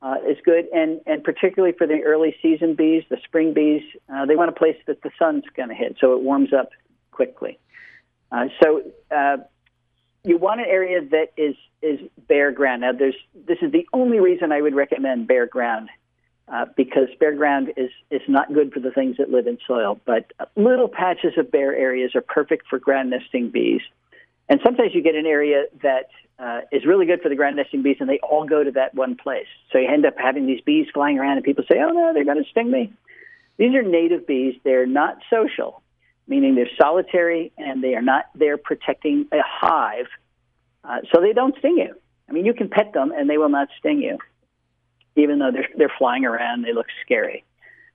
uh, 0.02 0.16
is 0.28 0.38
good, 0.44 0.66
and 0.72 1.00
and 1.06 1.22
particularly 1.22 1.74
for 1.76 1.86
the 1.86 2.02
early 2.04 2.34
season 2.42 2.74
bees, 2.74 3.04
the 3.10 3.18
spring 3.24 3.54
bees, 3.54 3.82
uh, 4.12 4.26
they 4.26 4.34
want 4.34 4.48
a 4.48 4.54
place 4.54 4.76
that 4.86 5.02
the 5.02 5.10
sun's 5.18 5.44
going 5.56 5.68
to 5.68 5.74
hit, 5.74 5.96
so 6.00 6.14
it 6.14 6.22
warms 6.22 6.52
up 6.52 6.70
quickly. 7.12 7.58
Uh, 8.32 8.46
so 8.62 8.82
uh, 9.14 9.36
you 10.24 10.36
want 10.36 10.60
an 10.60 10.66
area 10.68 11.00
that 11.10 11.32
is 11.36 11.54
is 11.82 12.00
bare 12.28 12.50
ground. 12.50 12.82
Now, 12.82 12.92
there's 12.92 13.16
this 13.46 13.58
is 13.62 13.72
the 13.72 13.86
only 13.92 14.20
reason 14.20 14.52
I 14.52 14.60
would 14.60 14.74
recommend 14.74 15.28
bare 15.28 15.46
ground 15.46 15.88
uh, 16.50 16.66
because 16.76 17.08
bare 17.20 17.34
ground 17.34 17.72
is, 17.76 17.90
is 18.10 18.22
not 18.26 18.52
good 18.52 18.72
for 18.72 18.80
the 18.80 18.90
things 18.90 19.16
that 19.18 19.30
live 19.30 19.46
in 19.46 19.58
soil. 19.66 20.00
But 20.04 20.32
little 20.56 20.88
patches 20.88 21.34
of 21.38 21.50
bare 21.50 21.74
areas 21.74 22.14
are 22.16 22.20
perfect 22.20 22.66
for 22.68 22.78
ground 22.78 23.10
nesting 23.10 23.50
bees. 23.50 23.82
And 24.48 24.60
sometimes 24.64 24.90
you 24.92 25.02
get 25.02 25.14
an 25.14 25.26
area 25.26 25.64
that 25.82 26.08
uh, 26.40 26.62
is 26.72 26.84
really 26.84 27.06
good 27.06 27.22
for 27.22 27.28
the 27.28 27.36
ground 27.36 27.56
nesting 27.56 27.82
bees, 27.82 27.98
and 28.00 28.08
they 28.08 28.18
all 28.18 28.46
go 28.46 28.64
to 28.64 28.72
that 28.72 28.94
one 28.94 29.14
place. 29.14 29.46
So 29.70 29.78
you 29.78 29.88
end 29.88 30.04
up 30.04 30.14
having 30.18 30.46
these 30.46 30.60
bees 30.60 30.88
flying 30.92 31.18
around, 31.18 31.36
and 31.36 31.44
people 31.44 31.64
say, 31.70 31.78
"Oh 31.78 31.90
no, 31.90 32.12
they're 32.12 32.24
going 32.24 32.42
to 32.42 32.50
sting 32.50 32.70
me." 32.70 32.92
These 33.58 33.74
are 33.74 33.82
native 33.82 34.26
bees. 34.26 34.56
They're 34.64 34.86
not 34.86 35.18
social, 35.30 35.82
meaning 36.26 36.54
they're 36.56 36.70
solitary 36.80 37.52
and 37.58 37.84
they 37.84 37.94
are 37.94 38.02
not 38.02 38.24
there 38.34 38.56
protecting 38.56 39.26
a 39.32 39.40
hive, 39.44 40.06
uh, 40.82 41.00
so 41.14 41.20
they 41.20 41.32
don't 41.32 41.56
sting 41.58 41.76
you. 41.76 41.94
I 42.28 42.32
mean, 42.32 42.46
you 42.46 42.54
can 42.54 42.68
pet 42.68 42.92
them, 42.92 43.12
and 43.14 43.30
they 43.30 43.38
will 43.38 43.50
not 43.50 43.68
sting 43.78 44.00
you 44.00 44.18
even 45.16 45.38
though 45.38 45.50
they're 45.52 45.68
they're 45.76 45.92
flying 45.98 46.24
around, 46.24 46.62
they 46.62 46.72
look 46.72 46.86
scary. 47.04 47.44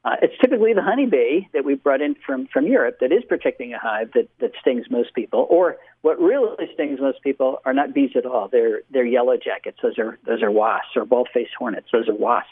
Uh, 0.05 0.17
it's 0.21 0.35
typically 0.39 0.71
the 0.71 0.83
honeybee 0.83 1.47
that 1.51 1.65
we 1.65 1.73
brought 1.73 1.99
in 1.99 2.15
from, 2.23 2.45
from 2.53 2.67
Europe 2.67 2.97
that 3.01 3.11
is 3.11 3.23
protecting 3.27 3.73
a 3.73 3.79
hive 3.79 4.11
that, 4.13 4.29
that 4.39 4.51
stings 4.61 4.85
most 4.91 5.15
people. 5.15 5.47
Or 5.49 5.77
what 6.03 6.19
really 6.19 6.69
stings 6.75 6.99
most 7.01 7.23
people 7.23 7.59
are 7.65 7.73
not 7.73 7.91
bees 7.91 8.11
at 8.15 8.23
all. 8.23 8.47
They're 8.47 8.81
they're 8.91 9.05
yellow 9.05 9.35
jackets. 9.35 9.79
Those 9.81 9.97
are 9.97 10.19
those 10.25 10.43
are 10.43 10.51
wasps 10.51 10.95
or 10.95 11.05
bald-faced 11.05 11.53
hornets. 11.57 11.87
Those 11.91 12.07
are 12.07 12.13
wasps 12.13 12.51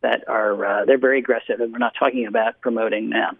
that 0.00 0.26
are 0.28 0.64
uh, 0.64 0.84
they're 0.86 0.98
very 0.98 1.18
aggressive, 1.18 1.60
and 1.60 1.72
we're 1.72 1.78
not 1.78 1.92
talking 1.98 2.26
about 2.26 2.60
promoting 2.62 3.10
them. 3.10 3.36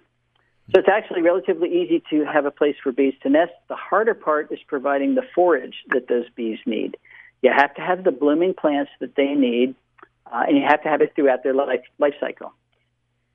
So 0.75 0.81
it's 0.81 0.89
actually 0.89 1.23
relatively 1.23 1.71
easy 1.83 2.03
to 2.11 2.27
have 2.27 2.45
a 2.45 2.51
place 2.51 2.77
for 2.83 2.93
bees 2.93 3.15
to 3.23 3.31
nest. 3.31 3.53
The 3.69 3.77
harder 3.77 4.13
part 4.13 4.53
is 4.53 4.59
providing 4.67 5.15
the 5.15 5.23
forage 5.35 5.77
that 5.95 6.09
those 6.09 6.27
bees 6.37 6.59
need. 6.67 6.99
You 7.41 7.51
have 7.57 7.75
to 7.77 7.81
have 7.81 8.05
the 8.05 8.11
blooming 8.11 8.53
plants 8.53 8.91
that 9.01 9.15
they 9.15 9.33
need 9.33 9.75
uh, 10.33 10.45
and 10.47 10.57
you 10.57 10.65
have 10.67 10.83
to 10.83 10.89
have 10.89 11.01
it 11.01 11.15
throughout 11.15 11.43
their 11.43 11.55
life 11.55 11.83
life 11.99 12.15
cycle. 12.21 12.53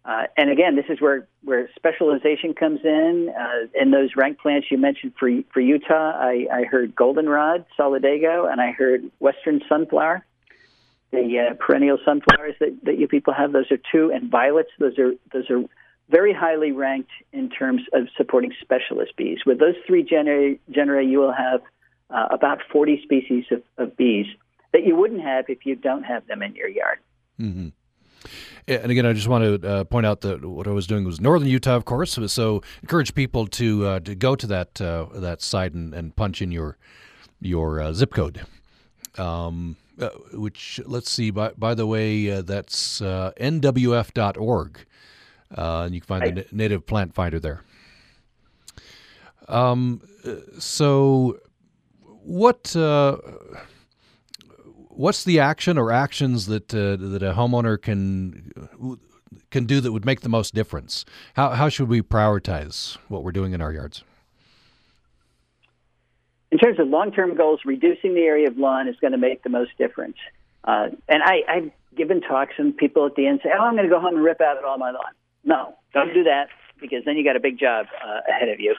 Uh, 0.06 0.24
and 0.36 0.50
again, 0.50 0.76
this 0.76 0.86
is 0.90 1.00
where, 1.00 1.28
where 1.46 1.70
specialization 1.78 2.54
comes 2.54 2.82
in. 2.84 3.34
Uh, 3.40 3.68
in 3.82 3.92
those 3.92 4.10
rank 4.18 4.38
plants 4.38 4.68
you 4.70 4.78
mentioned 4.78 5.14
for 5.18 5.30
for 5.54 5.62
Utah, 5.62 6.12
I, 6.16 6.48
I 6.52 6.64
heard 6.64 6.96
goldenrod, 6.96 7.66
solidago, 7.80 8.52
and 8.52 8.60
I 8.60 8.72
heard 8.72 9.10
western 9.20 9.62
sunflower. 9.70 10.26
the 11.12 11.40
uh, 11.40 11.54
perennial 11.56 12.00
sunflowers 12.04 12.56
that, 12.60 12.78
that 12.84 13.00
you 13.00 13.08
people 13.08 13.34
have. 13.34 13.54
Those 13.54 13.72
are 13.72 13.80
two, 13.92 14.12
and 14.14 14.30
violets. 14.30 14.72
Those 14.78 15.00
are 15.00 15.14
those 15.32 15.50
are 15.50 15.64
very 16.10 16.34
highly 16.34 16.74
ranked 16.74 17.12
in 17.32 17.50
terms 17.50 17.82
of 17.94 18.08
supporting 18.18 18.54
specialist 18.62 19.16
bees. 19.16 19.40
With 19.46 19.60
those 19.60 19.76
three 19.88 20.04
genera, 20.04 20.56
genera 20.70 21.04
you 21.04 21.20
will 21.20 21.32
have 21.32 21.62
uh, 22.10 22.28
about 22.30 22.60
40 22.72 23.02
species 23.04 23.46
of, 23.52 23.64
of, 23.78 23.98
bees 23.98 24.28
that 24.74 24.84
you 24.86 24.96
wouldn't 24.96 25.22
have 25.22 25.46
if 25.48 25.66
you 25.66 25.76
don't 25.76 26.04
have 26.04 26.28
them 26.28 26.42
in 26.42 26.56
your 26.56 26.68
yard. 26.68 27.00
Mm-hmm. 27.40 27.70
And 28.68 28.92
again, 28.92 29.06
I 29.06 29.14
just 29.14 29.28
want 29.28 29.62
to 29.62 29.68
uh, 29.68 29.84
point 29.84 30.06
out 30.06 30.22
that 30.22 30.46
what 30.46 30.68
I 30.68 30.72
was 30.72 30.88
doing 30.88 31.04
was 31.04 31.20
northern 31.20 31.48
Utah, 31.48 31.76
of 31.76 31.86
course. 31.86 32.18
So 32.28 32.62
encourage 32.82 33.14
people 33.14 33.48
to 33.48 33.86
uh, 33.86 34.00
to 34.02 34.16
go 34.16 34.36
to 34.36 34.48
that 34.48 34.82
uh, 34.82 35.08
that 35.14 35.42
site 35.42 35.74
and, 35.74 35.94
and 35.94 36.16
punch 36.16 36.42
in 36.42 36.52
your 36.52 36.78
your 37.42 37.82
uh, 37.82 37.94
zip 37.94 38.14
code. 38.14 38.42
Um, 39.18 39.76
uh, 40.00 40.10
which 40.34 40.80
let's 40.86 41.12
see. 41.12 41.30
By 41.30 41.52
by 41.58 41.76
the 41.76 41.86
way, 41.86 42.32
uh, 42.32 42.42
that's 42.42 43.02
nwf.org, 43.02 44.86
and 45.52 45.94
you 45.94 46.02
can 46.02 46.08
find 46.08 46.38
the 46.38 46.46
native 46.52 46.86
plant 46.88 47.14
finder 47.14 47.40
there. 47.40 47.64
Um, 49.50 50.02
so 50.58 51.40
what 52.24 52.74
what's 54.96 55.24
the 55.24 55.40
action 55.40 55.78
or 55.78 55.92
actions 55.92 56.46
that 56.48 56.74
uh, 56.74 56.96
that 56.98 57.24
a 57.24 57.34
homeowner 57.34 57.82
can 57.82 58.52
can 59.52 59.66
do 59.66 59.82
that 59.82 59.92
would 59.92 60.06
make 60.06 60.22
the 60.22 60.30
most 60.30 60.54
difference? 60.54 61.06
How 61.36 61.50
how 61.52 61.70
should 61.70 61.90
we 61.90 62.02
prioritize 62.02 62.98
what 63.08 63.24
we're 63.24 63.32
doing 63.32 63.54
in 63.54 63.62
our 63.62 63.72
yards? 63.72 64.04
In 66.52 66.60
terms 66.60 66.80
of 66.80 66.88
long 66.88 67.12
term 67.12 67.36
goals, 67.36 67.62
reducing 67.66 68.14
the 68.14 68.22
area 68.22 68.48
of 68.48 68.58
lawn 68.58 68.88
is 68.88 68.96
going 69.02 69.14
to 69.14 69.18
make 69.18 69.44
the 69.44 69.50
most 69.50 69.72
difference. 69.78 70.18
Uh, 70.64 70.90
and 71.10 71.24
I, 71.24 71.42
I've 71.50 71.72
given 71.96 72.22
talks, 72.22 72.54
and 72.58 72.76
people 72.78 73.06
at 73.06 73.16
the 73.16 73.28
end 73.28 73.42
say, 73.44 73.50
"Oh, 73.58 73.64
I'm 73.64 73.76
going 73.76 73.90
to 73.90 73.94
go 73.94 74.00
home 74.00 74.16
and 74.16 74.24
rip 74.24 74.40
out 74.40 74.64
all 74.64 74.78
my 74.78 74.92
lawn." 74.92 75.14
No, 75.44 75.76
don't 75.94 76.14
do 76.14 76.24
that 76.24 76.48
because 76.80 77.04
then 77.06 77.18
you 77.18 77.24
got 77.24 77.36
a 77.36 77.40
big 77.40 77.60
job 77.60 77.88
uh, 78.06 78.20
ahead 78.30 78.50
of 78.50 78.60
you. 78.60 78.76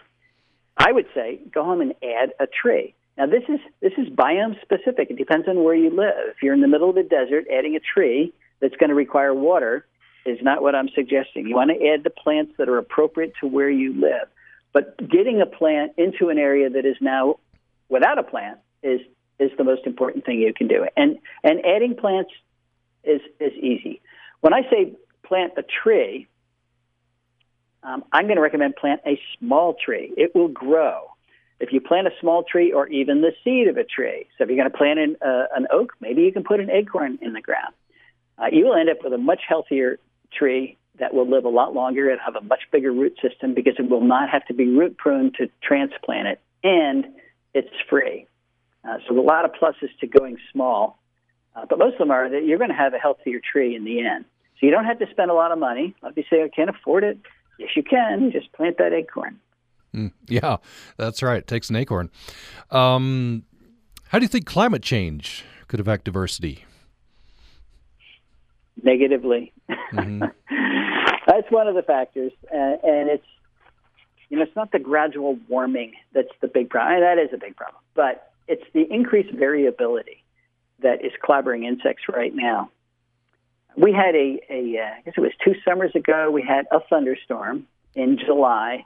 I 0.76 0.92
would 0.92 1.06
say 1.14 1.40
go 1.52 1.64
home 1.64 1.80
and 1.80 1.94
add 2.02 2.32
a 2.40 2.46
tree. 2.46 2.94
Now 3.16 3.26
this 3.26 3.42
is 3.48 3.60
this 3.80 3.92
is 3.96 4.08
biome 4.08 4.60
specific. 4.62 5.10
It 5.10 5.16
depends 5.16 5.48
on 5.48 5.62
where 5.62 5.74
you 5.74 5.90
live. 5.90 6.30
If 6.34 6.42
you're 6.42 6.54
in 6.54 6.60
the 6.60 6.68
middle 6.68 6.88
of 6.88 6.96
the 6.96 7.02
desert, 7.02 7.46
adding 7.52 7.76
a 7.76 7.80
tree 7.80 8.32
that's 8.60 8.74
going 8.76 8.90
to 8.90 8.96
require 8.96 9.34
water 9.34 9.86
is 10.26 10.38
not 10.42 10.62
what 10.62 10.74
I'm 10.74 10.88
suggesting. 10.94 11.46
You 11.46 11.54
want 11.54 11.70
to 11.70 11.86
add 11.86 12.02
the 12.02 12.10
plants 12.10 12.52
that 12.58 12.68
are 12.68 12.78
appropriate 12.78 13.34
to 13.40 13.46
where 13.46 13.70
you 13.70 13.92
live. 13.92 14.28
But 14.72 14.96
getting 14.98 15.40
a 15.40 15.46
plant 15.46 15.92
into 15.96 16.30
an 16.30 16.38
area 16.38 16.68
that 16.70 16.84
is 16.84 16.96
now 17.00 17.38
without 17.88 18.18
a 18.18 18.22
plant 18.22 18.58
is 18.82 19.00
is 19.38 19.50
the 19.58 19.64
most 19.64 19.86
important 19.86 20.24
thing 20.24 20.40
you 20.40 20.52
can 20.52 20.68
do. 20.68 20.86
And 20.96 21.18
and 21.44 21.64
adding 21.64 21.94
plants 21.94 22.30
is 23.04 23.20
is 23.38 23.52
easy. 23.52 24.00
When 24.40 24.52
I 24.52 24.62
say 24.70 24.92
plant 25.22 25.52
a 25.56 25.62
tree, 25.62 26.26
um, 27.82 28.04
I'm 28.12 28.24
going 28.24 28.36
to 28.36 28.42
recommend 28.42 28.76
plant 28.76 29.02
a 29.06 29.20
small 29.38 29.74
tree. 29.74 30.12
It 30.16 30.34
will 30.34 30.48
grow 30.48 31.13
if 31.60 31.72
you 31.72 31.80
plant 31.80 32.06
a 32.06 32.10
small 32.20 32.42
tree 32.42 32.72
or 32.72 32.88
even 32.88 33.20
the 33.20 33.32
seed 33.42 33.68
of 33.68 33.76
a 33.76 33.84
tree, 33.84 34.26
so 34.36 34.44
if 34.44 34.50
you're 34.50 34.58
going 34.58 34.70
to 34.70 34.76
plant 34.76 34.98
an, 34.98 35.16
uh, 35.22 35.44
an 35.56 35.66
oak, 35.70 35.92
maybe 36.00 36.22
you 36.22 36.32
can 36.32 36.44
put 36.44 36.60
an 36.60 36.70
acorn 36.70 37.18
in 37.22 37.32
the 37.32 37.40
ground. 37.40 37.74
Uh, 38.38 38.46
you 38.52 38.66
will 38.66 38.74
end 38.74 38.90
up 38.90 38.98
with 39.04 39.12
a 39.12 39.18
much 39.18 39.42
healthier 39.48 39.98
tree 40.36 40.76
that 40.98 41.14
will 41.14 41.28
live 41.28 41.44
a 41.44 41.48
lot 41.48 41.74
longer 41.74 42.10
and 42.10 42.20
have 42.20 42.36
a 42.36 42.40
much 42.40 42.60
bigger 42.72 42.92
root 42.92 43.16
system 43.22 43.54
because 43.54 43.74
it 43.78 43.88
will 43.88 44.04
not 44.04 44.28
have 44.28 44.44
to 44.46 44.54
be 44.54 44.66
root 44.66 44.96
prune 44.96 45.32
to 45.38 45.48
transplant 45.62 46.28
it, 46.28 46.40
and 46.62 47.06
it's 47.52 47.68
free. 47.88 48.26
Uh, 48.84 48.98
so 49.08 49.18
a 49.18 49.22
lot 49.22 49.44
of 49.44 49.52
pluses 49.52 49.88
to 50.00 50.06
going 50.06 50.36
small, 50.52 50.98
uh, 51.56 51.64
but 51.68 51.78
most 51.78 51.94
of 51.94 51.98
them 51.98 52.10
are 52.10 52.28
that 52.28 52.44
you're 52.44 52.58
going 52.58 52.70
to 52.70 52.76
have 52.76 52.94
a 52.94 52.98
healthier 52.98 53.40
tree 53.40 53.74
in 53.74 53.84
the 53.84 54.00
end. 54.00 54.24
So 54.60 54.66
you 54.66 54.72
don't 54.72 54.84
have 54.84 54.98
to 54.98 55.06
spend 55.10 55.30
a 55.30 55.34
lot 55.34 55.52
of 55.52 55.58
money. 55.58 55.94
If 56.02 56.16
you 56.16 56.24
say 56.30 56.42
I 56.42 56.48
can't 56.48 56.70
afford 56.70 57.04
it, 57.04 57.18
yes, 57.58 57.70
you 57.74 57.82
can. 57.82 58.30
Just 58.30 58.52
plant 58.52 58.78
that 58.78 58.92
acorn. 58.92 59.40
Mm, 59.94 60.12
yeah, 60.28 60.56
that's 60.96 61.22
right. 61.22 61.38
It 61.38 61.46
takes 61.46 61.70
an 61.70 61.76
acorn. 61.76 62.10
Um, 62.70 63.44
how 64.08 64.18
do 64.18 64.24
you 64.24 64.28
think 64.28 64.46
climate 64.46 64.82
change 64.82 65.44
could 65.68 65.80
affect 65.80 66.04
diversity? 66.04 66.64
Negatively. 68.82 69.52
Mm-hmm. 69.92 70.24
that's 71.26 71.50
one 71.50 71.68
of 71.68 71.74
the 71.74 71.82
factors, 71.82 72.32
uh, 72.52 72.76
and 72.82 73.08
it's 73.08 73.26
you 74.28 74.36
know 74.36 74.42
it's 74.42 74.56
not 74.56 74.72
the 74.72 74.78
gradual 74.78 75.38
warming 75.48 75.92
that's 76.12 76.28
the 76.40 76.48
big 76.48 76.70
problem. 76.70 77.00
That 77.00 77.18
is 77.18 77.30
a 77.32 77.38
big 77.38 77.56
problem, 77.56 77.82
but 77.94 78.32
it's 78.48 78.64
the 78.72 78.92
increased 78.92 79.32
variability 79.32 80.24
that 80.80 81.04
is 81.04 81.12
clobbering 81.22 81.64
insects 81.64 82.04
right 82.12 82.34
now. 82.34 82.70
We 83.76 83.92
had 83.92 84.14
a, 84.14 84.40
a 84.50 84.78
uh, 84.78 84.98
I 84.98 85.00
guess 85.04 85.14
it 85.16 85.20
was 85.20 85.32
two 85.44 85.54
summers 85.64 85.92
ago. 85.94 86.30
We 86.30 86.42
had 86.42 86.66
a 86.72 86.80
thunderstorm 86.90 87.66
in 87.94 88.18
July 88.18 88.84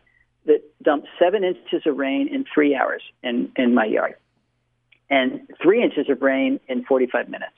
that 0.49 0.63
dumped 0.83 1.07
seven 1.19 1.45
inches 1.45 1.87
of 1.87 1.97
rain 1.97 2.29
in 2.29 2.45
three 2.53 2.75
hours 2.75 3.03
in, 3.23 3.53
in 3.57 3.75
my 3.75 3.85
yard 3.85 4.17
and 5.11 5.49
three 5.63 5.83
inches 5.83 6.09
of 6.09 6.21
rain 6.23 6.61
in 6.69 6.85
45 6.85 7.29
minutes. 7.29 7.53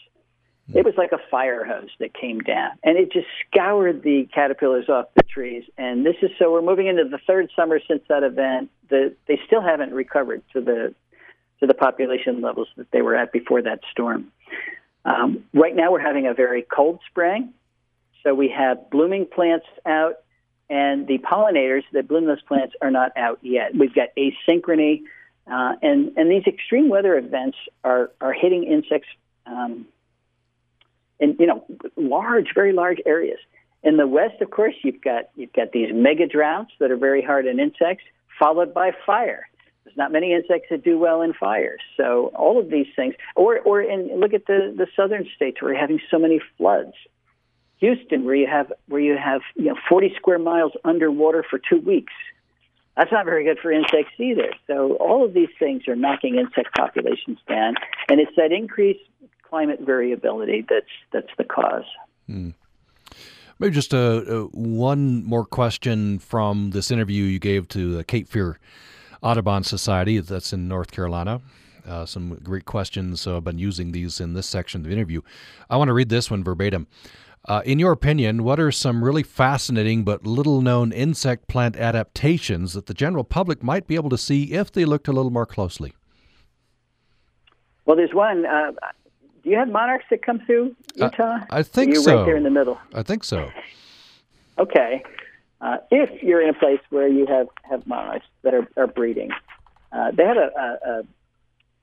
Hmm. 0.70 0.78
It 0.78 0.84
was 0.84 0.94
like 0.96 1.12
a 1.12 1.18
fire 1.30 1.64
hose 1.64 1.90
that 1.98 2.14
came 2.14 2.40
down, 2.40 2.72
and 2.84 2.96
it 2.96 3.12
just 3.12 3.26
scoured 3.46 4.02
the 4.02 4.28
caterpillars 4.32 4.88
off 4.88 5.06
the 5.14 5.22
trees. 5.22 5.64
And 5.76 6.06
this 6.06 6.16
is 6.22 6.30
so 6.38 6.52
we're 6.52 6.62
moving 6.62 6.86
into 6.86 7.04
the 7.04 7.18
third 7.26 7.50
summer 7.56 7.80
since 7.86 8.02
that 8.08 8.22
event. 8.22 8.70
The, 8.88 9.14
they 9.26 9.40
still 9.46 9.62
haven't 9.62 9.92
recovered 9.92 10.42
to 10.52 10.60
the 10.60 10.94
to 11.60 11.66
the 11.66 11.74
population 11.74 12.40
levels 12.40 12.68
that 12.76 12.90
they 12.90 13.02
were 13.02 13.14
at 13.14 13.32
before 13.32 13.60
that 13.60 13.80
storm. 13.90 14.32
Um, 15.04 15.44
right 15.52 15.76
now, 15.76 15.92
we're 15.92 16.00
having 16.00 16.26
a 16.26 16.32
very 16.32 16.62
cold 16.62 17.00
spring, 17.10 17.52
so 18.22 18.34
we 18.34 18.48
have 18.48 18.90
blooming 18.90 19.26
plants 19.26 19.66
out 19.84 20.20
and 20.70 21.08
the 21.08 21.18
pollinators 21.18 21.82
that 21.92 22.06
bloom 22.06 22.26
those 22.26 22.40
plants 22.42 22.74
are 22.80 22.92
not 22.92 23.10
out 23.16 23.40
yet. 23.42 23.74
We've 23.76 23.94
got 23.94 24.08
asynchrony, 24.16 25.02
uh, 25.50 25.74
and 25.82 26.16
and 26.16 26.30
these 26.30 26.44
extreme 26.46 26.88
weather 26.88 27.18
events 27.18 27.58
are 27.82 28.12
are 28.20 28.32
hitting 28.32 28.64
insects 28.64 29.08
um, 29.46 29.86
in 31.18 31.36
you 31.38 31.46
know 31.46 31.64
large, 31.96 32.54
very 32.54 32.72
large 32.72 32.98
areas. 33.04 33.38
In 33.82 33.96
the 33.96 34.06
west, 34.06 34.40
of 34.40 34.50
course, 34.50 34.74
you've 34.84 35.02
got 35.02 35.30
you've 35.34 35.52
got 35.52 35.72
these 35.72 35.92
mega 35.92 36.26
droughts 36.26 36.70
that 36.78 36.92
are 36.92 36.96
very 36.96 37.22
hard 37.22 37.48
on 37.48 37.58
insects, 37.58 38.04
followed 38.38 38.72
by 38.72 38.92
fire. 39.04 39.48
There's 39.84 39.96
not 39.96 40.12
many 40.12 40.32
insects 40.32 40.68
that 40.70 40.84
do 40.84 40.98
well 40.98 41.20
in 41.22 41.32
fires. 41.32 41.80
So 41.96 42.30
all 42.36 42.60
of 42.60 42.70
these 42.70 42.86
things, 42.94 43.14
or 43.34 43.58
or 43.58 43.82
in 43.82 44.20
look 44.20 44.34
at 44.34 44.46
the 44.46 44.72
the 44.76 44.86
southern 44.94 45.28
states 45.34 45.60
where 45.60 45.72
you're 45.72 45.80
having 45.80 46.00
so 46.10 46.18
many 46.18 46.40
floods. 46.56 46.94
Houston, 47.80 48.24
where 48.24 48.34
you 48.34 48.46
have 48.46 48.72
where 48.88 49.00
you 49.00 49.16
have 49.16 49.40
you 49.56 49.66
know 49.66 49.76
40 49.88 50.12
square 50.16 50.38
miles 50.38 50.72
underwater 50.84 51.44
for 51.48 51.58
two 51.58 51.80
weeks. 51.80 52.12
That's 52.96 53.12
not 53.12 53.24
very 53.24 53.44
good 53.44 53.58
for 53.58 53.72
insects 53.72 54.12
either. 54.18 54.52
So 54.66 54.94
all 54.96 55.24
of 55.24 55.32
these 55.32 55.48
things 55.58 55.88
are 55.88 55.96
knocking 55.96 56.36
insect 56.36 56.74
populations 56.76 57.38
down, 57.48 57.74
and 58.08 58.20
it's 58.20 58.32
that 58.36 58.52
increased 58.52 59.00
climate 59.42 59.80
variability 59.80 60.64
that's 60.68 60.86
that's 61.12 61.30
the 61.38 61.44
cause. 61.44 61.84
Hmm. 62.26 62.50
Maybe 63.58 63.74
just 63.74 63.92
a, 63.92 63.98
a, 63.98 64.44
one 64.46 65.22
more 65.24 65.44
question 65.44 66.18
from 66.18 66.70
this 66.70 66.90
interview 66.90 67.24
you 67.24 67.38
gave 67.38 67.68
to 67.68 67.94
the 67.94 68.04
Cape 68.04 68.26
Fear 68.26 68.58
Audubon 69.22 69.64
Society 69.64 70.18
that's 70.18 70.54
in 70.54 70.66
North 70.66 70.90
Carolina. 70.90 71.42
Uh, 71.86 72.06
some 72.06 72.38
great 72.42 72.64
questions. 72.64 73.20
So 73.20 73.36
I've 73.36 73.44
been 73.44 73.58
using 73.58 73.92
these 73.92 74.20
in 74.20 74.32
this 74.32 74.46
section 74.46 74.80
of 74.80 74.86
the 74.86 74.92
interview. 74.92 75.20
I 75.68 75.76
want 75.76 75.88
to 75.88 75.92
read 75.92 76.08
this 76.08 76.30
one 76.30 76.42
verbatim. 76.42 76.86
Uh, 77.46 77.62
in 77.64 77.78
your 77.78 77.92
opinion, 77.92 78.44
what 78.44 78.60
are 78.60 78.70
some 78.70 79.02
really 79.02 79.22
fascinating 79.22 80.04
but 80.04 80.26
little 80.26 80.60
known 80.60 80.92
insect 80.92 81.48
plant 81.48 81.76
adaptations 81.76 82.74
that 82.74 82.86
the 82.86 82.94
general 82.94 83.24
public 83.24 83.62
might 83.62 83.86
be 83.86 83.94
able 83.94 84.10
to 84.10 84.18
see 84.18 84.52
if 84.52 84.70
they 84.70 84.84
looked 84.84 85.08
a 85.08 85.12
little 85.12 85.30
more 85.30 85.46
closely? 85.46 85.94
Well, 87.86 87.96
there's 87.96 88.14
one. 88.14 88.44
Uh, 88.44 88.72
do 89.42 89.50
you 89.50 89.56
have 89.56 89.68
monarchs 89.68 90.04
that 90.10 90.22
come 90.22 90.40
through 90.40 90.76
uh, 91.00 91.06
Utah? 91.06 91.22
Uh, 91.22 91.46
I 91.50 91.62
think 91.62 91.94
you're 91.94 92.02
so. 92.02 92.18
right 92.18 92.24
there 92.26 92.36
in 92.36 92.44
the 92.44 92.50
middle. 92.50 92.78
I 92.94 93.02
think 93.02 93.24
so. 93.24 93.50
okay. 94.58 95.02
Uh, 95.62 95.78
if 95.90 96.22
you're 96.22 96.42
in 96.42 96.50
a 96.50 96.58
place 96.58 96.80
where 96.90 97.08
you 97.08 97.26
have, 97.26 97.48
have 97.62 97.86
monarchs 97.86 98.26
that 98.42 98.54
are, 98.54 98.68
are 98.76 98.86
breeding, 98.86 99.30
uh, 99.92 100.10
they 100.12 100.24
have 100.24 100.36
a, 100.36 100.50
a, 100.56 100.90
a 100.90 101.02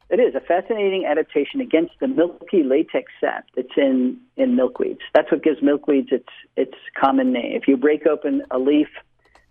it 0.10 0.20
is 0.20 0.36
a 0.36 0.40
fascinating 0.40 1.06
adaptation 1.06 1.60
against 1.60 1.94
the 2.00 2.08
milky 2.08 2.64
latex 2.64 3.12
sap 3.20 3.46
that's 3.56 3.76
in, 3.76 4.18
in 4.38 4.56
milkweeds. 4.56 5.00
That's 5.14 5.30
what 5.32 5.44
gives 5.44 5.60
milkweeds 5.60 6.12
its 6.12 6.30
its 6.56 6.76
common 7.00 7.34
name. 7.34 7.56
If 7.56 7.68
you 7.68 7.76
break 7.76 8.08
open 8.08 8.44
a 8.50 8.58
leaf, 8.58 8.88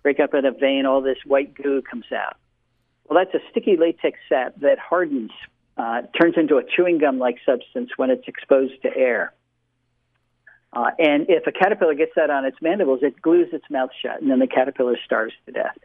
break 0.02 0.18
open 0.18 0.46
a 0.46 0.52
vein, 0.52 0.86
all 0.86 1.02
this 1.02 1.18
white 1.26 1.54
goo 1.54 1.82
comes 1.82 2.06
out. 2.12 2.36
Well, 3.08 3.22
that's 3.22 3.34
a 3.34 3.50
sticky 3.50 3.76
latex 3.76 4.18
sap 4.28 4.54
that 4.60 4.78
hardens, 4.78 5.30
uh, 5.76 6.02
turns 6.20 6.34
into 6.36 6.56
a 6.56 6.62
chewing 6.64 6.98
gum 6.98 7.18
like 7.18 7.36
substance 7.44 7.90
when 7.96 8.10
it's 8.10 8.26
exposed 8.26 8.80
to 8.82 8.96
air. 8.96 9.32
Uh, 10.72 10.90
and 10.98 11.26
if 11.28 11.46
a 11.46 11.52
caterpillar 11.52 11.94
gets 11.94 12.12
that 12.16 12.30
on 12.30 12.44
its 12.44 12.56
mandibles, 12.60 13.00
it 13.02 13.20
glues 13.22 13.48
its 13.52 13.64
mouth 13.70 13.90
shut, 14.02 14.20
and 14.20 14.30
then 14.30 14.38
the 14.38 14.46
caterpillar 14.46 14.96
starves 15.04 15.32
to 15.46 15.52
death. 15.52 15.76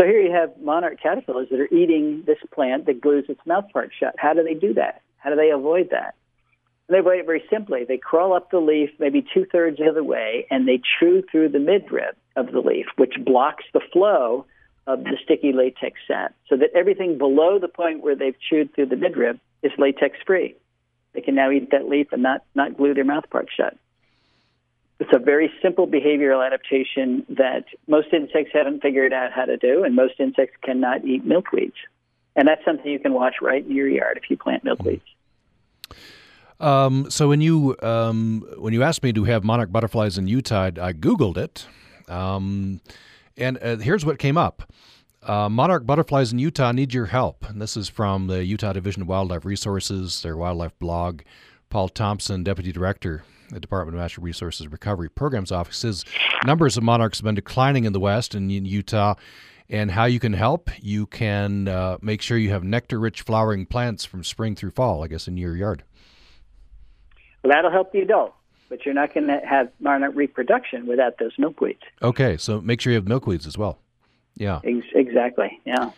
So 0.00 0.06
here 0.06 0.22
you 0.22 0.32
have 0.32 0.58
monarch 0.62 0.98
caterpillars 1.02 1.48
that 1.50 1.60
are 1.60 1.74
eating 1.74 2.22
this 2.26 2.38
plant 2.54 2.86
that 2.86 3.02
glues 3.02 3.26
its 3.28 3.40
mouth 3.44 3.66
part 3.70 3.90
shut. 3.98 4.14
How 4.16 4.32
do 4.32 4.42
they 4.42 4.54
do 4.54 4.72
that? 4.74 5.02
How 5.18 5.28
do 5.28 5.36
they 5.36 5.50
avoid 5.50 5.90
that? 5.90 6.14
And 6.88 6.94
they 6.94 7.00
avoid 7.00 7.18
it 7.18 7.26
very 7.26 7.44
simply. 7.50 7.84
They 7.84 7.98
crawl 7.98 8.32
up 8.32 8.50
the 8.50 8.60
leaf 8.60 8.88
maybe 8.98 9.22
two 9.34 9.44
thirds 9.44 9.78
of 9.78 9.94
the 9.94 10.02
way, 10.02 10.46
and 10.50 10.66
they 10.66 10.80
chew 10.98 11.22
through 11.30 11.50
the 11.50 11.58
midrib 11.58 12.14
of 12.34 12.50
the 12.50 12.60
leaf, 12.60 12.86
which 12.96 13.12
blocks 13.26 13.64
the 13.74 13.82
flow 13.92 14.46
of 14.86 15.04
the 15.04 15.18
sticky 15.22 15.52
latex 15.52 16.00
sap, 16.08 16.34
so 16.48 16.56
that 16.56 16.70
everything 16.74 17.18
below 17.18 17.58
the 17.58 17.68
point 17.68 18.02
where 18.02 18.16
they've 18.16 18.40
chewed 18.40 18.74
through 18.74 18.86
the 18.86 18.96
midrib 18.96 19.38
is 19.62 19.70
latex 19.76 20.16
free. 20.26 20.54
They 21.12 21.20
can 21.20 21.34
now 21.34 21.50
eat 21.50 21.72
that 21.72 21.90
leaf 21.90 22.06
and 22.12 22.22
not, 22.22 22.42
not 22.54 22.74
glue 22.74 22.94
their 22.94 23.04
mouth 23.04 23.28
part 23.28 23.48
shut. 23.54 23.76
It's 25.00 25.10
a 25.14 25.18
very 25.18 25.50
simple 25.62 25.88
behavioral 25.88 26.46
adaptation 26.46 27.24
that 27.30 27.64
most 27.88 28.08
insects 28.12 28.50
haven't 28.52 28.82
figured 28.82 29.14
out 29.14 29.32
how 29.32 29.46
to 29.46 29.56
do, 29.56 29.82
and 29.82 29.96
most 29.96 30.14
insects 30.18 30.56
cannot 30.62 31.06
eat 31.06 31.26
milkweeds. 31.26 31.72
And 32.36 32.46
that's 32.46 32.62
something 32.66 32.86
you 32.86 32.98
can 32.98 33.14
watch 33.14 33.36
right 33.40 33.64
in 33.64 33.74
your 33.74 33.88
yard 33.88 34.20
if 34.22 34.28
you 34.28 34.36
plant 34.36 34.62
milkweeds. 34.62 35.00
Um, 36.60 37.10
so 37.10 37.30
when 37.30 37.40
you 37.40 37.76
um, 37.80 38.46
when 38.58 38.74
you 38.74 38.82
asked 38.82 39.02
me 39.02 39.14
to 39.14 39.24
have 39.24 39.42
monarch 39.42 39.72
butterflies 39.72 40.18
in 40.18 40.28
Utah, 40.28 40.66
I 40.66 40.92
googled 40.92 41.38
it, 41.38 41.66
um, 42.06 42.82
and 43.38 43.56
uh, 43.62 43.76
here's 43.78 44.04
what 44.04 44.18
came 44.18 44.36
up: 44.36 44.70
uh, 45.22 45.48
monarch 45.48 45.86
butterflies 45.86 46.30
in 46.30 46.38
Utah 46.38 46.72
need 46.72 46.92
your 46.92 47.06
help. 47.06 47.48
And 47.48 47.62
this 47.62 47.74
is 47.74 47.88
from 47.88 48.26
the 48.26 48.44
Utah 48.44 48.74
Division 48.74 49.00
of 49.00 49.08
Wildlife 49.08 49.46
Resources, 49.46 50.20
their 50.20 50.36
wildlife 50.36 50.78
blog. 50.78 51.22
Paul 51.70 51.88
Thompson, 51.88 52.42
deputy 52.42 52.72
director 52.72 53.22
the 53.54 53.60
Department 53.60 53.96
of 53.96 54.00
Natural 54.00 54.24
Resources 54.24 54.68
Recovery 54.68 55.08
Programs 55.08 55.52
Office, 55.52 55.76
says 55.76 56.04
numbers 56.44 56.76
of 56.76 56.82
monarchs 56.82 57.18
have 57.18 57.24
been 57.24 57.34
declining 57.34 57.84
in 57.84 57.92
the 57.92 58.00
West 58.00 58.34
and 58.34 58.50
in 58.50 58.64
Utah. 58.64 59.14
And 59.68 59.92
how 59.92 60.06
you 60.06 60.18
can 60.18 60.32
help, 60.32 60.68
you 60.82 61.06
can 61.06 61.68
uh, 61.68 61.98
make 62.02 62.22
sure 62.22 62.36
you 62.36 62.50
have 62.50 62.64
nectar 62.64 62.98
rich 62.98 63.22
flowering 63.22 63.66
plants 63.66 64.04
from 64.04 64.24
spring 64.24 64.56
through 64.56 64.72
fall, 64.72 65.04
I 65.04 65.06
guess, 65.06 65.28
in 65.28 65.36
your 65.36 65.54
yard. 65.54 65.84
Well, 67.44 67.52
that'll 67.52 67.70
help 67.70 67.92
the 67.92 68.00
adult, 68.00 68.34
but 68.68 68.84
you're 68.84 68.94
not 68.94 69.14
going 69.14 69.28
to 69.28 69.40
have 69.48 69.70
monarch 69.78 70.16
reproduction 70.16 70.86
without 70.86 71.18
those 71.18 71.36
milkweeds. 71.36 71.78
Okay, 72.02 72.36
so 72.36 72.60
make 72.60 72.80
sure 72.80 72.92
you 72.92 72.98
have 72.98 73.04
milkweeds 73.04 73.46
as 73.46 73.56
well. 73.56 73.78
Yeah. 74.34 74.60
Ex- 74.64 74.86
exactly. 74.92 75.60
Yeah. 75.64 75.92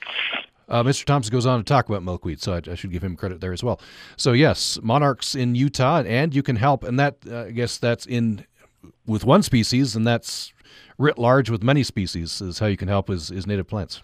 Uh, 0.72 0.82
Mr. 0.82 1.04
Thompson 1.04 1.30
goes 1.30 1.44
on 1.44 1.58
to 1.58 1.64
talk 1.64 1.90
about 1.90 2.02
milkweed, 2.02 2.40
so 2.40 2.54
I, 2.54 2.62
I, 2.70 2.74
should 2.74 2.90
give 2.90 3.04
him 3.04 3.14
credit 3.14 3.42
there 3.42 3.52
as 3.52 3.62
well. 3.62 3.78
So 4.16 4.32
yes, 4.32 4.78
monarchs 4.82 5.34
in 5.34 5.54
Utah, 5.54 6.02
and 6.02 6.34
you 6.34 6.42
can 6.42 6.56
help, 6.56 6.82
and 6.82 6.98
that 6.98 7.18
uh, 7.30 7.42
I 7.42 7.50
guess 7.50 7.76
that's 7.76 8.06
in 8.06 8.46
with 9.06 9.22
one 9.22 9.42
species, 9.42 9.94
and 9.94 10.06
that's 10.06 10.50
writ 10.96 11.18
large 11.18 11.50
with 11.50 11.62
many 11.62 11.82
species. 11.82 12.40
Is 12.40 12.58
how 12.58 12.66
you 12.66 12.78
can 12.78 12.88
help 12.88 13.10
is, 13.10 13.30
is 13.30 13.46
native 13.46 13.68
plants. 13.68 14.00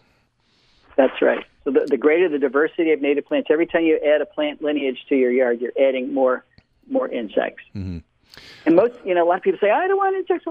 That's 0.96 1.22
right. 1.22 1.42
So 1.64 1.70
the, 1.70 1.86
the 1.88 1.96
greater 1.96 2.28
the 2.28 2.38
diversity 2.38 2.92
of 2.92 3.00
native 3.00 3.24
plants, 3.24 3.48
every 3.50 3.66
time 3.66 3.84
you 3.84 3.98
add 4.06 4.20
a 4.20 4.26
plant 4.26 4.60
lineage 4.60 4.98
to 5.08 5.16
your 5.16 5.30
yard, 5.30 5.62
you're 5.62 5.72
adding 5.80 6.12
more 6.12 6.44
more 6.90 7.08
insects. 7.08 7.62
Mm-hmm. 7.74 7.98
And 8.66 8.76
most, 8.76 8.94
you 9.06 9.14
know, 9.14 9.24
a 9.24 9.26
lot 9.26 9.38
of 9.38 9.42
people 9.42 9.58
say, 9.58 9.70
I 9.70 9.88
don't 9.88 9.96
want 9.96 10.16
insects. 10.16 10.44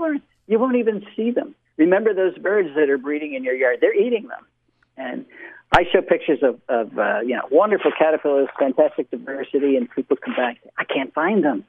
You 0.47 0.57
won't 0.57 0.77
even 0.77 1.05
see 1.15 1.29
them. 1.29 1.53
Remember 1.77 2.11
those 2.11 2.35
birds 2.39 2.69
that 2.75 2.89
are 2.89 2.97
breeding 2.97 3.35
in 3.35 3.43
your 3.43 3.53
yard? 3.53 3.77
They're 3.81 3.93
eating 3.93 4.27
them. 4.27 4.45
And 4.97 5.25
I 5.71 5.83
show 5.91 6.01
pictures 6.01 6.39
of, 6.41 6.59
of 6.69 6.97
uh, 6.97 7.19
you 7.21 7.35
know, 7.35 7.43
wonderful 7.51 7.91
caterpillars, 7.97 8.47
fantastic 8.57 9.11
diversity, 9.11 9.75
and 9.75 9.89
people 9.91 10.17
come 10.17 10.35
back. 10.35 10.57
I 10.77 10.85
can't 10.85 11.13
find 11.13 11.43
them. 11.43 11.65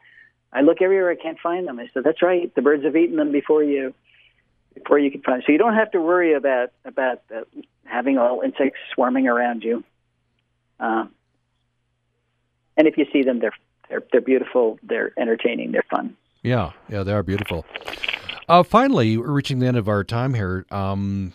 I 0.53 0.63
look 0.63 0.81
everywhere. 0.81 1.11
I 1.11 1.17
can't 1.17 1.39
find 1.39 1.67
them. 1.67 1.79
I 1.79 1.89
said, 1.93 2.05
that's 2.05 2.23
right. 2.23 2.55
The 2.55 2.63
birds 2.63 2.85
have 2.85 2.97
eaten 2.97 3.17
them 3.17 3.33
before 3.33 3.63
you, 3.63 3.93
before 4.75 4.99
you 4.99 5.11
can 5.11 5.21
find. 5.23 5.39
Them. 5.39 5.45
So 5.47 5.53
you 5.53 5.59
don't 5.59 5.75
have 5.75 5.91
to 5.91 6.01
worry 6.01 6.35
about 6.35 6.71
about 6.85 7.23
uh, 7.35 7.41
having 7.85 8.19
all 8.19 8.41
insects 8.43 8.79
swarming 8.95 9.29
around 9.29 9.63
you. 9.63 9.85
Uh, 10.81 11.07
and 12.77 12.87
if 12.87 12.97
you 12.97 13.07
see 13.13 13.25
them, 13.25 13.41
they're 13.41 13.55
they're 13.91 14.05
they're 14.13 14.21
beautiful. 14.21 14.79
They're 14.83 15.13
entertaining. 15.19 15.73
They're 15.73 15.85
fun. 15.91 16.17
Yeah, 16.43 16.73
yeah, 16.89 17.03
they 17.03 17.13
are 17.13 17.25
beautiful. 17.25 17.67
Uh, 18.49 18.63
finally, 18.63 19.19
we're 19.19 19.33
reaching 19.33 19.59
the 19.59 19.67
end 19.67 19.77
of 19.77 19.89
our 19.89 20.05
time 20.05 20.33
here. 20.33 20.65
Um, 20.71 21.35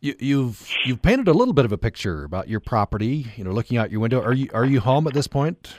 you, 0.00 0.14
you've 0.18 0.68
you've 0.84 1.02
painted 1.02 1.28
a 1.28 1.32
little 1.32 1.54
bit 1.54 1.64
of 1.64 1.72
a 1.72 1.78
picture 1.78 2.24
about 2.24 2.48
your 2.48 2.60
property. 2.60 3.26
You 3.36 3.44
know, 3.44 3.52
looking 3.52 3.78
out 3.78 3.90
your 3.90 4.00
window. 4.00 4.22
Are 4.22 4.32
you 4.32 4.48
are 4.52 4.64
you 4.64 4.80
home 4.80 5.06
at 5.06 5.14
this 5.14 5.26
point? 5.26 5.74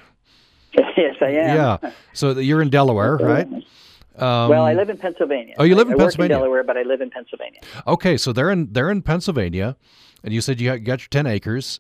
Yes, 0.97 1.15
I 1.21 1.27
am. 1.27 1.79
Yeah. 1.81 1.91
So 2.13 2.37
you're 2.37 2.61
in 2.61 2.69
Delaware, 2.69 3.15
right? 3.17 3.47
Um, 3.47 4.49
well, 4.49 4.63
I 4.63 4.73
live 4.73 4.89
in 4.89 4.97
Pennsylvania. 4.97 5.55
Oh, 5.57 5.63
you 5.63 5.75
live 5.75 5.87
in 5.87 5.95
I 5.95 5.97
Pennsylvania. 5.97 6.35
Work 6.35 6.39
in 6.39 6.43
Delaware, 6.43 6.63
but 6.63 6.77
I 6.77 6.83
live 6.83 7.01
in 7.01 7.09
Pennsylvania. 7.09 7.59
Okay, 7.87 8.17
so 8.17 8.33
they're 8.33 8.51
in 8.51 8.71
they're 8.71 8.91
in 8.91 9.01
Pennsylvania, 9.01 9.77
and 10.23 10.33
you 10.33 10.41
said 10.41 10.59
you 10.59 10.77
got 10.77 10.99
your 10.99 11.07
ten 11.09 11.27
acres. 11.27 11.79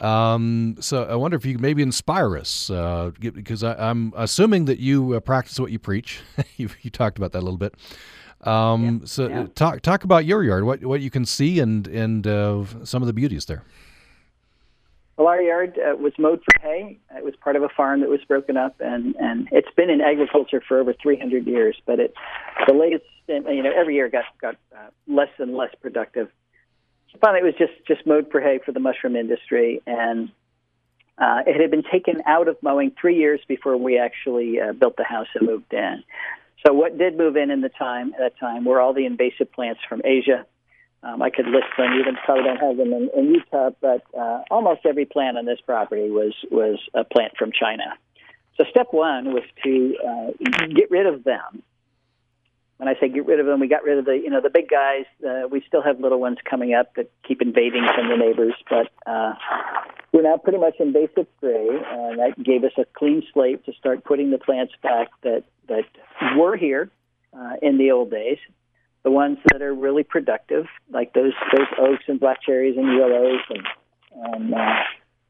Um, 0.00 0.76
so 0.80 1.04
I 1.04 1.14
wonder 1.14 1.36
if 1.36 1.46
you 1.46 1.52
could 1.52 1.62
maybe 1.62 1.82
inspire 1.82 2.36
us, 2.36 2.70
uh, 2.70 3.12
because 3.20 3.62
I, 3.62 3.90
am 3.90 4.12
assuming 4.16 4.64
that 4.64 4.80
you 4.80 5.14
uh, 5.14 5.20
practice 5.20 5.58
what 5.60 5.70
you 5.70 5.78
preach. 5.78 6.20
you, 6.56 6.68
you, 6.82 6.90
talked 6.90 7.18
about 7.18 7.30
that 7.32 7.38
a 7.38 7.46
little 7.46 7.58
bit. 7.58 7.74
Um, 8.42 9.06
so 9.06 9.46
talk 9.54 9.82
talk 9.82 10.04
about 10.04 10.24
your 10.24 10.42
yard, 10.42 10.64
what 10.64 10.84
what 10.84 11.00
you 11.00 11.10
can 11.10 11.24
see, 11.24 11.60
and 11.60 11.86
and 11.86 12.26
uh, 12.26 12.64
some 12.84 13.02
of 13.02 13.06
the 13.06 13.12
beauties 13.12 13.44
there. 13.44 13.62
Well, 15.16 15.28
our 15.28 15.40
yard 15.40 15.78
uh, 15.78 15.94
was 15.96 16.14
mowed 16.18 16.42
for 16.42 16.60
hay. 16.60 16.98
It 17.16 17.22
was 17.22 17.34
part 17.36 17.54
of 17.54 17.62
a 17.62 17.68
farm 17.68 18.00
that 18.00 18.08
was 18.08 18.20
broken 18.26 18.56
up, 18.56 18.74
and 18.80 19.14
and 19.16 19.48
it's 19.52 19.70
been 19.76 19.90
in 19.90 20.00
agriculture 20.00 20.62
for 20.66 20.80
over 20.80 20.92
300 20.92 21.46
years. 21.46 21.76
But 21.86 22.00
it, 22.00 22.14
the 22.66 22.74
latest, 22.74 23.04
you 23.28 23.62
know, 23.62 23.72
every 23.72 23.94
year 23.94 24.08
got 24.08 24.24
got 24.40 24.56
uh, 24.74 24.88
less 25.06 25.28
and 25.38 25.54
less 25.54 25.72
productive. 25.80 26.28
finally, 27.20 27.40
it 27.40 27.44
was 27.44 27.54
just 27.56 27.86
just 27.86 28.06
mowed 28.06 28.30
for 28.32 28.40
hay 28.40 28.58
for 28.64 28.72
the 28.72 28.80
mushroom 28.80 29.14
industry, 29.14 29.80
and 29.86 30.30
uh, 31.18 31.42
it 31.46 31.60
had 31.60 31.70
been 31.70 31.84
taken 31.84 32.22
out 32.26 32.48
of 32.48 32.56
mowing 32.62 32.90
three 33.00 33.16
years 33.16 33.40
before 33.46 33.76
we 33.76 33.98
actually 33.98 34.60
uh, 34.60 34.72
built 34.72 34.96
the 34.96 35.04
house 35.04 35.28
and 35.34 35.46
moved 35.46 35.72
in. 35.72 36.02
So 36.66 36.72
what 36.72 36.96
did 36.96 37.16
move 37.16 37.36
in 37.36 37.50
in 37.50 37.60
the 37.60 37.68
time 37.68 38.12
at 38.14 38.20
that 38.20 38.38
time 38.38 38.64
were 38.64 38.80
all 38.80 38.94
the 38.94 39.06
invasive 39.06 39.50
plants 39.52 39.80
from 39.88 40.00
Asia. 40.04 40.46
Um, 41.02 41.20
I 41.20 41.30
could 41.30 41.46
list 41.46 41.66
them, 41.76 41.94
even 41.98 42.14
probably 42.24 42.44
don't 42.44 42.58
have 42.58 42.76
them 42.76 42.92
in, 42.92 43.10
in 43.16 43.34
Utah, 43.34 43.70
but 43.80 44.04
uh, 44.16 44.42
almost 44.50 44.86
every 44.86 45.04
plant 45.04 45.36
on 45.36 45.44
this 45.46 45.58
property 45.60 46.10
was 46.10 46.32
was 46.50 46.78
a 46.94 47.02
plant 47.02 47.32
from 47.36 47.50
China. 47.50 47.94
So 48.56 48.64
step 48.70 48.88
one 48.92 49.32
was 49.32 49.42
to 49.64 49.96
uh, 50.06 50.66
get 50.68 50.90
rid 50.90 51.06
of 51.06 51.24
them. 51.24 51.62
When 52.76 52.88
I 52.88 52.94
say 53.00 53.08
get 53.08 53.26
rid 53.26 53.40
of 53.40 53.46
them, 53.46 53.58
we 53.58 53.66
got 53.66 53.82
rid 53.82 53.98
of 53.98 54.04
the 54.04 54.12
you 54.12 54.30
know 54.30 54.40
the 54.40 54.50
big 54.50 54.68
guys. 54.68 55.06
Uh, 55.26 55.48
we 55.50 55.64
still 55.66 55.82
have 55.82 55.98
little 55.98 56.20
ones 56.20 56.38
coming 56.48 56.72
up 56.72 56.94
that 56.94 57.10
keep 57.26 57.42
invading 57.42 57.84
from 57.96 58.08
the 58.08 58.16
neighbors, 58.16 58.54
but 58.70 58.88
uh, 59.04 59.34
we're 60.12 60.22
now 60.22 60.36
pretty 60.36 60.58
much 60.58 60.74
invasive 60.78 61.26
free, 61.40 61.80
and 61.84 62.20
that 62.20 62.40
gave 62.40 62.62
us 62.62 62.72
a 62.78 62.84
clean 62.96 63.24
slate 63.32 63.64
to 63.64 63.72
start 63.72 64.04
putting 64.04 64.30
the 64.30 64.38
plants 64.38 64.74
back 64.82 65.08
that 65.22 65.42
that 65.68 65.84
were 66.36 66.56
here 66.56 66.90
uh, 67.32 67.54
in 67.60 67.78
the 67.78 67.90
old 67.90 68.10
days. 68.10 68.38
The 69.02 69.10
ones 69.10 69.38
that 69.50 69.62
are 69.62 69.74
really 69.74 70.04
productive, 70.04 70.66
like 70.92 71.12
those 71.12 71.32
those 71.56 71.66
oaks 71.78 72.04
and 72.06 72.20
black 72.20 72.42
cherries 72.42 72.76
and 72.76 72.86
willows, 72.86 73.40
and, 73.50 73.66
and 74.14 74.54
uh, 74.54 74.74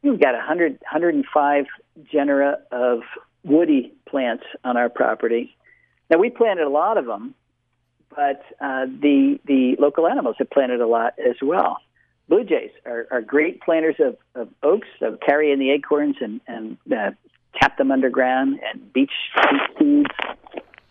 we've 0.02 0.20
got 0.20 0.34
100, 0.34 0.72
105 0.72 1.64
genera 2.12 2.58
of 2.70 3.00
woody 3.44 3.94
plants 4.06 4.44
on 4.62 4.76
our 4.76 4.90
property. 4.90 5.56
Now 6.10 6.18
we 6.18 6.28
planted 6.28 6.66
a 6.66 6.68
lot 6.68 6.98
of 6.98 7.06
them, 7.06 7.34
but 8.10 8.42
uh, 8.60 8.84
the 8.86 9.38
the 9.46 9.76
local 9.78 10.06
animals 10.06 10.36
have 10.38 10.50
planted 10.50 10.82
a 10.82 10.86
lot 10.86 11.14
as 11.18 11.36
well. 11.40 11.78
Blue 12.28 12.44
jays 12.44 12.70
are, 12.86 13.06
are 13.10 13.20
great 13.20 13.60
planters 13.62 13.96
of, 13.98 14.16
of 14.34 14.48
oaks, 14.62 14.88
of 15.00 15.18
carry 15.20 15.54
the 15.58 15.70
acorns 15.70 16.16
and, 16.20 16.40
and 16.46 16.78
uh, 16.90 17.10
tap 17.60 17.78
them 17.78 17.90
underground 17.90 18.60
and 18.68 18.92
beech, 18.92 19.12
seeds. 19.78 20.10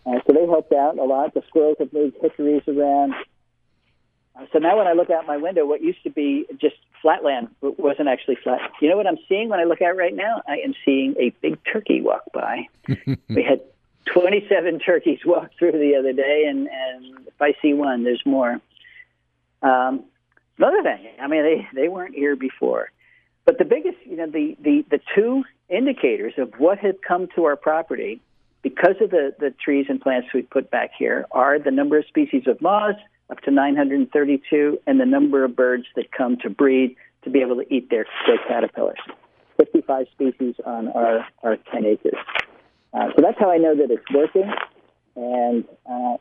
Uh, 0.06 0.20
so 0.26 0.34
they 0.34 0.46
helped 0.46 0.74
out 0.74 0.98
a 0.98 1.04
lot. 1.04 1.34
The 1.34 1.44
squirrels 1.48 1.78
have 1.80 1.94
moved 1.94 2.18
hickories 2.22 2.64
around. 2.68 3.14
Uh, 4.36 4.46
so 4.52 4.60
now 4.60 4.78
when 4.78 4.88
I 4.88 4.94
look 4.94 5.10
out 5.10 5.28
my 5.28 5.38
window, 5.38 5.66
what 5.66 5.82
used 5.82 6.04
to 6.04 6.10
be 6.10 6.46
just 6.60 6.76
flatland 7.02 7.50
wasn't 7.62 8.08
actually 8.08 8.38
flat. 8.44 8.62
You 8.82 8.90
know 8.90 8.98
what 8.98 9.08
I'm 9.08 9.18
seeing 9.28 9.50
when 9.50 9.60
I 9.60 9.64
look 9.64 9.82
out 9.82 9.96
right 9.96 10.16
now? 10.16 10.42
I 10.48 10.58
am 10.64 10.74
seeing 10.86 11.16
a 11.20 11.30
big 11.42 11.60
turkey 11.72 12.02
walk 12.02 12.24
by. 12.34 12.68
we 13.30 13.44
had 13.44 13.62
27 14.06 14.80
turkeys 14.80 15.20
walk 15.26 15.52
through 15.58 15.74
the 15.74 15.96
other 15.98 16.14
day, 16.14 16.46
and, 16.48 16.68
and 16.68 17.28
if 17.28 17.42
I 17.42 17.54
see 17.62 17.74
one, 17.74 18.04
there's 18.04 18.24
more. 18.26 18.60
Um, 19.62 20.06
another 20.58 20.82
thing, 20.84 21.08
I 21.20 21.28
mean, 21.28 21.44
they, 21.44 21.68
they 21.82 21.88
weren't 21.88 22.16
here 22.16 22.36
before. 22.36 22.92
But 23.46 23.58
the 23.58 23.66
biggest, 23.66 23.98
you 24.06 24.18
know, 24.18 24.28
the, 24.28 24.56
the, 24.62 24.86
the 24.90 25.00
two 25.16 25.44
indicators 25.72 26.34
of 26.38 26.54
what 26.58 26.78
had 26.78 27.02
come 27.02 27.28
to 27.36 27.46
our 27.46 27.56
property 27.56 28.22
because 28.62 28.96
of 29.02 29.10
the, 29.10 29.34
the 29.40 29.52
trees 29.52 29.88
and 29.90 30.00
plants 30.00 30.28
we 30.34 30.44
put 30.44 30.70
back 30.70 30.92
here 30.98 31.26
are 31.32 31.58
the 31.58 31.72
number 31.72 31.98
of 31.98 32.06
species 32.06 32.44
of 32.46 32.62
moths, 32.62 33.00
up 33.30 33.40
to 33.42 33.52
932, 33.52 34.80
and 34.86 35.00
the 35.00 35.06
number 35.06 35.44
of 35.44 35.56
birds 35.56 35.86
that 35.96 36.12
come 36.12 36.38
to 36.38 36.50
breed 36.50 36.96
to 37.24 37.30
be 37.30 37.40
able 37.40 37.56
to 37.56 37.74
eat 37.74 37.90
their, 37.90 38.06
their 38.28 38.38
caterpillars. 38.48 39.00
55 39.58 40.08
species 40.12 40.56
on 40.66 40.90
our, 40.90 41.26
our 41.44 41.58
10 41.72 41.86
acres. 41.86 42.14
Uh, 42.94 43.08
so 43.16 43.22
that's 43.22 43.40
how 43.40 43.50
I 43.50 43.58
know 43.58 43.76
that 43.76 43.90
it's 43.90 44.04
working. 44.14 44.52
And 45.16 45.66
uh, 45.86 46.18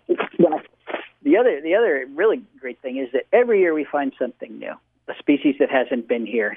the 1.23 1.37
other 1.37 1.61
the 1.61 1.75
other 1.75 2.07
really 2.15 2.43
great 2.59 2.81
thing 2.83 2.97
is 2.99 3.09
that 3.13 3.27
every 3.33 3.61
year 3.61 3.73
we 3.73 3.85
find 3.85 4.13
something 4.19 4.59
new, 4.59 4.73
a 5.09 5.13
species 5.19 5.57
that 5.61 5.71
hasn't 5.71 6.09
been 6.09 6.27
here 6.27 6.57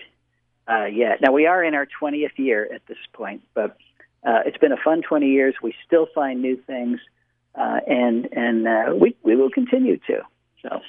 uh, 0.67 0.85
yet. 0.85 1.21
Now 1.21 1.31
we 1.31 1.45
are 1.45 1.63
in 1.63 1.73
our 1.75 1.87
20th 2.01 2.37
year 2.37 2.67
at 2.73 2.85
this 2.87 2.97
point, 3.13 3.41
but 3.53 3.77
uh, 4.25 4.39
it's 4.45 4.57
been 4.57 4.71
a 4.71 4.77
fun 4.77 5.01
20 5.01 5.27
years. 5.27 5.55
We 5.61 5.73
still 5.85 6.07
find 6.13 6.41
new 6.41 6.57
things, 6.65 6.99
uh, 7.55 7.79
and 7.87 8.27
and 8.31 8.67
uh, 8.67 8.95
we 8.95 9.15
we 9.23 9.35
will 9.35 9.49
continue 9.49 9.97
to. 10.07 10.21
So, 10.61 10.81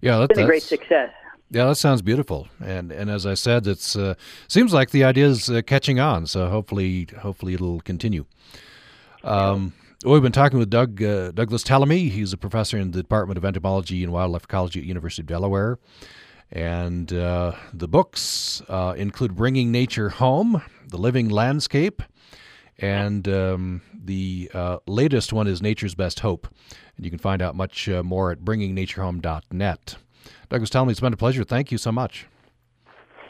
yeah, 0.00 0.18
that, 0.18 0.30
it's 0.30 0.38
been 0.38 0.44
a 0.44 0.48
great 0.48 0.62
success. 0.62 1.10
Yeah, 1.48 1.66
that 1.66 1.76
sounds 1.76 2.02
beautiful, 2.02 2.48
and 2.60 2.90
and 2.90 3.08
as 3.08 3.24
I 3.24 3.34
said, 3.34 3.68
it's 3.68 3.94
uh, 3.94 4.14
seems 4.48 4.72
like 4.72 4.90
the 4.90 5.04
idea 5.04 5.26
is 5.26 5.48
uh, 5.48 5.62
catching 5.62 6.00
on. 6.00 6.26
So 6.26 6.48
hopefully, 6.48 7.06
hopefully 7.20 7.54
it'll 7.54 7.80
continue. 7.80 8.24
Um, 9.22 9.72
we've 10.04 10.22
been 10.22 10.32
talking 10.32 10.58
with 10.58 10.70
Doug 10.70 11.00
uh, 11.00 11.30
Douglas 11.30 11.62
Tallamy. 11.62 12.10
He's 12.10 12.32
a 12.32 12.36
professor 12.36 12.78
in 12.78 12.90
the 12.90 13.00
Department 13.00 13.38
of 13.38 13.44
Entomology 13.44 14.02
and 14.02 14.12
Wildlife 14.12 14.44
Ecology 14.44 14.80
at 14.80 14.86
University 14.86 15.22
of 15.22 15.26
Delaware. 15.26 15.78
And 16.50 17.12
uh, 17.12 17.52
the 17.72 17.88
books 17.88 18.62
uh, 18.68 18.94
include 18.96 19.34
Bringing 19.34 19.72
Nature 19.72 20.10
Home, 20.10 20.62
The 20.86 20.96
Living 20.96 21.28
Landscape, 21.28 22.02
and 22.78 23.26
um, 23.28 23.82
the 23.92 24.50
uh, 24.54 24.78
latest 24.86 25.32
one 25.32 25.46
is 25.46 25.60
Nature's 25.60 25.94
Best 25.94 26.20
Hope. 26.20 26.46
And 26.96 27.04
you 27.04 27.10
can 27.10 27.18
find 27.18 27.42
out 27.42 27.54
much 27.54 27.88
uh, 27.88 28.02
more 28.02 28.30
at 28.30 28.40
bringingnatureHome.net. 28.40 29.96
Douglas 30.48 30.70
Tallamy, 30.70 30.90
it's 30.92 31.00
been 31.00 31.12
a 31.12 31.16
pleasure. 31.16 31.44
Thank 31.44 31.72
you 31.72 31.78
so 31.78 31.92
much. 31.92 32.26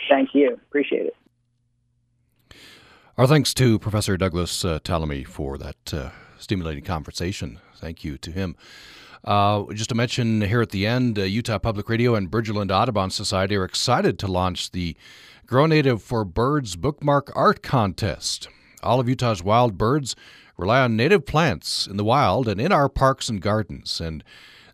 Thank 0.09 0.35
you. 0.35 0.55
Appreciate 0.69 1.07
it. 1.07 1.17
Our 3.19 3.27
thanks 3.27 3.55
to 3.55 3.79
Professor 3.79 4.17
Douglas 4.17 4.65
uh, 4.65 4.79
Tallamy 4.81 5.27
for 5.27 5.57
that 5.57 5.95
uh, 5.95 6.11
stimulating 6.39 6.85
conversation. 6.85 7.61
Thank 7.77 8.05
you 8.05 8.19
to 8.19 8.31
him. 8.31 8.57
Uh, 9.25 9.65
just 9.73 9.89
to 9.91 9.95
mention 9.95 10.43
here 10.43 10.63
at 10.63 10.71
the 10.71 10.87
end, 10.87 11.19
uh, 11.19 11.23
Utah 11.23 11.59
Public 11.59 11.89
Radio 11.89 12.15
and 12.15 12.31
Bridgerland 12.31 12.71
Audubon 12.71 13.11
Society 13.11 13.57
are 13.57 13.65
excited 13.65 14.19
to 14.19 14.27
launch 14.27 14.71
the 14.71 14.97
Grow 15.47 15.67
Native 15.67 16.03
for 16.03 16.25
Birds 16.25 16.77
Bookmark 16.77 17.33
Art 17.35 17.63
Contest. 17.63 18.49
All 18.83 19.01
of 19.01 19.09
Utah's 19.09 19.43
wild 19.43 19.79
birds 19.79 20.17
rely 20.57 20.81
on 20.81 20.97
native 20.97 21.27
plants 21.27 21.87
in 21.87 21.97
the 21.97 22.05
wild 22.05 22.49
and 22.49 22.61
in 22.61 22.73
our 22.73 22.89
parks 22.89 23.29
and 23.29 23.41
gardens. 23.41 24.01
And 24.01 24.25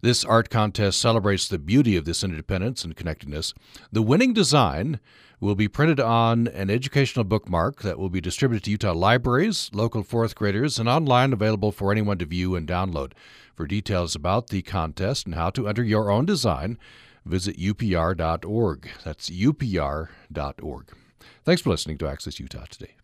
this 0.01 0.25
art 0.25 0.51
contest 0.51 1.01
celebrates 1.01 1.49
the 1.49 1.59
beauty 1.59 1.97
of 1.97 2.05
this 2.05 2.25
interdependence 2.25 2.85
and 2.85 2.97
connectedness. 2.97 3.55
The 3.91 4.03
winning 4.03 4.33
design 4.33 4.99
will 5.41 5.55
be 5.55 5.69
printed 5.69 5.99
on 5.99 6.47
an 6.49 6.71
educational 6.71 7.25
bookmark 7.25 7.83
that 7.83 7.99
will 7.99 8.11
be 8.11 8.21
distributed 8.21 8.65
to 8.65 8.71
Utah 8.71 8.93
libraries, 8.93 9.71
local 9.73 10.03
fourth 10.03 10.35
graders, 10.35 10.79
and 10.79 10.89
online 10.89 11.33
available 11.33 11.73
for 11.73 11.91
anyone 11.91 12.19
to 12.19 12.25
view 12.25 12.55
and 12.55 12.67
download. 12.67 13.13
For 13.55 13.67
details 13.67 14.15
about 14.15 14.49
the 14.49 14.63
contest 14.63 15.27
and 15.27 15.35
how 15.35 15.51
to 15.51 15.69
enter 15.69 15.85
your 15.85 16.11
own 16.11 16.25
design, 16.25 16.79
visit 17.25 17.59
upr.org. 17.59 18.89
That's 19.05 19.31
upr.org. 19.31 20.87
Thanks 21.45 21.63
for 21.63 21.71
listening 21.71 21.99
to 21.99 22.09
Access 22.09 22.41
Utah 22.41 22.65
today. 22.69 22.97